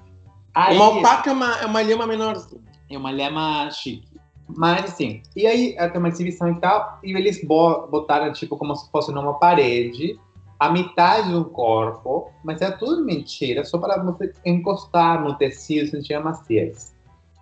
Aí- 0.54 0.76
Uma 0.76 0.86
alpaca 0.86 1.30
é 1.30 1.32
uma, 1.32 1.54
é 1.60 1.66
uma 1.66 1.82
lhama 1.82 2.06
menorzinha. 2.06 2.60
é 2.90 2.98
uma 2.98 3.10
lema 3.10 3.70
chique. 3.70 4.06
Mas 4.54 4.84
assim, 4.84 5.22
e 5.34 5.46
aí 5.46 5.74
tem 5.76 5.98
uma 5.98 6.08
exibição 6.08 6.50
e 6.50 6.60
tal, 6.60 6.98
e 7.02 7.16
eles 7.16 7.42
bo- 7.42 7.86
botaram 7.86 8.32
tipo 8.32 8.56
como 8.58 8.74
se 8.76 8.90
fosse 8.90 9.10
numa 9.10 9.34
parede, 9.34 10.18
a 10.60 10.68
metade 10.70 11.30
do 11.32 11.44
corpo, 11.46 12.30
mas 12.44 12.60
é 12.60 12.70
tudo 12.70 13.02
mentira, 13.04 13.64
só 13.64 13.78
para 13.78 14.02
você 14.02 14.30
encostar 14.44 15.22
no 15.22 15.34
tecido 15.36 15.84
e 15.86 15.90
sentir 15.90 16.14
a 16.14 16.20
maciez. 16.20 16.94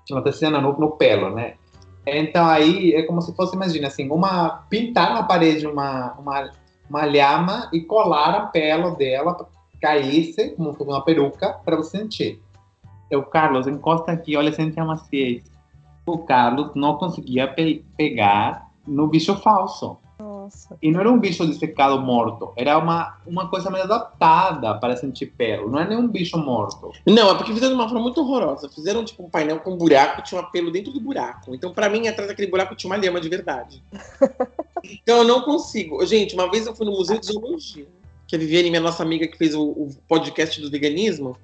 No 0.09 0.23
tecido, 0.23 0.53
não, 0.53 0.61
no, 0.62 0.79
no 0.79 0.90
pelo, 0.92 1.31
né? 1.35 1.55
Então 2.07 2.46
aí 2.46 2.94
é 2.94 3.03
como 3.03 3.20
se 3.20 3.35
fosse, 3.35 3.57
imagina 3.57 3.88
assim, 3.88 4.09
uma 4.09 4.64
pintar 4.70 5.12
na 5.12 5.23
parede 5.25 5.66
uma 5.66 6.12
uma 6.18 6.51
uma 6.88 7.05
lhama 7.05 7.68
e 7.73 7.81
colar 7.81 8.35
a 8.35 8.46
pele 8.46 8.90
dela 8.96 9.49
caísse 9.81 10.51
como 10.57 10.70
uma 10.81 11.05
peruca 11.05 11.55
para 11.64 11.77
você 11.77 11.99
sentir. 11.99 12.40
Eu, 13.11 13.23
Carlos, 13.23 13.66
encosta 13.66 14.12
aqui, 14.12 14.37
olha, 14.37 14.53
sente 14.53 14.79
a 14.79 14.85
maciez 14.85 15.51
o 16.11 16.18
Carlos 16.18 16.70
não 16.75 16.96
conseguia 16.96 17.46
pe- 17.49 17.85
pegar 17.96 18.68
no 18.87 19.07
bicho 19.07 19.35
falso. 19.37 19.96
Nossa. 20.18 20.77
E 20.83 20.90
não 20.90 21.01
era 21.01 21.11
um 21.11 21.18
bicho 21.18 21.46
dissecado 21.46 21.99
morto, 22.01 22.53
era 22.57 22.77
uma, 22.77 23.16
uma 23.27 23.49
coisa 23.49 23.70
mais 23.70 23.85
adaptada 23.85 24.75
para 24.75 24.96
sentir 24.96 25.27
pelo, 25.27 25.70
não 25.70 25.79
é 25.79 25.88
nenhum 25.88 26.09
bicho 26.09 26.37
morto. 26.37 26.92
Não, 27.07 27.31
é 27.31 27.35
porque 27.37 27.55
fizeram 27.55 27.75
de 27.75 27.81
uma 27.81 27.88
forma 27.88 28.03
muito 28.03 28.20
horrorosa. 28.20 28.68
Fizeram 28.68 29.05
tipo 29.05 29.25
um 29.25 29.31
painel 29.31 29.61
com 29.61 29.73
um 29.73 29.77
buraco, 29.77 30.23
tinha 30.23 30.40
um 30.40 30.44
pelo 30.51 30.70
dentro 30.70 30.92
do 30.92 31.01
buraco. 31.01 31.55
Então, 31.55 31.73
pra 31.73 31.88
mim, 31.88 32.09
atrás 32.09 32.29
daquele 32.29 32.51
buraco 32.51 32.75
tinha 32.75 32.90
uma 32.90 32.96
lhama 32.96 33.20
de 33.20 33.29
verdade. 33.29 33.83
então, 34.85 35.18
eu 35.18 35.25
não 35.25 35.42
consigo. 35.42 36.05
Gente, 36.05 36.35
uma 36.35 36.51
vez 36.51 36.66
eu 36.66 36.75
fui 36.75 36.85
no 36.85 36.92
Museu 36.92 37.18
de 37.18 37.27
Zoologia, 37.27 37.87
que 38.27 38.37
a 38.37 38.38
Viviane, 38.38 38.70
minha 38.70 38.83
nossa 38.83 39.03
amiga 39.03 39.27
que 39.27 39.38
fez 39.38 39.55
o, 39.55 39.62
o 39.62 39.90
podcast 40.09 40.61
do 40.61 40.70
veganismo, 40.70 41.37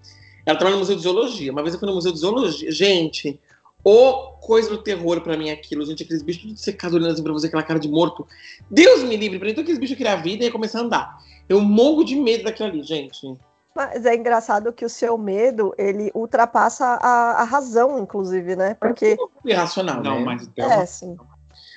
ela 0.46 0.56
trabalha 0.56 0.76
no 0.76 0.80
Museu 0.80 0.94
de 0.94 1.02
Zoologia. 1.02 1.50
Uma 1.50 1.62
vez 1.62 1.74
eu 1.74 1.80
fui 1.80 1.88
no 1.88 1.94
Museu 1.94 2.12
de 2.12 2.18
Zoologia. 2.18 2.70
Gente, 2.70 3.38
o 3.84 4.32
coisa 4.40 4.70
do 4.70 4.78
terror 4.78 5.20
pra 5.20 5.36
mim 5.36 5.48
é 5.48 5.52
aquilo. 5.52 5.84
Gente, 5.84 6.04
aqueles 6.04 6.22
bichos 6.22 6.42
tudo 6.42 6.56
secados 6.56 6.96
olhando 6.96 7.12
assim 7.12 7.22
pra 7.22 7.32
você, 7.32 7.48
aquela 7.48 7.64
cara 7.64 7.80
de 7.80 7.88
morto. 7.88 8.26
Deus 8.70 9.02
me 9.02 9.16
livre, 9.16 9.38
pra 9.38 9.46
mim, 9.46 9.52
então 9.52 9.62
aqueles 9.62 9.80
bichos 9.80 9.96
criar 9.96 10.16
vida 10.16 10.44
e 10.44 10.46
ia 10.46 10.52
começar 10.52 10.78
a 10.78 10.82
andar. 10.82 11.18
Eu 11.48 11.60
morro 11.60 12.04
de 12.04 12.14
medo 12.14 12.44
daquilo 12.44 12.68
ali, 12.68 12.82
gente. 12.84 13.36
Mas 13.74 14.06
é 14.06 14.14
engraçado 14.14 14.72
que 14.72 14.84
o 14.84 14.88
seu 14.88 15.18
medo, 15.18 15.74
ele 15.76 16.10
ultrapassa 16.14 16.98
a, 17.02 17.42
a 17.42 17.44
razão, 17.44 17.98
inclusive, 17.98 18.56
né? 18.56 18.74
Porque, 18.74 19.16
Irracional, 19.44 20.02
não, 20.02 20.20
né? 20.20 20.24
mas 20.24 20.42
então, 20.44 20.70
é, 20.70 20.86
sim. 20.86 21.16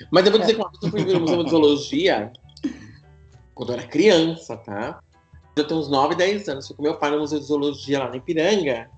Mas 0.10 0.26
eu 0.26 0.32
vou 0.32 0.40
dizer 0.40 0.54
que 0.54 0.62
uma 0.62 0.70
vez 0.70 0.84
eu 0.84 0.90
fui 0.90 1.04
ver 1.04 1.18
o 1.18 1.22
Museu 1.22 1.44
de 1.44 1.50
Zoologia 1.50 2.32
quando 3.54 3.74
eu 3.74 3.80
era 3.80 3.88
criança, 3.88 4.56
tá? 4.56 5.02
Eu 5.56 5.68
tenho 5.68 5.80
uns 5.80 5.90
9, 5.90 6.16
10 6.16 6.48
anos. 6.50 6.68
Fui 6.68 6.76
com 6.76 6.84
meu 6.84 6.98
pai 6.98 7.12
no 7.12 7.20
Museu 7.20 7.40
de 7.40 7.46
Zoologia 7.46 8.00
lá 8.00 8.10
no 8.10 8.16
Ipiranga. 8.16 8.90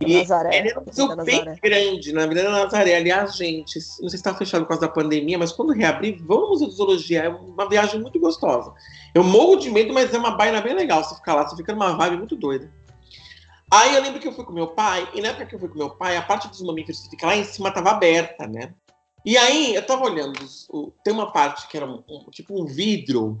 E 0.00 0.18
Nazaré. 0.18 0.56
ele 0.58 0.70
era 0.70 0.80
um 0.80 0.84
museu 0.84 1.06
bem 1.24 1.38
Nazaré. 1.38 1.60
grande, 1.62 2.12
na 2.12 2.24
Avenida 2.24 2.50
Nazaré. 2.50 2.96
Aliás, 2.96 3.36
gente, 3.36 3.76
não 3.76 4.08
sei 4.08 4.10
se 4.10 4.16
estava 4.16 4.36
fechado 4.36 4.62
por 4.62 4.68
causa 4.70 4.80
da 4.82 4.88
pandemia, 4.92 5.38
mas 5.38 5.52
quando 5.52 5.72
reabrir, 5.72 6.20
vão 6.24 6.40
no 6.42 6.48
Museu 6.48 6.68
de 6.68 6.74
Zoologia. 6.74 7.22
É 7.22 7.28
uma 7.28 7.68
viagem 7.68 8.00
muito 8.00 8.18
gostosa. 8.18 8.72
Eu 9.14 9.22
morro 9.22 9.56
de 9.56 9.70
medo, 9.70 9.94
mas 9.94 10.12
é 10.12 10.18
uma 10.18 10.32
baina 10.32 10.60
bem 10.60 10.74
legal 10.74 11.02
você 11.04 11.14
ficar 11.14 11.34
lá. 11.34 11.46
Você 11.48 11.56
fica 11.56 11.72
numa 11.72 11.92
vibe 11.96 12.16
muito 12.18 12.34
doida. 12.34 12.68
Aí 13.70 13.94
eu 13.94 14.02
lembro 14.02 14.20
que 14.20 14.26
eu 14.28 14.32
fui 14.32 14.44
com 14.44 14.52
meu 14.52 14.68
pai, 14.68 15.08
e 15.14 15.20
na 15.20 15.28
época 15.28 15.46
que 15.46 15.54
eu 15.54 15.58
fui 15.58 15.68
com 15.68 15.78
meu 15.78 15.90
pai, 15.90 16.16
a 16.16 16.22
parte 16.22 16.48
dos 16.48 16.60
mamíferos 16.62 17.00
que 17.02 17.10
fica 17.10 17.26
lá 17.26 17.36
em 17.36 17.44
cima 17.44 17.70
tava 17.72 17.90
aberta, 17.90 18.46
né? 18.46 18.74
E 19.24 19.36
aí 19.38 19.74
eu 19.74 19.84
tava 19.84 20.04
olhando, 20.04 20.38
tem 21.02 21.12
uma 21.14 21.32
parte 21.32 21.66
que 21.66 21.76
era 21.76 21.86
um- 21.86 22.02
tipo 22.30 22.60
um 22.60 22.66
vidro, 22.66 23.40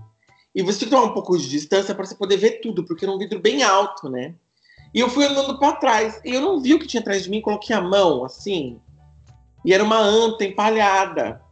e 0.54 0.62
você 0.62 0.80
tem 0.80 0.88
que 0.88 0.94
tomar 0.94 1.10
um 1.10 1.14
pouco 1.14 1.36
de 1.36 1.48
distância 1.48 1.94
para 1.94 2.04
você 2.04 2.14
poder 2.14 2.36
ver 2.36 2.60
tudo, 2.60 2.84
porque 2.84 3.04
era 3.04 3.12
um 3.12 3.18
vidro 3.18 3.40
bem 3.40 3.62
alto, 3.62 4.08
né? 4.08 4.34
E 4.94 5.00
eu 5.00 5.08
fui 5.08 5.24
andando 5.24 5.58
para 5.58 5.76
trás, 5.76 6.20
e 6.24 6.32
eu 6.32 6.40
não 6.40 6.60
vi 6.60 6.74
o 6.74 6.78
que 6.78 6.86
tinha 6.86 7.00
atrás 7.00 7.24
de 7.24 7.30
mim, 7.30 7.40
coloquei 7.40 7.74
a 7.74 7.80
mão 7.80 8.24
assim, 8.24 8.78
e 9.64 9.74
era 9.74 9.82
uma 9.82 9.98
anta 9.98 10.44
empalhada. 10.44 11.42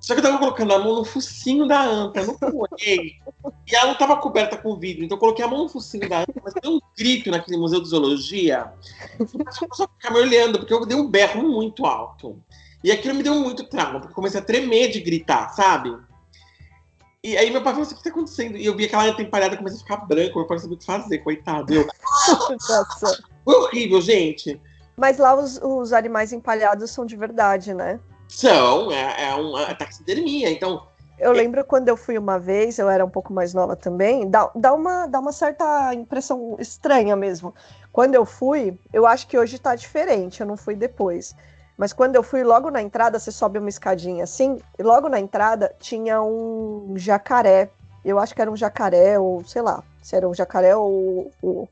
Só 0.00 0.14
que 0.14 0.20
eu 0.20 0.24
tava 0.24 0.38
colocando 0.38 0.72
a 0.72 0.78
mão 0.78 0.96
no 0.96 1.04
focinho 1.04 1.66
da 1.66 1.82
anta, 1.82 2.20
eu 2.20 2.36
não 2.40 2.60
olhei. 2.70 3.14
E 3.70 3.74
ela 3.74 3.88
não 3.88 3.98
tava 3.98 4.16
coberta 4.16 4.56
com 4.56 4.76
vidro, 4.76 5.04
então 5.04 5.16
eu 5.16 5.20
coloquei 5.20 5.44
a 5.44 5.48
mão 5.48 5.64
no 5.64 5.68
focinho 5.68 6.08
da 6.08 6.20
anta, 6.20 6.40
mas 6.44 6.54
deu 6.54 6.72
um 6.72 6.80
grito 6.96 7.30
naquele 7.30 7.56
museu 7.56 7.80
de 7.80 7.88
zoologia. 7.88 8.72
Só 9.50 9.66
só 9.72 9.88
ficar 9.88 10.12
me 10.12 10.20
olhando, 10.20 10.58
porque 10.58 10.74
eu 10.74 10.84
dei 10.84 10.96
um 10.96 11.08
berro 11.08 11.42
muito 11.42 11.86
alto. 11.86 12.40
E 12.84 12.90
aquilo 12.92 13.14
me 13.14 13.22
deu 13.22 13.34
muito 13.34 13.64
trauma, 13.64 13.98
porque 13.98 14.12
eu 14.12 14.14
comecei 14.14 14.40
a 14.40 14.44
tremer 14.44 14.90
de 14.90 15.00
gritar, 15.00 15.50
sabe? 15.50 15.96
E 17.26 17.36
aí 17.36 17.50
meu 17.50 17.60
pai 17.60 17.72
falou 17.72 17.84
assim, 17.84 17.96
o 17.96 17.98
que 17.98 18.04
tá 18.04 18.10
acontecendo? 18.10 18.56
E 18.56 18.64
eu 18.64 18.76
vi 18.76 18.84
aquela 18.84 19.06
anta 19.06 19.20
empalhada, 19.20 19.56
comecei 19.56 19.80
a 19.80 19.82
ficar 19.82 19.96
branco, 20.06 20.38
meu 20.38 20.46
pai 20.46 20.58
não 20.58 20.62
sabia 20.62 20.76
o 20.76 20.78
que 20.78 20.86
fazer, 20.86 21.18
coitado. 21.18 21.74
Eu, 21.74 21.84
foi 23.44 23.54
horrível, 23.56 24.00
gente. 24.00 24.60
Mas 24.96 25.18
lá 25.18 25.34
os, 25.34 25.60
os 25.60 25.92
animais 25.92 26.32
empalhados 26.32 26.88
são 26.92 27.04
de 27.04 27.16
verdade, 27.16 27.74
né? 27.74 27.98
São, 28.28 28.92
é, 28.92 29.30
é 29.30 29.34
uma 29.34 29.74
taxidermia, 29.74 30.48
então 30.48 30.86
Eu 31.18 31.32
lembro 31.32 31.64
quando 31.64 31.88
eu 31.88 31.96
fui 31.96 32.16
uma 32.16 32.38
vez, 32.38 32.78
eu 32.78 32.88
era 32.88 33.04
um 33.04 33.10
pouco 33.10 33.32
mais 33.32 33.52
nova 33.52 33.74
também, 33.74 34.30
dá, 34.30 34.48
dá, 34.54 34.72
uma, 34.72 35.08
dá 35.08 35.18
uma 35.18 35.32
certa 35.32 35.92
impressão 35.94 36.56
estranha 36.60 37.16
mesmo. 37.16 37.52
Quando 37.90 38.14
eu 38.14 38.24
fui, 38.24 38.78
eu 38.92 39.04
acho 39.04 39.26
que 39.26 39.36
hoje 39.36 39.58
tá 39.58 39.74
diferente, 39.74 40.42
eu 40.42 40.46
não 40.46 40.56
fui 40.56 40.76
depois. 40.76 41.34
Mas 41.76 41.92
quando 41.92 42.16
eu 42.16 42.22
fui, 42.22 42.42
logo 42.42 42.70
na 42.70 42.80
entrada, 42.80 43.18
você 43.18 43.30
sobe 43.30 43.58
uma 43.58 43.68
escadinha 43.68 44.24
assim, 44.24 44.58
e 44.78 44.82
logo 44.82 45.08
na 45.08 45.20
entrada 45.20 45.74
tinha 45.78 46.22
um 46.22 46.94
jacaré. 46.96 47.68
Eu 48.04 48.18
acho 48.18 48.34
que 48.34 48.40
era 48.40 48.50
um 48.50 48.56
jacaré, 48.56 49.18
ou 49.18 49.44
sei 49.44 49.60
lá, 49.60 49.82
se 50.02 50.16
era 50.16 50.28
um 50.28 50.32
jacaré 50.34 50.74
ou 50.74 51.30
o, 51.42 51.68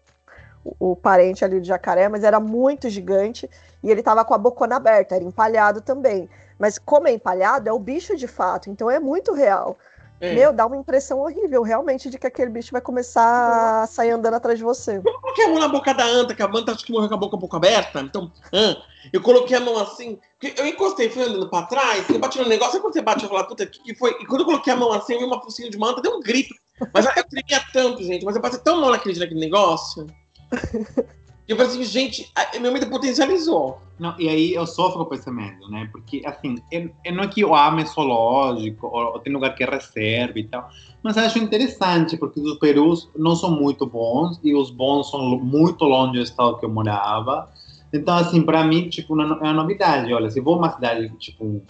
o, 0.78 0.96
parente 0.96 1.44
ali 1.44 1.60
do 1.60 1.66
jacaré, 1.66 2.08
mas 2.08 2.24
era 2.24 2.38
muito 2.38 2.90
gigante 2.90 3.48
e 3.82 3.90
ele 3.90 4.02
tava 4.02 4.24
com 4.24 4.34
a 4.34 4.38
bocona 4.38 4.76
aberta, 4.76 5.14
era 5.14 5.24
empalhado 5.24 5.80
também. 5.80 6.28
Mas 6.58 6.78
como 6.78 7.08
é 7.08 7.12
empalhado, 7.12 7.68
é 7.68 7.72
o 7.72 7.78
bicho 7.78 8.16
de 8.16 8.26
fato, 8.26 8.68
então 8.68 8.90
é 8.90 8.98
muito 8.98 9.32
real. 9.32 9.76
É. 10.24 10.34
Meu, 10.34 10.54
dá 10.54 10.64
uma 10.64 10.76
impressão 10.76 11.20
horrível, 11.20 11.62
realmente, 11.62 12.08
de 12.08 12.18
que 12.18 12.26
aquele 12.26 12.50
bicho 12.50 12.72
vai 12.72 12.80
começar 12.80 13.82
a 13.82 13.86
sair 13.86 14.10
andando 14.10 14.34
atrás 14.34 14.58
de 14.58 14.64
você. 14.64 14.96
Eu 14.96 15.20
coloquei 15.20 15.44
a 15.44 15.48
mão 15.48 15.58
na 15.58 15.68
boca 15.68 15.92
da 15.92 16.04
anta, 16.04 16.34
que 16.34 16.42
a 16.42 16.46
anta 16.46 16.72
acho 16.72 16.84
que 16.84 16.92
morreu 16.92 17.10
com 17.10 17.14
a 17.14 17.18
boca 17.18 17.36
um 17.36 17.40
pouco 17.40 17.56
aberta. 17.56 18.00
Então, 18.00 18.32
ah, 18.50 18.76
eu 19.12 19.20
coloquei 19.20 19.54
a 19.54 19.60
mão 19.60 19.78
assim, 19.78 20.18
eu 20.56 20.66
encostei, 20.66 21.10
fui 21.10 21.22
andando 21.24 21.50
pra 21.50 21.64
trás, 21.64 22.08
eu 22.08 22.18
bati 22.18 22.38
no 22.38 22.48
negócio, 22.48 22.80
quando 22.80 22.94
você 22.94 23.02
bate 23.02 23.26
e 23.26 23.28
fala, 23.28 23.44
puta, 23.44 23.64
o 23.64 23.66
que, 23.66 23.82
que 23.82 23.94
foi? 23.94 24.12
E 24.12 24.26
quando 24.26 24.40
eu 24.40 24.46
coloquei 24.46 24.72
a 24.72 24.76
mão 24.76 24.92
assim, 24.92 25.12
eu 25.12 25.18
vi 25.18 25.24
uma 25.26 25.42
focinha 25.42 25.68
de 25.68 25.76
uma 25.76 25.90
anta, 25.90 26.00
deu 26.00 26.16
um 26.16 26.20
grito. 26.20 26.54
Mas 26.92 27.04
eu 27.04 27.12
tremia 27.28 27.62
tanto, 27.70 28.02
gente, 28.02 28.24
mas 28.24 28.34
eu 28.34 28.40
passei 28.40 28.60
tão 28.60 28.80
mal 28.80 28.90
naquele 28.92 29.18
naquele 29.18 29.40
negócio. 29.40 30.06
que 31.46 31.52
eu 31.52 31.56
falei 31.56 31.72
assim, 31.72 31.84
gente, 31.84 32.32
a- 32.34 32.58
medo 32.58 32.88
potencializou. 32.88 33.78
Não, 33.98 34.14
e 34.18 34.28
aí 34.28 34.54
eu 34.54 34.66
sofro 34.66 35.04
com 35.04 35.14
esse 35.14 35.30
medo, 35.30 35.68
né? 35.68 35.88
Porque, 35.92 36.22
assim, 36.24 36.56
eu, 36.70 36.90
eu 37.04 37.14
não 37.14 37.24
é 37.24 37.28
que 37.28 37.42
eu 37.42 37.54
ame 37.54 37.84
zoológico, 37.86 38.86
ou, 38.86 39.12
ou 39.12 39.18
tem 39.20 39.32
lugar 39.32 39.54
que 39.54 39.62
é 39.62 39.66
reserva 39.70 40.38
e 40.38 40.44
tal, 40.44 40.68
mas 41.02 41.18
acho 41.18 41.38
interessante, 41.38 42.16
porque 42.16 42.40
os 42.40 42.58
perus 42.58 43.10
não 43.14 43.36
são 43.36 43.50
muito 43.50 43.86
bons, 43.86 44.40
e 44.42 44.54
os 44.54 44.70
bons 44.70 45.10
são 45.10 45.38
muito 45.38 45.84
longe 45.84 46.12
do 46.18 46.22
estado 46.22 46.58
que 46.58 46.64
eu 46.64 46.70
morava. 46.70 47.48
Então, 47.92 48.16
assim, 48.16 48.42
para 48.42 48.64
mim, 48.64 48.88
tipo, 48.88 49.20
é 49.20 49.24
uma 49.24 49.52
novidade. 49.52 50.12
Olha, 50.12 50.30
se 50.30 50.40
vou 50.40 50.56
uma 50.58 50.72
cidade, 50.72 51.08
tipo, 51.18 51.62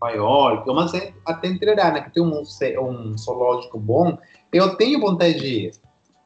Nova 0.00 0.14
York, 0.14 0.68
ou 0.68 0.74
mas 0.74 0.92
até 1.24 1.48
em 1.48 1.56
Tirana, 1.56 2.02
que 2.02 2.12
tem 2.12 2.22
um, 2.22 2.42
um 2.42 3.16
zoológico 3.16 3.78
bom, 3.78 4.18
eu 4.52 4.76
tenho 4.76 5.00
vontade 5.00 5.38
de 5.38 5.46
ir. 5.46 5.70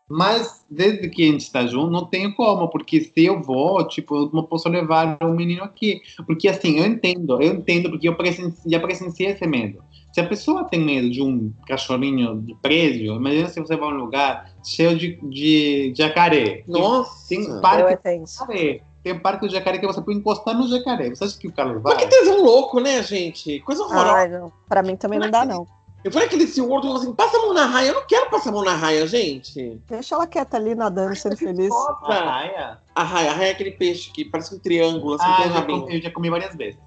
Mas 0.08 0.64
desde 0.70 1.08
que 1.08 1.22
a 1.22 1.32
gente 1.32 1.40
está 1.40 1.66
junto, 1.66 1.90
não 1.90 2.04
tenho 2.04 2.34
como, 2.34 2.68
porque 2.68 3.00
se 3.00 3.24
eu 3.24 3.40
vou, 3.40 3.86
tipo, 3.88 4.14
eu 4.16 4.30
não 4.32 4.42
posso 4.44 4.68
levar 4.68 5.16
o 5.22 5.32
menino 5.32 5.64
aqui. 5.64 6.00
Porque 6.26 6.48
assim, 6.48 6.78
eu 6.78 6.86
entendo, 6.86 7.40
eu 7.40 7.54
entendo, 7.54 7.90
porque 7.90 8.08
eu 8.08 8.14
presenci, 8.14 8.68
já 8.68 8.78
presenciei 8.78 9.30
esse 9.30 9.46
medo. 9.46 9.82
Se 10.12 10.20
a 10.20 10.26
pessoa 10.28 10.64
tem 10.64 10.80
medo 10.80 11.10
de 11.10 11.20
um 11.22 11.52
cachorrinho 11.66 12.40
de 12.42 12.54
prédio, 12.56 13.14
imagina 13.16 13.48
se 13.48 13.58
você 13.58 13.76
vai 13.76 13.88
a 13.88 13.92
um 13.92 13.96
lugar 13.96 14.52
cheio 14.62 14.96
de, 14.96 15.18
de 15.28 15.92
jacaré. 15.96 16.62
Nossa. 16.68 17.28
Tem 17.28 17.42
Eu 17.42 17.60
parque 17.60 17.96
tenso. 17.96 18.38
jacaré. 18.40 18.80
Tem 19.02 19.18
parque 19.18 19.46
do 19.46 19.52
jacaré 19.52 19.78
que 19.78 19.86
você 19.86 20.00
pode 20.00 20.18
encostar 20.18 20.56
no 20.56 20.68
jacaré. 20.68 21.10
Você 21.10 21.24
acha 21.24 21.38
que 21.38 21.48
o 21.48 21.52
Carlos 21.52 21.82
vai? 21.82 21.94
Mas 21.94 22.04
que 22.04 22.10
tesão 22.10 22.42
louco, 22.42 22.78
né, 22.80 23.02
gente? 23.02 23.60
Coisa 23.60 23.82
horrorosa. 23.82 24.12
Ai, 24.12 24.28
não. 24.28 24.52
Pra 24.68 24.82
mim 24.82 24.96
também 24.96 25.18
não 25.18 25.30
dá, 25.30 25.44
não. 25.44 25.66
Eu 26.04 26.12
falei 26.12 26.28
aquele 26.28 26.46
SeaWorld, 26.46 26.86
eu 26.86 26.92
falei 26.92 27.06
assim, 27.08 27.16
passa 27.16 27.36
a 27.38 27.40
mão 27.40 27.54
na 27.54 27.64
raia. 27.64 27.88
Eu 27.88 27.94
não 27.94 28.06
quero 28.06 28.28
passar 28.28 28.50
a 28.50 28.52
mão 28.52 28.62
na 28.62 28.74
raia, 28.74 29.06
gente. 29.06 29.80
Deixa 29.88 30.14
ela 30.14 30.26
quieta 30.26 30.58
ali, 30.58 30.74
nadando, 30.74 31.16
sendo 31.16 31.34
feliz. 31.36 31.72
A 31.72 31.74
Nossa. 31.74 32.12
raia? 32.24 32.78
A 32.94 33.02
raia, 33.02 33.30
a 33.30 33.34
raia 33.34 33.48
é 33.48 33.52
aquele 33.52 33.70
peixe 33.70 34.12
que 34.12 34.22
parece 34.26 34.54
um 34.54 34.58
triângulo, 34.58 35.14
assim, 35.14 35.24
Ah, 35.26 35.36
tem 35.36 35.44
eu 35.46 35.50
um 35.50 35.54
já, 35.54 35.60
rabinho. 35.60 35.80
comi, 35.80 35.94
eu 35.96 36.02
já 36.02 36.10
comi 36.10 36.30
várias 36.30 36.54
vezes. 36.54 36.78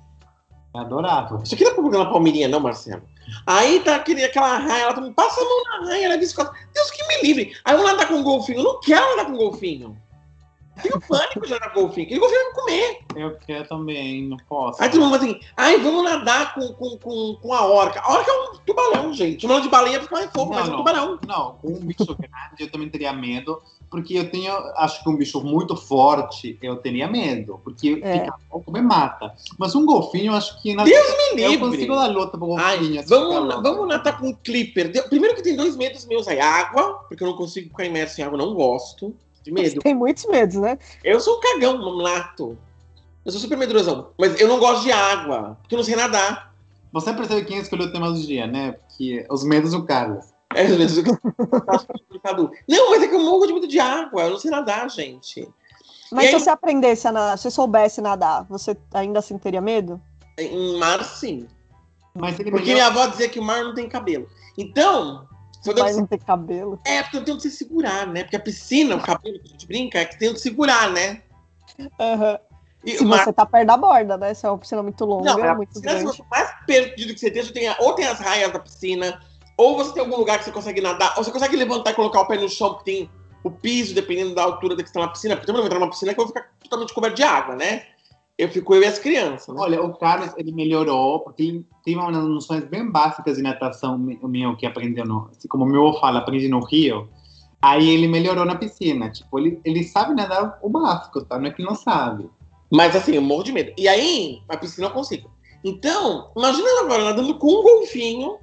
Eu 0.76 0.82
adorava. 0.82 1.42
Isso 1.44 1.56
aqui 1.56 1.64
não 1.64 1.72
é 1.72 1.74
propaganda 1.74 2.12
Palmeirinha, 2.12 2.48
não, 2.48 2.60
Marcelo. 2.60 3.02
Aí 3.46 3.80
tá 3.80 3.96
aquele, 3.96 4.24
aquela 4.24 4.56
raia, 4.60 4.84
ela 4.84 4.94
tá, 4.94 5.02
passa 5.16 5.42
a 5.42 5.44
mão 5.44 5.64
na 5.64 5.88
raia, 5.90 6.06
ela 6.06 6.14
é 6.14 6.18
viscosa. 6.20 6.52
Deus 6.74 6.92
que 6.92 7.04
me 7.08 7.22
livre. 7.24 7.54
Aí 7.66 7.76
vamos 7.76 7.92
nadar 7.92 8.08
com 8.08 8.14
um 8.14 8.24
golfinho. 8.24 8.60
Eu 8.60 8.64
não 8.64 8.80
quero 8.82 9.10
nadar 9.16 9.26
com 9.26 9.32
um 9.34 9.38
golfinho. 9.38 9.98
Tenho 10.82 11.00
pânico 11.02 11.42
de 11.42 11.50
nadar 11.52 11.74
com 11.74 11.82
golfinho. 11.82 12.06
Aquele 12.06 12.20
golfinho 12.20 12.42
vai 12.42 12.50
me 12.50 12.56
comer. 12.56 13.00
Eu 13.16 13.38
quero 13.38 13.68
também, 13.68 14.28
não 14.28 14.38
posso. 14.48 14.82
Aí 14.82 14.90
todo 14.90 15.02
mundo 15.02 15.18
fala 15.18 15.24
assim, 15.24 15.40
ai, 15.56 15.78
vamos 15.80 16.04
nadar 16.04 16.54
com, 16.54 16.68
com, 16.74 16.98
com, 16.98 17.36
com 17.42 17.54
a 17.54 17.66
orca. 17.66 18.00
A 18.02 18.14
orca 18.14 18.32
é 18.32 18.34
um 18.34 18.58
tubarão, 18.66 19.14
gente. 19.14 19.42
Chamando 19.42 19.64
de 19.64 19.70
baleia 19.70 20.00
porque 20.00 20.14
mais 20.14 20.30
fofo, 20.32 20.52
Não, 20.52 20.60
mas 20.60 20.70
é 20.70 20.72
um 20.74 20.78
tubarão. 20.78 21.20
Não, 21.28 21.52
com 21.62 21.68
um 21.70 21.80
bicho 21.80 22.06
grande 22.06 22.28
eu 22.60 22.72
também 22.72 22.90
teria 22.90 23.12
medo, 23.14 23.62
porque 23.90 24.16
eu 24.16 24.30
tenho, 24.30 24.54
acho 24.76 25.04
que 25.04 25.10
um 25.10 25.16
bicho 25.16 25.42
muito 25.42 25.76
forte 25.76 26.58
eu 26.62 26.76
teria 26.78 27.08
medo, 27.08 27.60
porque 27.64 28.00
É. 28.04 28.20
fica 28.20 28.72
me 28.72 28.82
mata. 28.82 29.34
Mas 29.58 29.74
um 29.76 29.86
golfinho, 29.86 30.32
eu 30.32 30.36
acho 30.36 30.62
que 30.62 30.76
na 30.76 30.84
Deus 30.84 31.08
me 31.34 31.42
eu 31.42 31.50
livre. 31.52 31.70
consigo 31.70 31.96
dar 31.96 32.08
luta 32.08 32.38
pro 32.38 32.48
golfinho. 32.48 32.68
Ai, 32.68 32.98
assim, 33.00 33.10
vamos, 33.10 33.46
louco. 33.48 33.62
vamos 33.64 33.88
nadar 33.88 34.20
com 34.20 34.28
um 34.28 34.34
clipper. 34.34 34.92
Primeiro 35.10 35.36
que 35.36 35.42
tem 35.42 35.56
dois 35.56 35.76
medos 35.76 36.06
meus 36.06 36.28
aí. 36.28 36.40
Água, 36.40 37.06
porque 37.08 37.24
eu 37.24 37.28
não 37.28 37.36
consigo 37.36 37.70
ficar 37.70 37.86
imerso 37.86 38.20
em 38.22 38.24
água, 38.24 38.38
não 38.38 38.54
gosto 38.54 39.16
de 39.48 39.54
medo. 39.54 39.80
Tem 39.82 39.96
muitos 39.96 40.26
medos, 40.26 40.56
né? 40.56 40.78
Eu 41.04 41.20
sou 41.20 41.38
um 41.38 41.40
cagão, 41.40 41.76
um 41.78 42.02
nato. 42.02 42.58
Eu 43.26 43.32
sou 43.32 43.42
super 43.42 43.58
medrosão. 43.58 44.10
Mas 44.18 44.40
eu 44.40 44.48
não 44.48 44.60
gosto 44.60 44.84
de 44.84 44.92
água, 44.92 45.58
porque 45.62 45.76
eu 45.76 45.78
não 45.78 45.84
sei 45.86 45.96
nadar. 45.96 46.54
Você 46.94 47.14
percebe 47.14 47.46
quem 47.46 47.58
escolheu 47.60 47.88
o 47.88 47.92
tema 47.92 48.12
do 48.12 48.20
dia, 48.20 48.48
né? 48.48 48.74
Porque 48.74 49.26
os 49.30 49.44
medos 49.44 49.72
do 49.72 49.84
Carlos. 49.86 50.26
É, 50.56 50.66
às 50.66 50.76
vezes 50.76 51.06
eu- 51.06 51.18
complicado. 51.18 52.52
Não, 52.68 52.90
mas 52.92 53.04
é 53.04 53.08
que 53.08 53.16
eu 53.16 53.20
morro 53.20 53.46
de 53.46 53.54
medo 53.54 53.68
de 53.68 53.80
água. 53.80 54.24
Eu 54.24 54.32
não 54.32 54.40
sei 54.40 54.50
nadar, 54.52 54.90
gente. 54.90 55.48
Mas 56.12 56.26
E 56.26 56.30
se 56.30 56.36
aí- 56.36 56.42
você 56.42 56.50
aprendesse 56.50 57.08
a 57.08 57.12
nadar, 57.12 57.38
se 57.38 57.44
você 57.44 57.52
soubesse 57.52 58.00
nadar, 58.02 58.46
você 58.50 58.78
ainda 58.94 59.20
assim 59.20 59.38
teria 59.38 59.60
medo? 59.62 60.00
Em 60.38 60.78
mar, 60.80 61.04
sim. 61.04 61.48
Mas 62.16 62.40
ele 62.40 62.50
Porque 62.50 62.70
melhor- 62.72 62.76
minha 62.76 62.88
avó 62.88 63.08
dizia 63.12 63.28
que 63.30 63.40
o 63.40 63.44
mar 63.44 63.64
não 63.64 63.74
tem 63.74 63.90
cabelo. 63.90 64.28
Então, 64.58 65.28
eu 65.66 65.74
Mas 65.76 65.86
devo... 65.88 66.00
não 66.00 66.08
ter 66.08 66.20
cabelo. 66.20 66.80
é 66.86 67.02
porque 67.04 67.18
eu 67.18 67.24
tenho 67.26 67.38
que 67.38 67.44
se 67.44 67.52
segurar, 67.52 68.08
né? 68.08 68.24
Porque 68.24 68.36
a 68.36 68.40
piscina, 68.40 68.96
o 68.96 69.02
cabelo 69.02 69.40
que 69.40 69.48
a 69.48 69.52
gente 69.52 69.68
brinca, 69.68 70.00
é 70.00 70.06
que 70.06 70.18
tem 70.18 70.34
que 70.34 70.40
segurar, 70.40 70.90
né? 70.92 71.22
Aham. 72.00 72.40
E 72.84 72.92
Se 72.98 73.04
o 73.04 73.08
mar 73.08 73.24
você 73.24 73.34
tá 73.34 73.46
perto 73.46 73.68
da 73.68 73.76
borda, 73.76 74.18
né? 74.18 74.34
Se 74.34 74.46
é 74.46 74.50
uma 74.50 74.58
piscina 74.58 74.82
muito 74.84 75.04
longa, 75.04 75.34
Não, 75.34 75.44
é 75.44 75.56
muito 75.56 75.82
grande. 75.82 76.04
você 76.04 76.24
mais 76.32 76.50
perdido 76.66 77.14
que 77.14 77.20
você 77.20 77.28
esteja, 77.28 77.52
tem, 77.52 77.68
a- 77.68 77.76
ou 77.80 77.94
tem 77.94 78.06
as 78.06 78.20
raias 78.20 78.52
da 78.54 78.60
piscina, 78.60 79.20
ou 79.58 79.76
você 79.76 79.92
tem 79.94 80.02
algum 80.04 80.16
lugar 80.16 80.38
que 80.38 80.46
você 80.46 80.52
consegue 80.52 80.80
nadar, 80.80 81.14
ou 81.18 81.24
você 81.24 81.32
consegue 81.32 81.56
levantar 81.58 81.92
e 81.92 81.96
colocar 81.96 82.22
o 82.22 82.28
pé 82.28 82.38
no 82.38 82.48
chão, 82.48 82.76
porque 82.76 82.92
tem 82.92 83.12
o 83.44 83.52
piso, 83.52 83.94
dependendo 83.94 84.36
da 84.36 84.44
altura 84.44 84.76
da 84.76 84.84
que 84.84 84.90
você 84.90 84.92
está 84.92 85.02
na 85.02 85.12
piscina. 85.12 85.36
Porque 85.36 85.48
também 85.48 85.62
não 85.62 85.64
vou 85.64 85.68
entrar 85.68 85.80
numa 85.80 85.90
piscina 85.90 86.14
que 86.14 86.20
eu 86.20 86.26
vou 86.26 86.34
ficar 86.34 86.50
totalmente 86.64 86.94
coberto 86.94 87.16
de 87.16 87.24
água, 87.24 87.56
né? 87.56 87.84
Eu 88.38 88.50
fico 88.50 88.76
eu 88.76 88.84
e 88.84 88.86
as 88.86 89.00
crianças, 89.00 89.54
né? 89.54 89.60
Olha, 89.60 89.82
o 89.82 89.98
Carlos, 89.98 90.32
ele 90.38 90.52
melhorou, 90.52 91.22
porque 91.22 91.42
ele 91.42 91.66
tem 91.84 91.96
umas 91.96 92.16
noções 92.16 92.64
bem 92.66 92.90
básicas 92.90 93.38
de 93.38 93.42
natação, 93.42 93.98
meu, 93.98 94.56
que 94.56 94.66
aprendeu, 94.66 95.06
no, 95.06 95.28
assim 95.32 95.48
como 95.48 95.64
o 95.64 95.68
meu 95.68 95.94
fala, 95.94 96.20
aprendi 96.20 96.48
no 96.48 96.64
Rio. 96.64 97.10
Aí 97.60 97.90
ele 97.90 98.08
melhorou 98.08 98.46
na 98.46 98.56
piscina. 98.56 99.10
Tipo, 99.10 99.40
ele, 99.40 99.60
ele 99.66 99.84
sabe 99.84 100.14
nadar 100.14 100.60
o 100.62 100.70
básico, 100.70 101.26
tá? 101.26 101.40
Não 101.40 101.48
é 101.48 101.52
que 101.52 101.64
não 101.64 101.74
sabe. 101.74 102.30
Mas 102.72 102.96
assim, 102.96 103.14
eu 103.14 103.22
morro 103.22 103.44
de 103.44 103.52
medo. 103.52 103.74
E 103.76 103.88
aí, 103.88 104.42
a 104.48 104.56
piscina 104.56 104.88
eu 104.88 104.92
consigo. 104.92 105.32
Então, 105.64 106.32
imagina 106.38 106.82
agora 106.82 107.06
nadando 107.06 107.34
com 107.40 107.48
um 107.48 107.64
golfinho. 107.64 108.38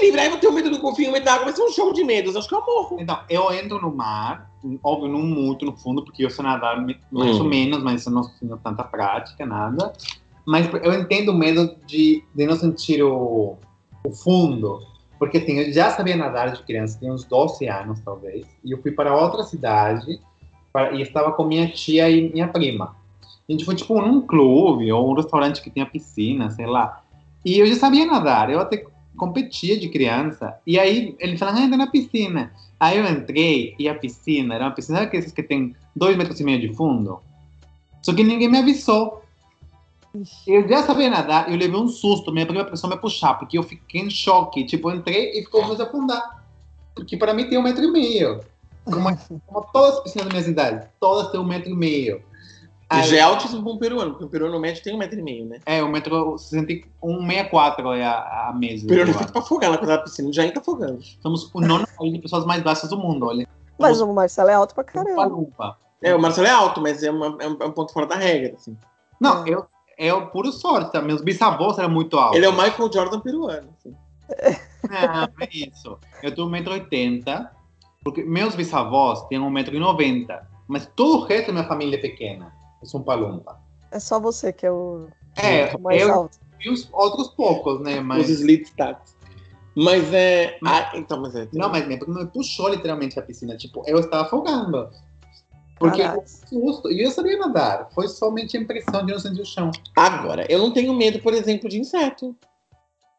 Me 0.00 0.06
livre. 0.06 0.20
Aí 0.20 0.26
eu 0.26 0.30
vou 0.32 0.40
ter 0.40 0.46
o 0.48 0.52
medo 0.52 0.70
do 0.70 0.78
golfinho, 0.80 1.12
medo 1.12 1.24
da 1.24 1.34
água, 1.34 1.44
vai 1.46 1.54
ser 1.54 1.62
um 1.62 1.70
show 1.70 1.92
de 1.92 2.04
medos. 2.04 2.36
Acho 2.36 2.48
que 2.48 2.54
eu 2.54 2.64
morro. 2.64 2.96
Então, 3.00 3.18
eu 3.28 3.52
entro 3.52 3.80
no 3.80 3.94
mar, 3.94 4.50
óbvio, 4.82 5.08
não 5.08 5.20
muito 5.20 5.64
no 5.64 5.76
fundo, 5.76 6.04
porque 6.04 6.24
eu 6.24 6.30
sei 6.30 6.44
nadar 6.44 6.80
mais 7.10 7.36
Hum. 7.36 7.42
ou 7.42 7.44
menos, 7.44 7.82
mas 7.82 8.04
eu 8.06 8.12
não 8.12 8.22
tenho 8.38 8.56
tanta 8.58 8.84
prática, 8.84 9.44
nada. 9.46 9.92
Mas 10.46 10.68
eu 10.82 10.92
entendo 10.94 11.30
o 11.30 11.34
medo 11.34 11.74
de, 11.86 12.24
de 12.34 12.46
não 12.46 12.56
sentir 12.56 13.02
o, 13.02 13.56
o 14.04 14.10
fundo, 14.10 14.80
porque 15.18 15.38
assim, 15.38 15.58
eu 15.58 15.72
já 15.72 15.90
sabia 15.90 16.16
nadar 16.16 16.52
de 16.52 16.62
criança, 16.62 16.98
tinha 16.98 17.12
uns 17.12 17.24
12 17.24 17.66
anos, 17.68 18.00
talvez, 18.00 18.46
e 18.64 18.72
eu 18.72 18.80
fui 18.80 18.90
para 18.92 19.14
outra 19.14 19.42
cidade 19.42 20.18
para- 20.72 20.92
e 20.94 21.02
estava 21.02 21.32
com 21.32 21.44
minha 21.44 21.68
tia 21.68 22.08
e 22.08 22.32
minha 22.32 22.48
prima. 22.48 22.96
A 23.48 23.52
gente 23.52 23.64
foi, 23.64 23.74
tipo, 23.74 24.00
num 24.00 24.20
clube 24.22 24.90
ou 24.92 25.10
um 25.10 25.14
restaurante 25.14 25.60
que 25.62 25.70
tinha 25.70 25.84
piscina, 25.86 26.50
sei 26.50 26.66
lá. 26.66 27.02
E 27.44 27.58
eu 27.58 27.66
já 27.66 27.74
sabia 27.76 28.06
nadar, 28.06 28.50
eu 28.50 28.60
até 28.60 28.84
competia 29.18 29.78
de 29.78 29.88
criança. 29.88 30.58
E 30.66 30.78
aí 30.78 31.14
ele 31.18 31.36
falou, 31.36 31.56
ah, 31.56 31.60
entra 31.60 31.76
na 31.76 31.88
piscina. 31.88 32.52
Aí 32.80 32.96
eu 32.96 33.04
entrei 33.06 33.74
e 33.78 33.88
a 33.88 33.94
piscina 33.94 34.54
era 34.54 34.64
uma 34.64 34.70
piscina 34.70 34.98
sabe 34.98 35.08
aqueles 35.08 35.32
que 35.32 35.42
tem 35.42 35.74
dois 35.94 36.16
metros 36.16 36.40
e 36.40 36.44
meio 36.44 36.60
de 36.60 36.72
fundo. 36.72 37.20
Só 38.00 38.14
que 38.14 38.22
ninguém 38.22 38.48
me 38.48 38.58
avisou. 38.58 39.22
Eu 40.46 40.66
já 40.66 40.82
sabia 40.84 41.10
nadar, 41.10 41.50
eu 41.50 41.56
levei 41.56 41.78
um 41.78 41.88
susto, 41.88 42.32
minha 42.32 42.46
prima 42.46 42.64
pessoa 42.64 42.94
me 42.94 43.00
puxar, 43.00 43.34
porque 43.34 43.58
eu 43.58 43.62
fiquei 43.62 44.00
em 44.00 44.08
choque. 44.08 44.64
Tipo, 44.64 44.90
eu 44.90 44.96
entrei 44.96 45.32
e 45.32 45.44
ficou 45.44 45.62
começou 45.62 45.84
a 45.84 45.88
afundar. 45.88 46.44
Porque 46.94 47.16
para 47.16 47.34
mim 47.34 47.48
tem 47.48 47.58
um 47.58 47.62
metro 47.62 47.84
e 47.84 47.90
meio. 47.90 48.40
Como, 48.84 49.08
como 49.46 49.66
todas 49.72 49.96
as 49.96 50.02
piscinas 50.04 50.28
da 50.28 50.32
minha 50.32 50.44
cidade, 50.44 50.88
todas 50.98 51.30
têm 51.30 51.40
um 51.40 51.44
metro 51.44 51.70
e 51.70 51.74
meio. 51.74 52.22
Aí- 52.90 53.02
já 53.08 53.16
é 53.18 53.20
altíssimo 53.20 53.62
para 53.62 53.72
um 53.72 53.78
peruano, 53.78 54.10
porque 54.12 54.24
o 54.24 54.28
peruano 54.28 54.58
médio 54.58 54.82
tem 54.82 54.94
um 54.94 54.98
metro 54.98 55.18
e 55.18 55.22
meio, 55.22 55.44
né? 55.44 55.58
É, 55.66 55.82
o 55.82 55.88
metro 55.90 56.38
164 57.02 57.92
é 57.92 58.04
a, 58.04 58.48
a 58.48 58.52
mesa. 58.54 58.84
O 58.84 58.88
peruano 58.88 59.12
fica 59.12 59.24
acho. 59.24 59.32
pra 59.32 59.42
afogar 59.42 59.70
na 59.70 59.76
da 59.76 59.98
piscina, 59.98 60.32
já 60.32 60.44
entra 60.44 60.60
afogando. 60.60 61.00
Somos 61.20 61.50
o 61.54 61.60
nono 61.60 61.86
país 61.98 62.12
de 62.12 62.18
pessoas 62.18 62.44
mais 62.46 62.62
baixas 62.62 62.88
do 62.90 62.96
mundo, 62.98 63.26
olha. 63.26 63.46
Mas 63.78 64.00
o 64.00 64.12
Marcelo 64.12 64.50
é 64.50 64.54
alto 64.54 64.74
pra 64.74 64.82
Upa, 64.82 64.92
caramba. 65.04 65.26
upa. 65.34 65.76
É, 66.02 66.14
o 66.14 66.20
Marcelo 66.20 66.46
é 66.46 66.50
alto, 66.50 66.80
mas 66.80 67.02
é, 67.02 67.10
uma- 67.10 67.36
é 67.40 67.48
um, 67.48 67.56
é 67.60 67.66
um 67.66 67.72
ponto 67.72 67.92
fora 67.92 68.06
da 68.06 68.14
regra, 68.16 68.54
assim. 68.54 68.76
Não, 69.20 69.44
É. 69.46 69.50
eu, 69.50 69.66
eu 69.98 70.26
puro 70.28 70.50
sorte, 70.52 70.92
tá? 70.92 71.02
Meus 71.02 71.20
bisavós 71.20 71.76
eram 71.78 71.90
muito 71.90 72.16
altos. 72.18 72.36
Ele 72.36 72.46
é 72.46 72.48
o 72.48 72.52
Michael 72.52 72.90
Jordan 72.92 73.20
peruano. 73.20 73.68
assim. 73.78 73.94
Não, 74.88 75.24
é 75.44 75.48
isso. 75.52 75.98
Eu 76.22 76.34
tenho 76.34 76.48
1,80m, 76.48 77.48
porque 78.04 78.22
meus 78.22 78.54
bisavós 78.54 79.26
têm 79.26 79.38
1,90m, 79.38 80.40
mas 80.66 80.86
todo 80.94 81.18
o 81.22 81.24
resto 81.24 81.48
da 81.48 81.52
minha 81.52 81.64
família 81.68 81.96
é 81.96 82.00
pequena. 82.00 82.56
Eu 82.82 82.88
sou 82.88 83.00
um 83.00 83.04
palumpa. 83.04 83.58
É 83.90 83.98
só 83.98 84.20
você 84.20 84.52
que 84.52 84.66
é 84.66 84.70
o 84.70 85.08
É, 85.36 85.76
mais 85.78 86.00
eu 86.02 86.12
alto. 86.12 86.38
e 86.60 86.70
os 86.70 86.88
outros 86.92 87.28
poucos, 87.28 87.80
né? 87.80 88.00
Os 88.00 88.06
Mas, 88.06 88.28
slit 88.28 88.64
stats. 88.66 89.16
Mas 89.76 90.12
é. 90.12 90.58
Ah, 90.64 90.90
então, 90.94 91.20
mas 91.20 91.34
é. 91.36 91.48
não, 91.52 91.68
mas 91.68 91.86
minha 91.86 91.98
prima 91.98 92.20
me 92.20 92.26
puxou 92.26 92.68
literalmente 92.68 93.18
a 93.18 93.22
piscina. 93.22 93.56
Tipo, 93.56 93.82
eu 93.86 94.00
estava 94.00 94.24
afogando. 94.24 94.90
Porque 95.78 96.02
eu 96.02 96.24
susto. 96.26 96.90
E 96.90 97.02
eu 97.04 97.10
sabia 97.12 97.38
nadar. 97.38 97.88
Foi 97.94 98.08
somente 98.08 98.56
a 98.56 98.60
impressão 98.60 99.06
de 99.06 99.12
não 99.12 99.20
sentir 99.20 99.40
o 99.40 99.46
chão. 99.46 99.70
Agora, 99.94 100.44
eu 100.50 100.58
não 100.58 100.72
tenho 100.72 100.92
medo, 100.92 101.20
por 101.20 101.32
exemplo, 101.32 101.68
de 101.68 101.78
inseto. 101.78 102.34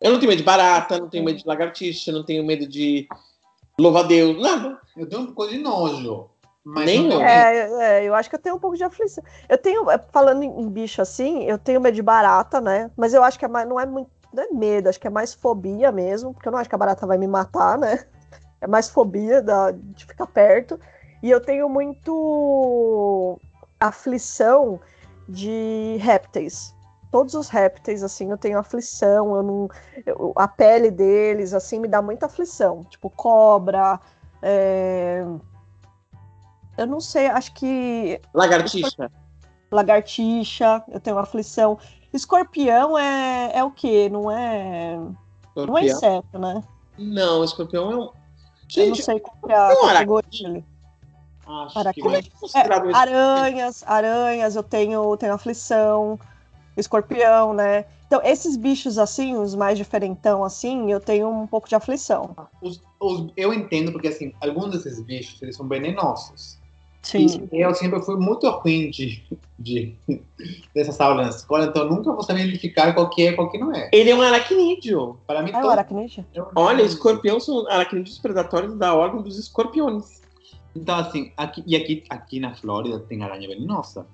Eu 0.02 0.12
não 0.12 0.20
tenho 0.20 0.30
medo 0.30 0.40
de 0.40 0.46
barata, 0.46 0.98
não 1.00 1.08
tenho 1.10 1.24
medo 1.24 1.40
de 1.40 1.48
lagartixa, 1.48 2.12
não 2.12 2.24
tenho 2.24 2.46
medo 2.46 2.68
de 2.68 3.08
louva-a-Deus, 3.80 4.42
nada. 4.42 4.78
Eu 4.98 5.08
tenho 5.08 5.22
um 5.22 5.26
pouco 5.28 5.48
de 5.50 5.58
nojo. 5.58 6.30
Mas 6.64 6.86
Nem 6.86 7.08
não 7.08 7.22
eu. 7.22 7.28
É, 7.28 8.00
é, 8.00 8.04
eu 8.04 8.14
acho 8.14 8.30
que 8.30 8.36
eu 8.36 8.40
tenho 8.42 8.56
um 8.56 8.60
pouco 8.60 8.78
de 8.78 8.84
aflição. 8.84 9.24
Eu 9.48 9.58
tenho, 9.58 9.90
é, 9.90 9.98
falando 10.12 10.44
em, 10.44 10.62
em 10.62 10.70
bicho 10.70 11.02
assim, 11.02 11.44
eu 11.44 11.58
tenho 11.58 11.82
medo 11.82 11.96
de 11.96 12.02
barata, 12.02 12.60
né? 12.62 12.92
Mas 12.98 13.14
eu 13.14 13.24
acho 13.24 13.40
que 13.40 13.46
é 13.46 13.48
mais, 13.48 13.68
não 13.68 13.80
é 13.80 13.86
muito, 13.86 14.12
não 14.34 14.44
é 14.44 14.48
medo, 14.52 14.90
acho 14.90 15.00
que 15.00 15.08
é 15.08 15.10
mais 15.10 15.34
fobia 15.34 15.92
mesmo, 15.92 16.34
porque 16.34 16.48
eu 16.48 16.52
não 16.52 16.60
acho 16.60 16.70
que 16.70 16.76
a 16.76 16.78
barata 16.78 17.08
vai 17.08 17.18
me 17.18 17.28
matar, 17.28 17.78
né? 17.78 18.06
É 18.62 18.68
mais 18.68 18.90
fobia 18.90 19.42
da, 19.42 19.72
de 19.72 20.06
ficar 20.06 20.28
perto. 20.28 20.80
E 21.24 21.30
eu 21.32 21.40
tenho 21.42 21.68
muito 21.70 23.40
aflição 23.80 24.80
de 25.28 25.98
répteis. 26.02 26.76
Todos 27.12 27.34
os 27.34 27.50
répteis, 27.50 28.04
assim, 28.04 28.30
eu 28.30 28.38
tenho 28.38 28.60
aflição, 28.60 29.36
eu 29.36 29.44
não. 29.44 29.68
eu- 30.06 30.34
a 30.36 30.48
pele 30.48 30.92
deles, 30.92 31.54
assim, 31.54 31.80
me 31.80 31.88
dá 31.88 32.02
muita 32.02 32.28
aflição. 32.28 32.84
Tipo, 32.84 33.10
cobra. 33.10 34.00
é, 34.42 35.26
Eu 36.80 36.88
não 36.88 37.02
sei, 37.02 37.28
acho 37.28 37.54
que 37.54 38.22
Lagartixa. 38.34 39.12
lagartixa, 39.70 40.82
eu 40.88 41.00
tenho 41.02 41.18
aflição. 41.18 41.78
Escorpião 42.14 42.98
é, 42.98 43.52
é 43.54 43.64
o 43.64 43.70
quê? 43.70 44.08
Não 44.10 44.32
é. 44.32 44.96
Não 44.96 45.78
é 45.78 45.86
Escorpião. 45.86 45.96
inseto, 45.98 46.40
né? 46.40 46.64
Não, 46.98 47.44
escorpião 47.44 47.92
é 47.92 47.96
um. 47.96 48.00
eu 48.00 48.04
não 48.06 48.12
Gente, 48.70 49.04
sei 49.04 49.20
qual 49.20 49.36
que 49.46 49.52
é 49.52 49.56
a 49.58 49.76
categoria. 49.94 50.64
Acho 51.46 51.80
Aracnídeo. 51.80 52.04
como 52.04 52.16
é 52.16 52.22
que 52.22 52.58
é 52.58 52.62
É, 52.62 52.96
aranhas, 52.96 53.84
aranhas, 53.86 54.56
eu 54.56 54.64
tenho, 54.64 55.18
tenho 55.18 55.34
aflição, 55.34 56.18
escorpião, 56.78 57.54
né? 57.54 57.86
Então, 58.08 58.22
esses 58.24 58.56
bichos 58.56 58.98
assim, 58.98 59.36
os 59.36 59.54
mais 59.54 59.78
diferentão 59.78 60.44
assim, 60.44 60.92
eu 60.92 61.00
tenho 61.00 61.30
um 61.30 61.46
pouco 61.46 61.68
de 61.68 61.76
aflição. 61.76 62.36
Os- 62.62 62.82
os- 63.00 63.32
eu 63.36 63.54
entendo 63.54 63.92
porque, 63.92 64.08
assim, 64.08 64.34
alguns 64.42 64.72
desses 64.72 65.02
bichos, 65.02 65.42
eles 65.42 65.56
são 65.56 65.68
venenosos. 65.68 66.59
Sim. 67.02 67.48
E 67.52 67.62
eu 67.62 67.74
sempre 67.74 68.02
fui 68.02 68.18
muito 68.18 68.48
ruim 68.50 68.90
de, 68.90 69.24
de, 69.58 69.96
dessas 70.76 71.00
aulas 71.00 71.26
na 71.26 71.30
escola, 71.32 71.66
então 71.66 71.84
eu 71.84 71.90
nunca 71.90 72.12
vou 72.12 72.22
saber 72.24 72.42
identificar 72.46 72.94
qual 72.94 73.10
que 73.10 73.22
é 73.26 73.32
e 73.32 73.36
qual 73.36 73.50
que 73.50 73.58
não 73.58 73.74
é. 73.74 73.90
Ele 73.94 74.10
é 74.10 74.16
um 74.16 74.22
aracnídeo. 74.22 75.18
Para 75.26 75.42
mim, 75.42 75.52
É 75.52 75.58
o 75.58 75.62
todo- 75.62 75.72
aracnídeo? 75.72 76.26
eu- 76.34 76.48
Olha, 76.56 76.82
escorpião 76.84 77.40
são 77.40 77.66
aracnídeos 77.68 78.20
predatórios 78.20 78.76
da 78.76 78.94
ordem 78.94 79.22
dos 79.22 79.38
escorpiões. 79.40 80.20
Então, 80.76 80.96
assim, 80.98 81.32
aqui, 81.38 81.64
e 81.66 81.76
aqui, 81.76 82.04
aqui 82.10 82.40
na 82.40 82.54
Flórida 82.54 83.00
tem 83.00 83.24
aranha 83.24 83.48
venenosa. 83.48 84.06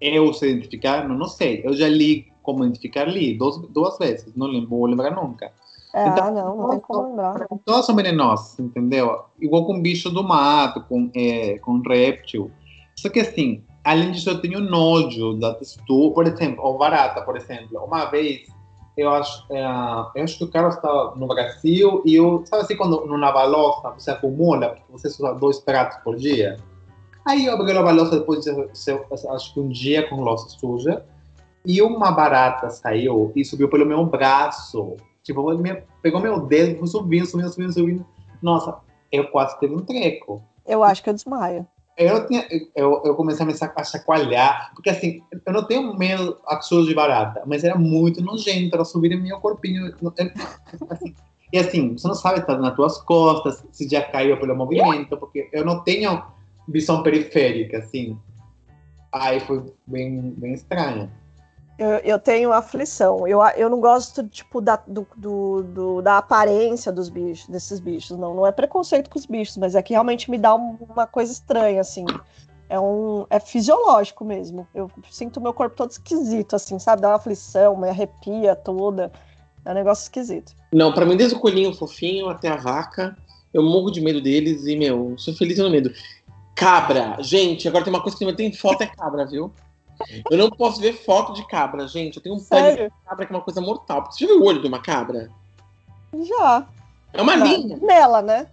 Eu 0.00 0.32
sei 0.32 0.52
identificar? 0.52 1.08
Não, 1.08 1.16
não 1.16 1.28
sei. 1.28 1.60
Eu 1.64 1.74
já 1.74 1.88
li 1.88 2.26
como 2.42 2.64
identificar, 2.64 3.04
li 3.06 3.36
duas, 3.36 3.58
duas 3.70 3.98
vezes. 3.98 4.32
Não 4.36 4.46
lembro, 4.46 4.70
vou 4.70 4.86
lembrar 4.86 5.10
nunca. 5.14 5.52
É, 5.94 6.08
Então, 6.08 6.24
ah, 6.24 6.30
não, 6.32 6.56
não 6.56 6.70
tem 6.70 6.80
como 6.80 7.08
lembrar. 7.08 7.46
Todas 7.64 7.86
são 7.86 7.94
venenosas, 7.94 8.58
entendeu? 8.58 9.24
Igual 9.40 9.64
com 9.64 9.80
bicho 9.80 10.10
do 10.10 10.24
mato, 10.24 10.80
com, 10.82 11.10
é, 11.14 11.58
com 11.58 11.80
réptil. 11.80 12.50
Só 12.96 13.08
que 13.08 13.20
assim, 13.20 13.62
além 13.84 14.10
disso, 14.10 14.28
eu 14.30 14.40
tenho 14.40 14.60
nojo 14.60 15.34
da 15.34 15.54
textura. 15.54 16.12
Por 16.14 16.26
exemplo, 16.26 16.64
ou 16.64 16.76
barata, 16.76 17.22
por 17.22 17.36
exemplo. 17.36 17.78
Uma 17.84 18.06
vez, 18.06 18.48
eu 18.96 19.08
acho, 19.10 19.46
é, 19.52 19.62
eu 20.16 20.24
acho 20.24 20.38
que 20.38 20.44
o 20.44 20.50
Carlos 20.50 20.74
estava 20.74 21.14
no 21.16 21.28
Brasil 21.28 22.02
e 22.04 22.14
eu, 22.16 22.42
sabe 22.46 22.62
assim, 22.64 22.76
quando 22.76 23.06
no 23.06 23.16
lava-louça 23.16 23.90
você 23.90 24.10
acumula, 24.10 24.70
porque 24.70 24.92
você 24.92 25.06
usa 25.08 25.32
dois 25.34 25.60
pratos 25.60 25.98
por 26.02 26.16
dia? 26.16 26.56
Aí 27.24 27.46
eu 27.46 27.54
abri 27.54 27.70
a 27.70 27.74
lava-louça 27.80 28.18
depois 28.18 28.40
de, 28.44 28.52
de- 28.52 29.28
acho 29.30 29.54
que 29.54 29.60
um 29.60 29.68
dia 29.68 30.08
com 30.08 30.16
louça 30.20 30.48
suja 30.58 31.04
e 31.64 31.80
uma 31.80 32.10
barata 32.12 32.68
saiu 32.68 33.32
e 33.34 33.44
subiu 33.44 33.68
pelo 33.70 33.86
meu 33.86 34.04
braço. 34.04 34.96
Tipo, 35.24 35.50
ele 35.50 35.62
me- 35.62 35.82
pegou 36.02 36.20
meu 36.20 36.40
dedo, 36.46 36.78
foi 36.78 36.86
subindo, 36.86 37.26
subindo, 37.26 37.50
subindo, 37.50 37.72
subindo. 37.72 38.06
Nossa, 38.42 38.76
eu 39.10 39.28
quase 39.30 39.58
teve 39.58 39.74
um 39.74 39.80
treco. 39.80 40.42
Eu 40.66 40.84
acho 40.84 41.02
que 41.02 41.08
eu 41.08 41.14
desmaio. 41.14 41.66
Eu, 41.96 42.26
tinha, 42.26 42.46
eu, 42.74 43.02
eu 43.04 43.14
comecei 43.14 43.44
a 43.44 43.46
me 43.46 43.54
chacoalhar, 43.84 44.72
porque 44.74 44.90
assim, 44.90 45.22
eu 45.46 45.52
não 45.52 45.64
tenho 45.64 45.96
medo 45.96 46.38
absurdo 46.46 46.88
de 46.88 46.94
barata, 46.94 47.42
mas 47.46 47.62
era 47.62 47.78
muito 47.78 48.20
nojento 48.20 48.74
ela 48.74 48.84
subir 48.84 49.12
em 49.12 49.22
meu 49.22 49.40
corpinho. 49.40 49.94
Assim, 50.90 51.14
e 51.52 51.58
assim, 51.58 51.92
você 51.96 52.08
não 52.08 52.14
sabe 52.16 52.40
se 52.40 52.46
tá 52.46 52.58
nas 52.58 52.74
tuas 52.74 53.00
costas, 53.00 53.64
se 53.70 53.88
já 53.88 54.02
caiu 54.02 54.38
pelo 54.38 54.56
movimento, 54.56 55.16
porque 55.16 55.48
eu 55.52 55.64
não 55.64 55.84
tenho 55.84 56.20
visão 56.68 57.02
periférica, 57.02 57.78
assim. 57.78 58.18
Aí 59.12 59.38
foi 59.38 59.72
bem, 59.86 60.34
bem 60.36 60.52
estranho. 60.52 61.08
Eu, 61.76 61.88
eu 61.98 62.18
tenho 62.20 62.52
aflição. 62.52 63.26
Eu, 63.26 63.42
eu 63.56 63.68
não 63.68 63.80
gosto, 63.80 64.26
tipo, 64.28 64.60
da, 64.60 64.76
do, 64.86 65.06
do- 65.16 65.62
do- 65.62 66.02
da 66.02 66.18
aparência 66.18 66.92
dos 66.92 67.08
bichos, 67.08 67.48
desses 67.48 67.80
bichos. 67.80 68.16
Não, 68.16 68.32
não 68.32 68.46
é 68.46 68.52
preconceito 68.52 69.10
com 69.10 69.18
os 69.18 69.26
bichos, 69.26 69.56
mas 69.56 69.74
é 69.74 69.82
que 69.82 69.92
realmente 69.92 70.30
me 70.30 70.38
dá 70.38 70.54
um- 70.54 70.76
uma 70.88 71.06
coisa 71.06 71.32
estranha, 71.32 71.80
assim. 71.80 72.04
É, 72.68 72.78
um, 72.78 73.26
é 73.28 73.40
fisiológico 73.40 74.24
mesmo. 74.24 74.66
Eu 74.74 74.88
sinto 75.10 75.40
meu 75.40 75.52
corpo 75.52 75.74
todo 75.76 75.90
esquisito, 75.90 76.54
assim, 76.54 76.78
sabe? 76.78 77.02
Dá 77.02 77.08
uma 77.08 77.16
aflição, 77.16 77.76
me 77.76 77.88
arrepia 77.88 78.54
toda. 78.54 79.10
É 79.64 79.70
um 79.70 79.74
negócio 79.74 80.02
esquisito. 80.04 80.52
Não, 80.72 80.92
pra 80.92 81.04
mim, 81.04 81.16
desde 81.16 81.36
o 81.36 81.40
coelhinho 81.40 81.74
fofinho 81.74 82.28
até 82.28 82.48
a 82.48 82.56
vaca, 82.56 83.16
eu 83.52 83.62
morro 83.62 83.90
de 83.90 84.00
medo 84.00 84.20
deles 84.20 84.64
e, 84.66 84.76
meu, 84.76 85.14
sou 85.18 85.34
feliz 85.34 85.58
no 85.58 85.70
medo. 85.70 85.90
Cabra, 86.54 87.16
gente, 87.20 87.66
agora 87.66 87.82
tem 87.84 87.92
uma 87.92 88.02
coisa 88.02 88.16
que 88.16 88.24
não 88.24 88.34
tem 88.34 88.52
foto, 88.52 88.82
é 88.82 88.86
cabra, 88.86 89.26
viu? 89.26 89.52
Eu 90.30 90.38
não 90.38 90.50
posso 90.50 90.80
ver 90.80 90.92
foto 90.92 91.32
de 91.32 91.46
cabra, 91.46 91.86
gente. 91.86 92.16
Eu 92.16 92.22
tenho 92.22 92.34
um 92.34 92.44
pânico 92.44 92.76
Sério? 92.76 92.90
de 92.90 93.08
cabra 93.08 93.26
que 93.26 93.32
é 93.32 93.36
uma 93.36 93.42
coisa 93.42 93.60
mortal. 93.60 94.02
Porque 94.02 94.18
você 94.18 94.26
já 94.26 94.32
viu 94.32 94.42
o 94.42 94.46
olho 94.46 94.60
de 94.60 94.66
uma 94.66 94.80
cabra? 94.80 95.30
Já. 96.22 96.66
É 97.12 97.22
uma 97.22 97.38
Já. 97.38 97.44
linha. 97.44 97.78
Nela, 97.80 98.22
né? 98.22 98.46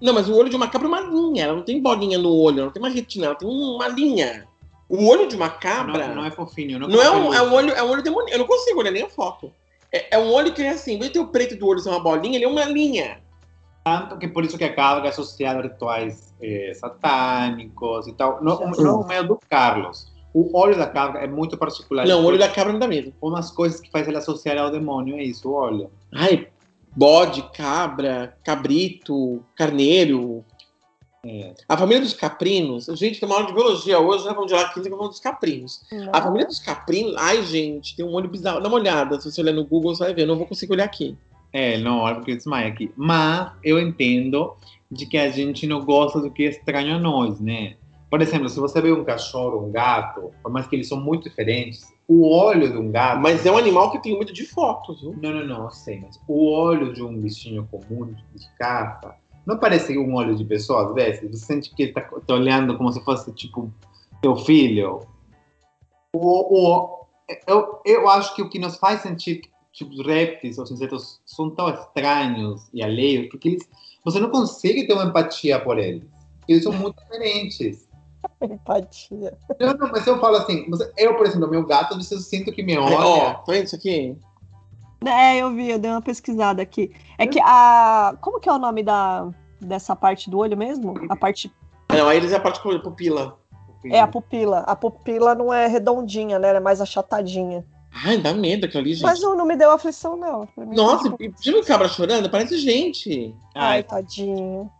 Não, 0.00 0.12
mas 0.12 0.28
o 0.28 0.36
olho 0.36 0.48
de 0.48 0.56
uma 0.56 0.68
cabra 0.68 0.86
é 0.86 0.90
uma 0.90 1.00
linha. 1.00 1.44
Ela 1.44 1.54
não 1.54 1.62
tem 1.62 1.82
bolinha 1.82 2.18
no 2.18 2.32
olho, 2.32 2.58
ela 2.58 2.66
não 2.66 2.72
tem 2.72 2.82
uma 2.82 2.88
retina, 2.88 3.26
ela 3.26 3.34
tem 3.34 3.48
uma 3.48 3.88
linha. 3.88 4.46
O 4.88 5.06
olho 5.06 5.28
de 5.28 5.36
uma 5.36 5.50
cabra 5.50 6.08
Não, 6.08 6.16
não 6.16 6.24
é 6.24 6.30
fofinho. 6.30 6.78
Não, 6.78 6.88
não 6.88 7.02
é 7.02 7.10
um, 7.10 7.34
é 7.34 7.42
um 7.42 7.52
olho, 7.52 7.72
é 7.72 7.82
um 7.82 7.90
olho 7.90 8.02
demoníaco. 8.02 8.34
Eu 8.34 8.38
não 8.38 8.46
consigo 8.46 8.80
olhar 8.80 8.90
nem 8.90 9.02
a 9.02 9.08
foto. 9.08 9.52
É, 9.92 10.16
é 10.16 10.18
um 10.18 10.32
olho 10.32 10.52
que 10.52 10.62
é 10.62 10.70
assim, 10.70 10.94
em 10.94 10.98
vez 10.98 11.10
de 11.10 11.14
ter 11.14 11.20
o 11.20 11.28
preto 11.28 11.56
do 11.56 11.66
olho 11.66 11.80
ser 11.80 11.90
uma 11.90 12.00
bolinha, 12.00 12.36
ele 12.36 12.44
é 12.44 12.48
uma 12.48 12.64
linha. 12.64 13.20
Tanto 13.84 14.18
que 14.18 14.28
por 14.28 14.44
isso 14.44 14.56
que 14.56 14.64
a 14.64 14.74
cabra 14.74 15.06
é 15.06 15.08
associada 15.08 15.60
a 15.60 15.62
rituais 15.62 16.34
eh, 16.42 16.72
satânicos 16.74 18.06
e 18.06 18.12
tal. 18.12 18.42
Não, 18.42 18.74
Sim. 18.74 18.82
não 18.82 19.00
o 19.00 19.06
medo 19.06 19.28
do 19.28 19.40
Carlos. 19.48 20.12
O 20.32 20.56
olho 20.56 20.76
da 20.76 20.86
cabra 20.86 21.20
é 21.20 21.26
muito 21.26 21.56
particular. 21.56 22.06
Não, 22.06 22.22
o 22.22 22.24
olho 22.24 22.38
da 22.38 22.48
cabra 22.48 22.72
não 22.72 22.80
dá 22.80 22.86
medo. 22.86 23.12
Umas 23.20 23.50
coisas 23.50 23.80
que 23.80 23.90
faz 23.90 24.06
ele 24.06 24.16
associar 24.16 24.58
ao 24.58 24.70
demônio 24.70 25.16
é 25.16 25.22
isso, 25.22 25.48
o 25.48 25.52
olho. 25.52 25.90
Ai, 26.14 26.48
bode, 26.94 27.42
cabra, 27.54 28.36
cabrito, 28.44 29.42
carneiro. 29.54 30.44
É. 31.24 31.54
A 31.68 31.76
família 31.76 32.02
dos 32.02 32.14
caprinos, 32.14 32.86
gente, 32.94 33.18
tem 33.18 33.28
uma 33.28 33.36
aula 33.36 33.48
de 33.48 33.52
biologia 33.52 33.98
hoje, 33.98 34.24
né? 34.24 34.32
Vamos 34.32 34.48
de 34.48 34.54
lá 34.54 34.68
15 34.68 34.88
que 34.88 34.94
vamos 34.94 35.10
dos 35.10 35.20
caprinos. 35.20 35.82
A 36.12 36.22
família 36.22 36.46
dos 36.46 36.60
caprinos, 36.60 37.14
ai, 37.16 37.42
gente, 37.42 37.96
tem 37.96 38.04
um 38.04 38.12
olho 38.12 38.28
bizarro. 38.28 38.60
Dá 38.60 38.68
uma 38.68 38.78
olhada, 38.78 39.20
se 39.20 39.30
você 39.30 39.40
olhar 39.40 39.52
no 39.52 39.64
Google, 39.64 39.94
você 39.94 40.04
vai 40.04 40.14
ver. 40.14 40.22
Eu 40.22 40.28
não 40.28 40.36
vou 40.36 40.46
conseguir 40.46 40.72
olhar 40.72 40.84
aqui. 40.84 41.16
É, 41.52 41.78
não, 41.78 41.98
olha 42.00 42.16
porque 42.16 42.36
desmaia 42.36 42.68
aqui. 42.68 42.92
Mas 42.96 43.50
eu 43.64 43.80
entendo 43.80 44.54
de 44.90 45.06
que 45.06 45.18
a 45.18 45.28
gente 45.30 45.66
não 45.66 45.84
gosta 45.84 46.20
do 46.20 46.30
que 46.30 46.44
é 46.44 46.50
estranho 46.50 46.96
a 46.96 46.98
nós, 46.98 47.40
né? 47.40 47.76
Por 48.10 48.22
exemplo, 48.22 48.48
se 48.48 48.58
você 48.58 48.80
vê 48.80 48.92
um 48.92 49.04
cachorro, 49.04 49.66
um 49.66 49.70
gato, 49.70 50.32
por 50.42 50.50
mais 50.50 50.66
que 50.66 50.76
eles 50.76 50.88
são 50.88 50.98
muito 50.98 51.28
diferentes, 51.28 51.92
o 52.06 52.26
olho 52.26 52.72
de 52.72 52.78
um 52.78 52.90
gato. 52.90 53.20
Mas 53.20 53.44
é 53.44 53.52
um 53.52 53.58
animal 53.58 53.90
que 53.90 54.02
tem 54.02 54.16
muito 54.16 54.32
de 54.32 54.46
fotos, 54.46 55.00
viu? 55.00 55.14
Não, 55.20 55.32
não, 55.32 55.46
não, 55.46 55.64
eu 55.64 55.70
sei, 55.70 56.00
mas 56.00 56.18
o 56.26 56.50
olho 56.50 56.92
de 56.94 57.02
um 57.02 57.20
bichinho 57.20 57.68
comum 57.70 58.14
de 58.34 58.48
caça 58.58 59.14
não 59.48 59.58
parece 59.58 59.96
um 59.96 60.14
olho 60.14 60.36
de 60.36 60.44
pessoa 60.44 60.88
às 60.88 60.94
vezes? 60.94 61.30
Você 61.30 61.46
sente 61.46 61.74
que 61.74 61.84
ele 61.84 61.92
tá, 61.92 62.02
tá 62.02 62.34
olhando 62.34 62.76
como 62.76 62.92
se 62.92 63.02
fosse 63.02 63.32
tipo 63.32 63.72
teu 64.20 64.36
filho. 64.36 65.00
O, 66.14 66.20
o, 66.54 67.06
eu, 67.46 67.80
eu 67.86 68.08
acho 68.10 68.34
que 68.34 68.42
o 68.42 68.50
que 68.50 68.58
nos 68.58 68.76
faz 68.76 69.00
sentir 69.00 69.40
tipo, 69.72 69.90
os 69.90 70.06
répteis, 70.06 70.58
os 70.58 70.70
insetos 70.70 71.20
são 71.24 71.48
tão 71.48 71.70
estranhos 71.70 72.68
e 72.74 72.82
alheios, 72.82 73.30
porque 73.30 73.48
eles, 73.48 73.68
você 74.04 74.20
não 74.20 74.28
consegue 74.28 74.86
ter 74.86 74.92
uma 74.92 75.04
empatia 75.04 75.58
por 75.58 75.78
eles. 75.78 76.04
Eles 76.46 76.62
são 76.62 76.72
muito 76.72 77.00
diferentes. 77.02 77.87
Empatia. 78.40 79.36
Não, 79.60 79.74
não, 79.74 79.90
mas 79.90 80.06
eu 80.06 80.18
falo 80.20 80.36
assim, 80.36 80.66
eu, 80.96 81.16
por 81.16 81.26
exemplo, 81.26 81.48
meu 81.48 81.66
gato, 81.66 81.92
às 81.92 81.96
vezes 81.96 82.12
eu 82.12 82.18
sinto 82.18 82.52
que 82.52 82.62
me 82.62 82.76
olha. 82.76 82.98
Ó, 82.98 83.34
tá 83.34 83.52
vendo 83.52 83.64
isso 83.64 83.76
aqui? 83.76 84.16
É, 85.04 85.36
eu 85.36 85.54
vi, 85.54 85.70
eu 85.70 85.78
dei 85.78 85.90
uma 85.90 86.02
pesquisada 86.02 86.60
aqui. 86.60 86.92
É 87.16 87.26
que 87.26 87.40
a. 87.40 88.16
Como 88.20 88.40
que 88.40 88.48
é 88.48 88.52
o 88.52 88.58
nome 88.58 88.82
da, 88.82 89.28
dessa 89.60 89.94
parte 89.94 90.28
do 90.28 90.38
olho 90.38 90.56
mesmo? 90.56 90.94
A 91.08 91.16
parte. 91.16 91.52
Não, 91.90 92.08
aí 92.08 92.16
eles 92.16 92.32
é 92.32 92.36
a 92.36 92.40
parte 92.40 92.60
com 92.60 92.76
pupila. 92.80 93.38
É 93.84 94.00
a 94.00 94.08
pupila. 94.08 94.60
A 94.60 94.74
pupila 94.74 95.34
não 95.34 95.52
é 95.52 95.66
redondinha, 95.66 96.38
né? 96.38 96.48
Ela 96.48 96.58
é 96.58 96.60
mais 96.60 96.80
achatadinha. 96.80 97.64
Ai, 98.04 98.18
dá 98.18 98.34
medo 98.34 98.66
aquilo 98.66 98.82
ali, 98.82 98.94
gente. 98.94 99.02
Mas 99.02 99.20
não, 99.20 99.36
não 99.36 99.46
me 99.46 99.56
deu 99.56 99.70
aflição, 99.70 100.16
não. 100.16 100.48
Nossa, 100.56 101.10
tipo, 101.10 101.34
viu 101.42 101.64
cabra 101.64 101.88
chorando? 101.88 102.28
Parece 102.28 102.58
gente. 102.58 103.34
Ai, 103.54 103.78
Ai, 103.78 103.82
tadinho. 103.82 104.70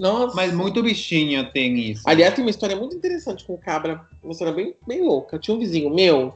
Nossa. 0.00 0.36
mas 0.36 0.52
muito 0.52 0.80
bichinho 0.80 1.50
tem 1.50 1.76
isso. 1.76 2.02
Aliás, 2.06 2.32
tem 2.32 2.44
uma 2.44 2.50
história 2.50 2.76
muito 2.76 2.94
interessante 2.94 3.44
com 3.44 3.56
cabra. 3.56 4.06
Uma 4.22 4.32
história 4.32 4.54
bem, 4.54 4.74
bem 4.86 5.02
louca. 5.02 5.38
Tinha 5.38 5.56
um 5.56 5.58
vizinho 5.58 5.92
meu 5.92 6.32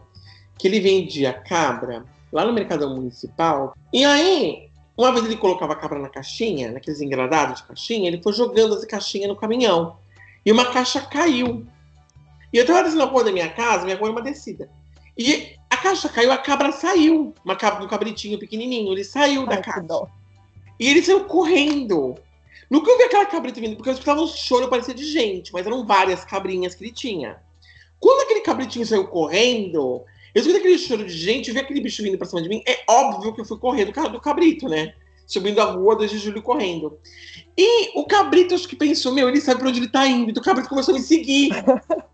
que 0.59 0.67
ele 0.67 0.81
vendia 0.81 1.33
cabra 1.33 2.05
lá 2.33 2.45
no 2.45 2.53
Mercadão 2.53 2.97
Municipal. 2.97 3.73
E 3.93 4.05
aí, 4.05 4.69
uma 4.97 5.13
vez 5.13 5.25
ele 5.25 5.37
colocava 5.37 5.75
a 5.75 5.77
cabra 5.77 5.99
na 6.01 6.09
caixinha, 6.09 6.73
naqueles 6.73 7.01
engradados 7.01 7.61
de 7.61 7.69
caixinha, 7.69 8.09
ele 8.09 8.21
foi 8.21 8.33
jogando 8.33 8.75
as 8.75 8.85
caixinhas 8.85 9.29
no 9.29 9.37
caminhão. 9.37 9.97
E 10.45 10.51
uma 10.51 10.73
caixa 10.73 11.01
caiu. 11.01 11.65
E 12.53 12.59
eu 12.59 12.67
tava 12.67 12.83
descendo 12.83 13.05
a 13.05 13.07
rua 13.07 13.25
da 13.25 13.33
minha 13.33 13.49
casa, 13.49 13.85
minha 13.85 13.97
rua 13.97 14.09
é 14.09 14.13
uma 14.13 14.23
descida. 14.23 14.69
E 15.17 15.57
a 15.71 15.77
caixa 15.77 16.09
caiu, 16.09 16.33
a 16.33 16.39
cabra 16.39 16.73
saiu. 16.73 17.33
Uma 17.45 17.55
cabra, 17.55 17.85
um 17.85 17.89
cabritinho 17.89 18.39
pequenininho, 18.39 18.93
ele 18.93 19.05
saiu 19.05 19.47
da 19.47 19.55
Ai, 19.55 19.63
que 19.63 19.71
caixa. 19.71 19.87
dó. 19.87 20.09
E 20.81 20.89
ele 20.89 21.01
saiu 21.01 21.25
correndo. 21.27 22.17
Nunca 22.73 22.91
eu 22.91 22.97
vi 22.97 23.05
aquela 23.05 23.27
cabrita 23.27 23.61
vindo, 23.61 23.77
porque 23.77 23.91
eu 23.91 23.93
escutava 23.93 24.23
um 24.23 24.27
choro, 24.27 24.67
parecia 24.67 24.95
de 24.95 25.05
gente, 25.05 25.53
mas 25.53 25.67
eram 25.67 25.85
várias 25.85 26.25
cabrinhas 26.25 26.75
que 26.75 26.83
ele 26.83 26.91
tinha. 26.91 27.39
Quando 28.01 28.23
aquele 28.23 28.41
cabritinho 28.41 28.87
saiu 28.87 29.07
correndo, 29.09 30.03
eu 30.35 30.41
escutei 30.41 30.59
aquele 30.59 30.79
choro 30.79 31.05
de 31.05 31.13
gente, 31.13 31.53
vi 31.53 31.59
aquele 31.59 31.83
bicho 31.83 32.03
vindo 32.03 32.17
pra 32.17 32.27
cima 32.27 32.41
de 32.41 32.49
mim. 32.49 32.63
É 32.67 32.83
óbvio 32.89 33.35
que 33.35 33.43
eu 33.43 33.45
fui 33.45 33.59
correr 33.59 33.85
do, 33.85 33.93
do 34.09 34.19
cabrito, 34.19 34.71
né? 34.71 34.95
Subindo 35.27 35.61
a 35.61 35.65
rua, 35.65 35.97
2 35.97 36.13
de 36.13 36.17
julho 36.17 36.41
correndo. 36.41 36.99
E 37.59 37.91
o 37.95 38.07
cabrito, 38.07 38.55
acho 38.55 38.67
que 38.67 38.75
pensou, 38.75 39.13
meu, 39.13 39.29
ele 39.29 39.43
sabe 39.43 39.61
pra 39.61 39.69
onde 39.69 39.79
ele 39.79 39.91
tá 39.91 40.07
indo. 40.07 40.31
Então 40.31 40.41
o 40.41 40.45
cabrito 40.45 40.71
começou 40.71 40.95
a 40.95 40.99
me 40.99 41.05
seguir. 41.05 41.51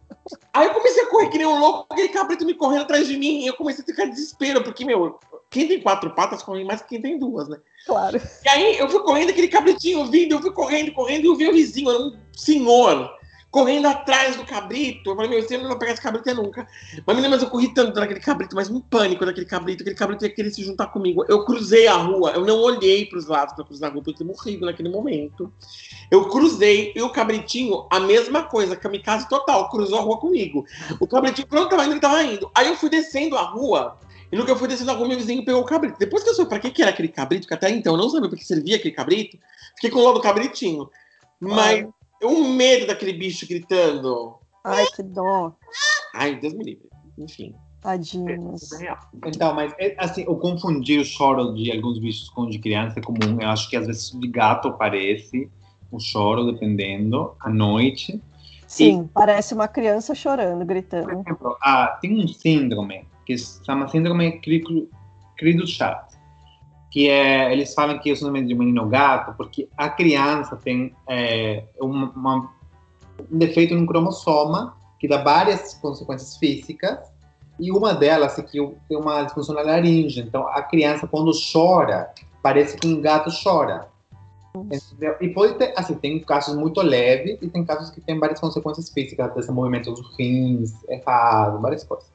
Aí 0.52 0.66
eu 0.66 0.74
comecei 0.74 1.02
a 1.02 1.06
correr 1.06 1.28
que 1.28 1.38
nem 1.38 1.46
um 1.46 1.58
louco, 1.58 1.86
aquele 1.90 2.08
cabrito 2.08 2.44
me 2.44 2.54
correndo 2.54 2.82
atrás 2.82 3.06
de 3.06 3.16
mim. 3.16 3.42
E 3.42 3.46
eu 3.46 3.54
comecei 3.54 3.82
a 3.82 3.86
ficar 3.86 4.06
em 4.06 4.10
desespero, 4.10 4.62
porque, 4.62 4.84
meu, 4.84 5.18
quem 5.50 5.66
tem 5.66 5.80
quatro 5.80 6.10
patas 6.14 6.42
corre 6.42 6.64
mais 6.64 6.82
que 6.82 6.88
quem 6.88 7.02
tem 7.02 7.18
duas, 7.18 7.48
né? 7.48 7.58
Claro. 7.86 8.20
E 8.44 8.48
aí 8.48 8.78
eu 8.78 8.88
fui 8.88 9.00
correndo, 9.00 9.30
aquele 9.30 9.48
cabritinho 9.48 10.04
vindo, 10.06 10.34
eu 10.34 10.40
fui 10.40 10.52
correndo, 10.52 10.92
correndo, 10.92 11.24
e 11.24 11.28
eu 11.28 11.36
vi 11.36 11.48
o 11.48 11.52
vizinho, 11.52 11.90
era 11.90 11.98
um 11.98 12.16
senhor, 12.32 13.17
correndo 13.51 13.86
atrás 13.86 14.36
do 14.36 14.44
cabrito. 14.44 15.11
Eu 15.11 15.16
falei, 15.16 15.30
meu, 15.30 15.38
esse 15.38 15.57
não 15.57 15.68
vai 15.68 15.78
pegar 15.78 15.92
esse 15.92 16.03
cabrito 16.03 16.34
nunca. 16.34 16.66
Mas, 17.07 17.16
menina, 17.16 17.34
mas 17.34 17.42
eu 17.42 17.51
corri 17.51 17.72
tanto 17.72 17.99
naquele 17.99 18.20
cabrito, 18.20 18.55
mas 18.55 18.68
um 18.68 18.80
pânico 18.80 19.24
daquele 19.24 19.46
cabrito, 19.46 19.82
aquele 19.82 19.96
cabrito 19.96 20.24
ia 20.24 20.30
querer 20.30 20.51
se 20.51 20.62
juntar 20.62 20.88
comigo. 20.88 21.24
Eu 21.28 21.44
cruzei 21.44 21.86
a 21.86 21.94
rua, 21.94 22.32
eu 22.32 22.44
não 22.44 22.59
olhei 22.59 23.07
para 23.07 23.18
os 23.18 23.26
lados 23.26 23.55
para 23.55 23.64
cruzar 23.64 23.90
a 23.90 23.92
rua, 23.92 24.03
porque 24.03 24.22
eu 24.22 24.26
morrido 24.26 24.66
naquele 24.66 24.88
momento. 24.88 25.53
Eu 26.11 26.28
cruzei, 26.28 26.92
e 26.94 27.03
o 27.03 27.11
cabritinho, 27.11 27.86
a 27.90 28.01
mesma 28.01 28.42
coisa, 28.42 28.76
kamikaze 28.76 29.28
total, 29.28 29.68
cruzou 29.70 29.99
a 29.99 30.03
rua 30.03 30.18
comigo. 30.18 30.64
O 31.01 31.07
cabritinho, 31.07 31.46
pronto, 31.46 31.70
tava 31.70 31.84
indo, 31.84 31.92
ele 31.92 32.01
tava 32.01 32.22
indo. 32.22 32.51
Aí 32.55 32.68
eu 32.68 32.76
fui 32.76 32.90
descendo 32.90 33.36
a 33.36 33.42
rua, 33.42 33.99
e 34.30 34.36
no 34.36 34.44
que 34.44 34.51
eu 34.51 34.57
fui 34.57 34.68
descendo 34.68 34.90
a 34.90 34.94
rua, 34.94 35.09
meu 35.09 35.16
vizinho 35.16 35.44
pegou 35.44 35.62
o 35.62 35.64
cabrito. 35.64 35.99
Depois 35.99 36.22
que 36.22 36.30
eu 36.30 36.34
soube 36.34 36.51
pra 36.51 36.59
que, 36.59 36.70
que 36.70 36.82
era 36.82 36.90
aquele 36.90 37.09
cabrito, 37.09 37.49
que 37.49 37.55
até 37.55 37.70
então 37.70 37.94
eu 37.94 37.99
não 37.99 38.11
sabia 38.11 38.28
pra 38.28 38.38
que 38.38 38.44
servia 38.44 38.76
aquele 38.76 38.94
cabrito, 38.94 39.38
fiquei 39.74 39.90
com 39.90 40.01
o 40.01 40.12
do 40.12 40.20
cabritinho. 40.20 40.90
Mas 41.40 41.86
o 42.22 42.44
medo 42.48 42.86
daquele 42.86 43.12
bicho 43.12 43.46
gritando. 43.46 44.36
Ai, 44.64 44.86
que 44.86 45.02
dó. 45.02 45.52
Ai, 46.14 46.36
Deus 46.36 46.54
me 46.54 46.64
livre. 46.64 46.88
Enfim, 47.16 47.54
Tadinhos. 47.80 48.72
é. 48.80 48.96
Então, 49.26 49.54
mas 49.54 49.72
é, 49.78 49.94
assim, 49.98 50.24
o 50.28 50.36
confundir 50.36 51.00
o 51.00 51.04
choro 51.04 51.54
de 51.54 51.70
alguns 51.72 51.98
bichos 51.98 52.28
com 52.30 52.42
o 52.42 52.50
de 52.50 52.58
criança 52.58 52.98
é 52.98 53.02
comum. 53.02 53.40
Eu 53.40 53.48
acho 53.48 53.68
que 53.68 53.76
às 53.76 53.86
vezes 53.86 54.10
de 54.10 54.28
gato 54.28 54.68
aparece 54.68 55.50
o 55.90 55.98
choro, 55.98 56.52
dependendo, 56.52 57.34
à 57.40 57.48
noite. 57.50 58.20
Sim, 58.66 59.08
parece 59.14 59.54
uma 59.54 59.66
criança 59.66 60.14
chorando, 60.14 60.58
Por 60.58 60.66
gritando. 60.66 61.10
exemplo, 61.10 61.56
ah, 61.62 61.98
tem 62.02 62.22
um 62.22 62.28
síndrome 62.28 63.06
que 63.24 63.36
se 63.38 63.64
chama 63.64 63.88
síndrome 63.88 64.40
Cri-du-Chat, 65.36 66.07
que 66.91 67.09
é, 67.09 67.53
eles 67.53 67.74
falam 67.74 67.99
que 67.99 68.11
o 68.11 68.16
síndrome 68.16 68.47
de 68.47 68.55
menino 68.55 68.86
gato, 68.86 69.36
porque 69.36 69.68
a 69.76 69.89
criança 69.89 70.57
tem 70.57 70.95
é, 71.07 71.64
uma- 71.80 72.11
uma- 72.11 72.51
um 73.30 73.39
defeito 73.39 73.74
no 73.74 73.86
cromossoma 73.86 74.74
que 74.99 75.07
dá 75.07 75.22
várias 75.22 75.74
consequências 75.74 76.36
físicas, 76.36 76.99
e 77.61 77.70
uma 77.72 77.93
delas 77.93 78.39
é 78.39 78.43
que 78.43 78.59
tem 78.89 78.97
uma 78.97 79.24
disfunção 79.24 79.55
na 79.55 79.62
laringe. 79.62 80.20
Então, 80.20 80.47
a 80.49 80.62
criança, 80.62 81.07
quando 81.07 81.32
chora, 81.53 82.12
parece 82.43 82.76
que 82.76 82.86
um 82.86 83.01
gato 83.01 83.30
chora. 83.43 83.89
Entendeu? 84.55 85.16
E 85.20 85.28
pode 85.28 85.55
ter, 85.55 85.72
assim, 85.76 85.95
tem 85.95 86.18
casos 86.20 86.57
muito 86.57 86.80
leves 86.80 87.39
e 87.41 87.49
tem 87.49 87.64
casos 87.64 87.91
que 87.91 88.01
tem 88.01 88.18
várias 88.18 88.41
consequências 88.41 88.91
físicas, 88.91 89.32
desse 89.34 89.51
movimento 89.53 89.93
dos 89.93 90.16
rins, 90.16 90.72
errado, 90.89 91.61
várias 91.61 91.84
coisas. 91.84 92.11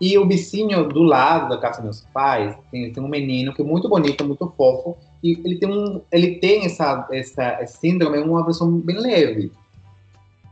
E 0.00 0.16
o 0.16 0.26
vizinho 0.26 0.88
do 0.88 1.02
lado 1.02 1.50
da 1.50 1.58
casa 1.58 1.82
dos 1.82 1.84
meus 1.84 2.00
pais 2.12 2.56
tem, 2.70 2.90
tem 2.92 3.02
um 3.02 3.08
menino 3.08 3.52
que 3.52 3.60
é 3.60 3.64
muito 3.64 3.88
bonito, 3.88 4.24
muito 4.24 4.50
fofo, 4.56 4.96
e 5.22 5.32
ele 5.44 5.58
tem 5.58 5.68
um, 5.68 6.00
ele 6.10 6.36
tem 6.36 6.64
essa, 6.64 7.06
essa 7.12 7.66
síndrome, 7.66 8.18
uma 8.18 8.44
versão 8.44 8.70
bem 8.78 8.96
leve. 8.96 9.52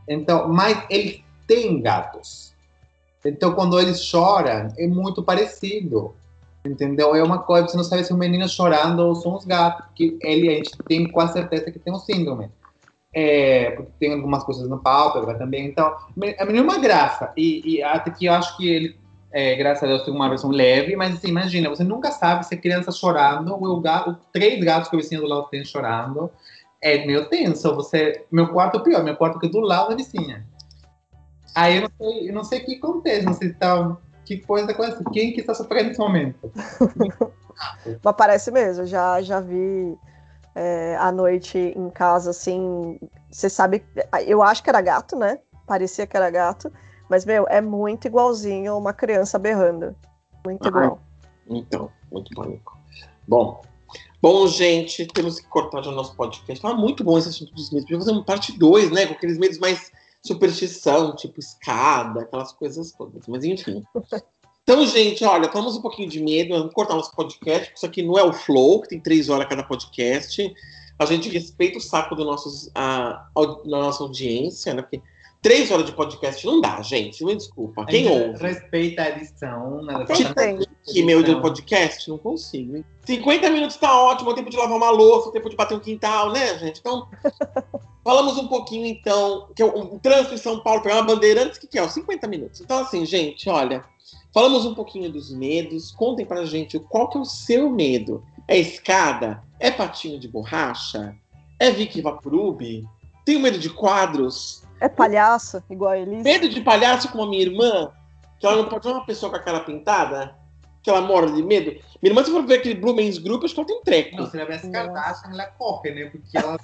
Então, 0.07 0.47
mas 0.49 0.83
ele 0.89 1.23
tem 1.47 1.81
gatos. 1.81 2.53
Então, 3.25 3.53
quando 3.53 3.79
eles 3.79 4.03
choram, 4.03 4.71
é 4.77 4.87
muito 4.87 5.23
parecido. 5.23 6.13
Entendeu? 6.65 7.15
É 7.15 7.23
uma 7.23 7.39
coisa, 7.39 7.67
você 7.67 7.77
não 7.77 7.83
sabe 7.83 8.03
se 8.03 8.13
o 8.13 8.17
menino 8.17 8.47
chorando 8.47 8.99
ou 8.99 9.15
são 9.15 9.35
os 9.35 9.45
gatos, 9.45 9.85
porque 9.87 10.17
ele, 10.21 10.49
a 10.49 10.55
gente 10.55 10.71
tem 10.87 11.09
quase 11.09 11.33
certeza 11.33 11.71
que 11.71 11.79
tem 11.79 11.93
um 11.93 11.99
síndrome. 11.99 12.49
É, 13.13 13.71
porque 13.71 13.91
tem 13.99 14.13
algumas 14.13 14.43
coisas 14.43 14.69
no 14.69 14.77
pálpebra 14.77 15.35
também. 15.35 15.65
Então, 15.65 15.87
a 15.87 16.45
menina 16.45 16.59
é 16.59 16.61
uma 16.61 16.77
graça. 16.77 17.31
E, 17.35 17.77
e 17.77 17.83
até 17.83 18.11
que 18.11 18.25
eu 18.25 18.33
acho 18.33 18.55
que 18.57 18.69
ele, 18.69 18.99
é, 19.31 19.55
graças 19.55 19.83
a 19.83 19.87
Deus, 19.87 20.03
tem 20.03 20.13
uma 20.13 20.29
versão 20.29 20.49
leve, 20.49 20.95
mas 20.95 21.15
assim, 21.15 21.27
imagina, 21.27 21.69
você 21.69 21.83
nunca 21.83 22.11
sabe 22.11 22.45
se 22.45 22.55
a 22.55 22.57
criança 22.57 22.91
chorando, 22.91 23.53
ou 23.53 23.79
gato, 23.79 24.17
três 24.33 24.63
gatos 24.63 24.89
que 24.89 24.95
o 24.95 24.99
vizinho 24.99 25.21
do 25.21 25.27
lado 25.27 25.47
tem 25.49 25.63
chorando. 25.63 26.31
É 26.81 27.05
meio 27.05 27.27
tenso. 27.29 27.75
Você, 27.75 28.25
meu 28.31 28.47
quarto 28.47 28.77
é 28.77 28.83
pior, 28.83 29.03
meu 29.03 29.15
quarto 29.15 29.45
é 29.45 29.49
do 29.49 29.59
lado 29.59 29.89
da 29.89 29.95
vizinha. 29.95 30.45
Aí 31.53 31.77
eu 31.77 31.81
não 31.81 31.89
sei, 31.97 32.29
eu 32.29 32.33
não 32.33 32.43
sei 32.43 32.59
o 32.59 32.65
que 32.65 32.75
acontece, 32.75 33.25
não 33.25 33.33
sei 33.33 33.49
se 33.49 33.55
tá 33.55 33.97
que 34.25 34.37
coisa 34.37 34.71
acontece? 34.71 35.03
Quem 35.11 35.33
que 35.33 35.41
está 35.41 35.55
sofrendo 35.55 35.87
nesse 35.87 35.99
momento? 35.99 36.51
Mas 38.03 38.15
parece 38.15 38.51
mesmo, 38.51 38.85
já, 38.85 39.21
já 39.21 39.39
vi 39.39 39.97
é, 40.55 40.95
à 40.97 41.11
noite 41.11 41.57
em 41.57 41.89
casa, 41.89 42.29
assim. 42.29 42.99
Você 43.31 43.49
sabe, 43.49 43.83
eu 44.25 44.43
acho 44.43 44.63
que 44.63 44.69
era 44.69 44.81
gato, 44.81 45.15
né? 45.15 45.39
Parecia 45.65 46.05
que 46.05 46.15
era 46.15 46.29
gato. 46.29 46.71
Mas, 47.09 47.25
meu, 47.25 47.45
é 47.49 47.59
muito 47.59 48.05
igualzinho 48.05 48.77
uma 48.77 48.93
criança 48.93 49.39
berrando. 49.39 49.95
Muito 50.45 50.63
Ah, 50.65 50.67
igual. 50.67 50.99
Então, 51.47 51.91
muito 52.11 52.33
pânico. 52.35 52.77
Bom. 53.27 53.61
Bom, 54.21 54.47
gente, 54.47 55.05
temos 55.07 55.39
que 55.39 55.47
cortar 55.47 55.81
já 55.81 55.89
o 55.89 55.95
nosso 55.95 56.15
podcast. 56.15 56.61
Tá 56.61 56.73
muito 56.73 57.03
bom 57.03 57.17
esse 57.17 57.29
assunto 57.29 57.53
dos 57.53 57.71
medos. 57.71 57.85
Podia 57.85 57.99
fazer 57.99 58.11
uma 58.11 58.23
parte 58.23 58.57
2, 58.57 58.91
né? 58.91 59.07
Com 59.07 59.13
aqueles 59.13 59.37
medos 59.37 59.57
mais 59.57 59.91
superstição, 60.21 61.15
tipo 61.15 61.39
escada, 61.39 62.21
aquelas 62.21 62.51
coisas 62.51 62.91
todas. 62.91 63.27
Mas 63.27 63.43
enfim. 63.43 63.83
Então, 64.61 64.85
gente, 64.85 65.25
olha, 65.25 65.51
falamos 65.51 65.77
um 65.77 65.81
pouquinho 65.81 66.07
de 66.07 66.21
medo. 66.21 66.55
Vamos 66.55 66.75
cortar 66.75 66.93
nosso 66.93 67.15
podcast, 67.15 67.61
porque 67.61 67.77
isso 67.77 67.85
aqui 67.87 68.03
não 68.03 68.19
é 68.19 68.23
o 68.23 68.31
Flow, 68.31 68.81
que 68.81 68.89
tem 68.89 68.99
três 68.99 69.27
horas 69.27 69.47
cada 69.47 69.63
podcast. 69.63 70.53
A 70.99 71.05
gente 71.05 71.27
respeita 71.27 71.79
o 71.79 71.81
saco 71.81 72.13
do 72.13 72.23
nossos, 72.23 72.69
a, 72.75 73.27
da 73.35 73.79
nossa 73.79 74.03
audiência, 74.03 74.75
né? 74.75 74.83
Porque 74.83 75.01
três 75.41 75.71
horas 75.71 75.85
de 75.85 75.91
podcast 75.93 76.45
não 76.45 76.61
dá, 76.61 76.81
gente. 76.81 77.23
Me 77.23 77.35
desculpa. 77.35 77.85
Quem 77.85 78.05
gente 78.05 78.27
ouve? 78.27 78.41
Respeita 78.41 79.03
a 79.03 79.09
edição, 79.09 79.81
né? 79.83 80.05
Tem? 80.35 80.59
Que 80.83 81.03
meu 81.03 81.23
de 81.23 81.39
podcast? 81.39 82.09
Não 82.09 82.17
consigo. 82.17 82.77
hein? 82.77 82.85
50 83.05 83.49
minutos 83.49 83.77
tá 83.77 83.99
ótimo, 83.99 84.33
tempo 84.33 84.49
de 84.49 84.57
lavar 84.57 84.77
uma 84.77 84.89
louça, 84.89 85.31
tempo 85.31 85.49
de 85.49 85.55
bater 85.55 85.75
um 85.75 85.79
quintal, 85.79 86.31
né, 86.31 86.57
gente? 86.57 86.79
Então, 86.79 87.07
falamos 88.03 88.37
um 88.37 88.47
pouquinho, 88.47 88.85
então, 88.85 89.47
que 89.55 89.61
é 89.61 89.65
o, 89.65 89.95
o 89.95 89.99
trânsito 89.99 90.35
em 90.35 90.37
São 90.37 90.59
Paulo, 90.59 90.81
pegar 90.81 90.95
uma 90.95 91.03
bandeirantes, 91.03 91.57
o 91.57 91.61
que, 91.61 91.67
que 91.67 91.79
é? 91.79 91.83
Os 91.83 91.93
50 91.93 92.27
minutos. 92.27 92.61
Então, 92.61 92.79
assim, 92.79 93.05
gente, 93.05 93.49
olha, 93.49 93.83
falamos 94.33 94.65
um 94.65 94.75
pouquinho 94.75 95.11
dos 95.11 95.31
medos, 95.31 95.91
contem 95.91 96.25
pra 96.25 96.45
gente 96.45 96.79
qual 96.79 97.09
que 97.09 97.17
é 97.17 97.21
o 97.21 97.25
seu 97.25 97.69
medo. 97.69 98.23
É 98.47 98.57
escada? 98.57 99.43
É 99.59 99.69
patinho 99.69 100.19
de 100.19 100.27
borracha? 100.27 101.15
É 101.59 101.71
Vicky 101.71 102.01
Vaporub? 102.01 102.83
Tenho 103.25 103.39
medo 103.39 103.59
de 103.59 103.69
quadros? 103.69 104.63
É 104.79 104.87
palhaço, 104.87 105.63
igual 105.69 105.91
a 105.91 105.97
Elise. 105.97 106.23
Medo 106.23 106.49
de 106.49 106.61
palhaço 106.61 107.09
como 107.09 107.23
a 107.23 107.27
minha 107.27 107.41
irmã, 107.41 107.91
que 108.39 108.45
ela 108.45 108.57
não 108.57 108.69
pode 108.69 108.87
ver 108.87 108.93
uma 108.93 109.05
pessoa 109.05 109.29
com 109.29 109.35
a 109.35 109.39
cara 109.39 109.59
pintada, 109.61 110.35
que 110.81 110.89
ela 110.89 111.01
morre 111.01 111.31
de 111.33 111.43
medo. 111.43 111.71
Minha 112.01 112.11
irmã, 112.11 112.23
se 112.23 112.31
for 112.31 112.45
ver 112.45 112.59
aquele 112.59 112.75
Blue 112.75 112.95
Man's 112.95 113.17
Group, 113.17 113.43
acho 113.43 113.53
que 113.53 113.59
ela 113.59 113.67
tem 113.67 113.81
treco. 113.83 114.15
Não, 114.15 114.29
se 114.29 114.37
ela 114.37 114.47
vê 114.47 114.55
as 114.55 114.61
Kardashian, 114.61 115.31
ela 115.33 115.45
corre, 115.47 115.91
né? 115.91 116.05
Porque 116.05 116.37
ela. 116.37 116.57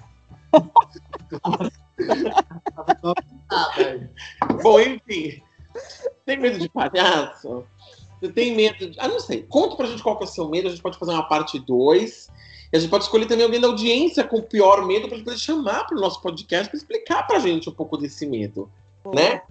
Ela 2.77 2.95
toda 3.01 3.21
pintada. 3.21 4.11
Bom, 4.63 4.79
enfim. 4.79 5.41
Tem 6.25 6.37
medo 6.37 6.57
de 6.57 6.69
palhaço? 6.69 7.65
Você 8.19 8.31
tem 8.31 8.55
medo 8.55 8.89
de... 8.89 8.99
Ah, 8.99 9.09
não 9.09 9.19
sei. 9.19 9.43
Conta 9.43 9.75
pra 9.75 9.85
gente 9.85 10.01
qual 10.01 10.17
que 10.17 10.23
é 10.23 10.27
o 10.27 10.29
seu 10.29 10.49
medo. 10.49 10.67
A 10.67 10.71
gente 10.71 10.81
pode 10.81 10.97
fazer 10.97 11.11
uma 11.11 11.27
parte 11.27 11.59
2. 11.59 12.29
E 12.71 12.77
a 12.77 12.79
gente 12.79 12.89
pode 12.89 13.03
escolher 13.05 13.25
também 13.25 13.45
alguém 13.45 13.61
da 13.61 13.67
audiência 13.67 14.23
com 14.23 14.37
o 14.37 14.43
pior 14.43 14.85
medo 14.85 15.07
gente 15.09 15.23
poder 15.23 15.37
chamar 15.37 15.85
pro 15.85 15.99
nosso 15.99 16.21
podcast 16.21 16.69
pra 16.69 16.77
explicar 16.77 17.27
pra 17.27 17.39
gente 17.39 17.69
um 17.69 17.73
pouco 17.73 17.97
desse 17.97 18.25
medo, 18.25 18.69
né? 19.13 19.41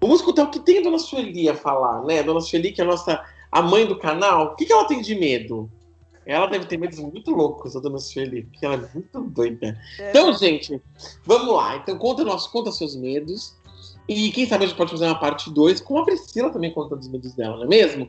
Vamos 0.00 0.20
escutar 0.20 0.44
o 0.44 0.50
que 0.50 0.60
tem 0.60 0.78
a 0.78 0.82
Dona 0.82 0.98
Sueli 0.98 1.48
a 1.48 1.54
falar, 1.54 2.04
né? 2.04 2.20
A 2.20 2.22
Dona 2.22 2.40
Sueli, 2.40 2.72
que 2.72 2.80
é 2.80 2.84
a 2.84 2.86
nossa 2.86 3.24
a 3.50 3.62
mãe 3.62 3.86
do 3.86 3.98
canal. 3.98 4.52
O 4.52 4.54
que, 4.54 4.66
que 4.66 4.72
ela 4.72 4.86
tem 4.86 5.00
de 5.00 5.14
medo? 5.14 5.70
Ela 6.24 6.46
deve 6.46 6.66
ter 6.66 6.76
medos 6.76 6.98
muito 6.98 7.30
loucos, 7.30 7.74
a 7.74 7.80
Dona 7.80 7.98
Sueli, 7.98 8.42
porque 8.42 8.64
ela 8.64 8.74
é 8.74 8.88
muito 8.94 9.20
doida. 9.30 9.78
É, 9.98 10.10
Então, 10.10 10.32
gente, 10.34 10.80
vamos 11.24 11.54
lá. 11.54 11.76
Então, 11.76 11.96
conta, 11.96 12.22
nosso, 12.22 12.50
conta 12.52 12.70
seus 12.70 12.94
medos. 12.94 13.56
E 14.06 14.30
quem 14.30 14.46
sabe 14.46 14.64
a 14.64 14.66
gente 14.66 14.76
pode 14.76 14.90
fazer 14.90 15.06
uma 15.06 15.18
parte 15.18 15.50
2 15.50 15.80
com 15.80 15.98
a 15.98 16.04
Priscila 16.04 16.50
também 16.50 16.72
contando 16.72 17.00
os 17.00 17.08
medos 17.08 17.34
dela, 17.34 17.56
não 17.56 17.64
é 17.64 17.66
mesmo? 17.66 18.08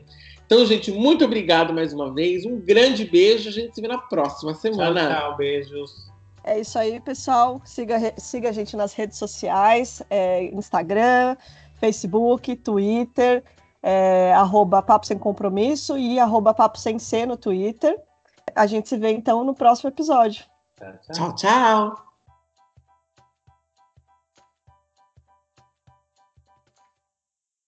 Então, 0.50 0.66
gente, 0.66 0.90
muito 0.90 1.24
obrigado 1.24 1.72
mais 1.72 1.92
uma 1.92 2.12
vez. 2.12 2.44
Um 2.44 2.58
grande 2.58 3.04
beijo. 3.04 3.48
A 3.48 3.52
gente 3.52 3.72
se 3.72 3.80
vê 3.80 3.86
na 3.86 3.98
próxima 3.98 4.52
semana. 4.52 5.08
Tchau, 5.08 5.20
tchau, 5.20 5.36
beijos. 5.36 6.10
É 6.42 6.58
isso 6.58 6.76
aí, 6.76 6.98
pessoal. 6.98 7.62
Siga, 7.64 8.12
siga 8.18 8.48
a 8.48 8.52
gente 8.52 8.76
nas 8.76 8.92
redes 8.92 9.16
sociais: 9.16 10.02
é, 10.10 10.46
Instagram, 10.46 11.36
Facebook, 11.78 12.56
Twitter, 12.56 13.44
é, 13.80 14.32
arroba 14.34 14.82
Papo 14.82 15.06
Sem 15.06 15.18
Compromisso 15.18 15.96
e 15.96 16.18
arroba 16.18 16.52
Papo 16.52 16.78
Sem 16.78 16.98
C 16.98 17.24
no 17.24 17.36
Twitter. 17.36 17.96
A 18.52 18.66
gente 18.66 18.88
se 18.88 18.96
vê 18.96 19.12
então 19.12 19.44
no 19.44 19.54
próximo 19.54 19.88
episódio. 19.88 20.44
Tchau, 20.76 20.92
tchau. 21.00 21.14
Tchau, 21.14 21.34
tchau. 21.36 22.09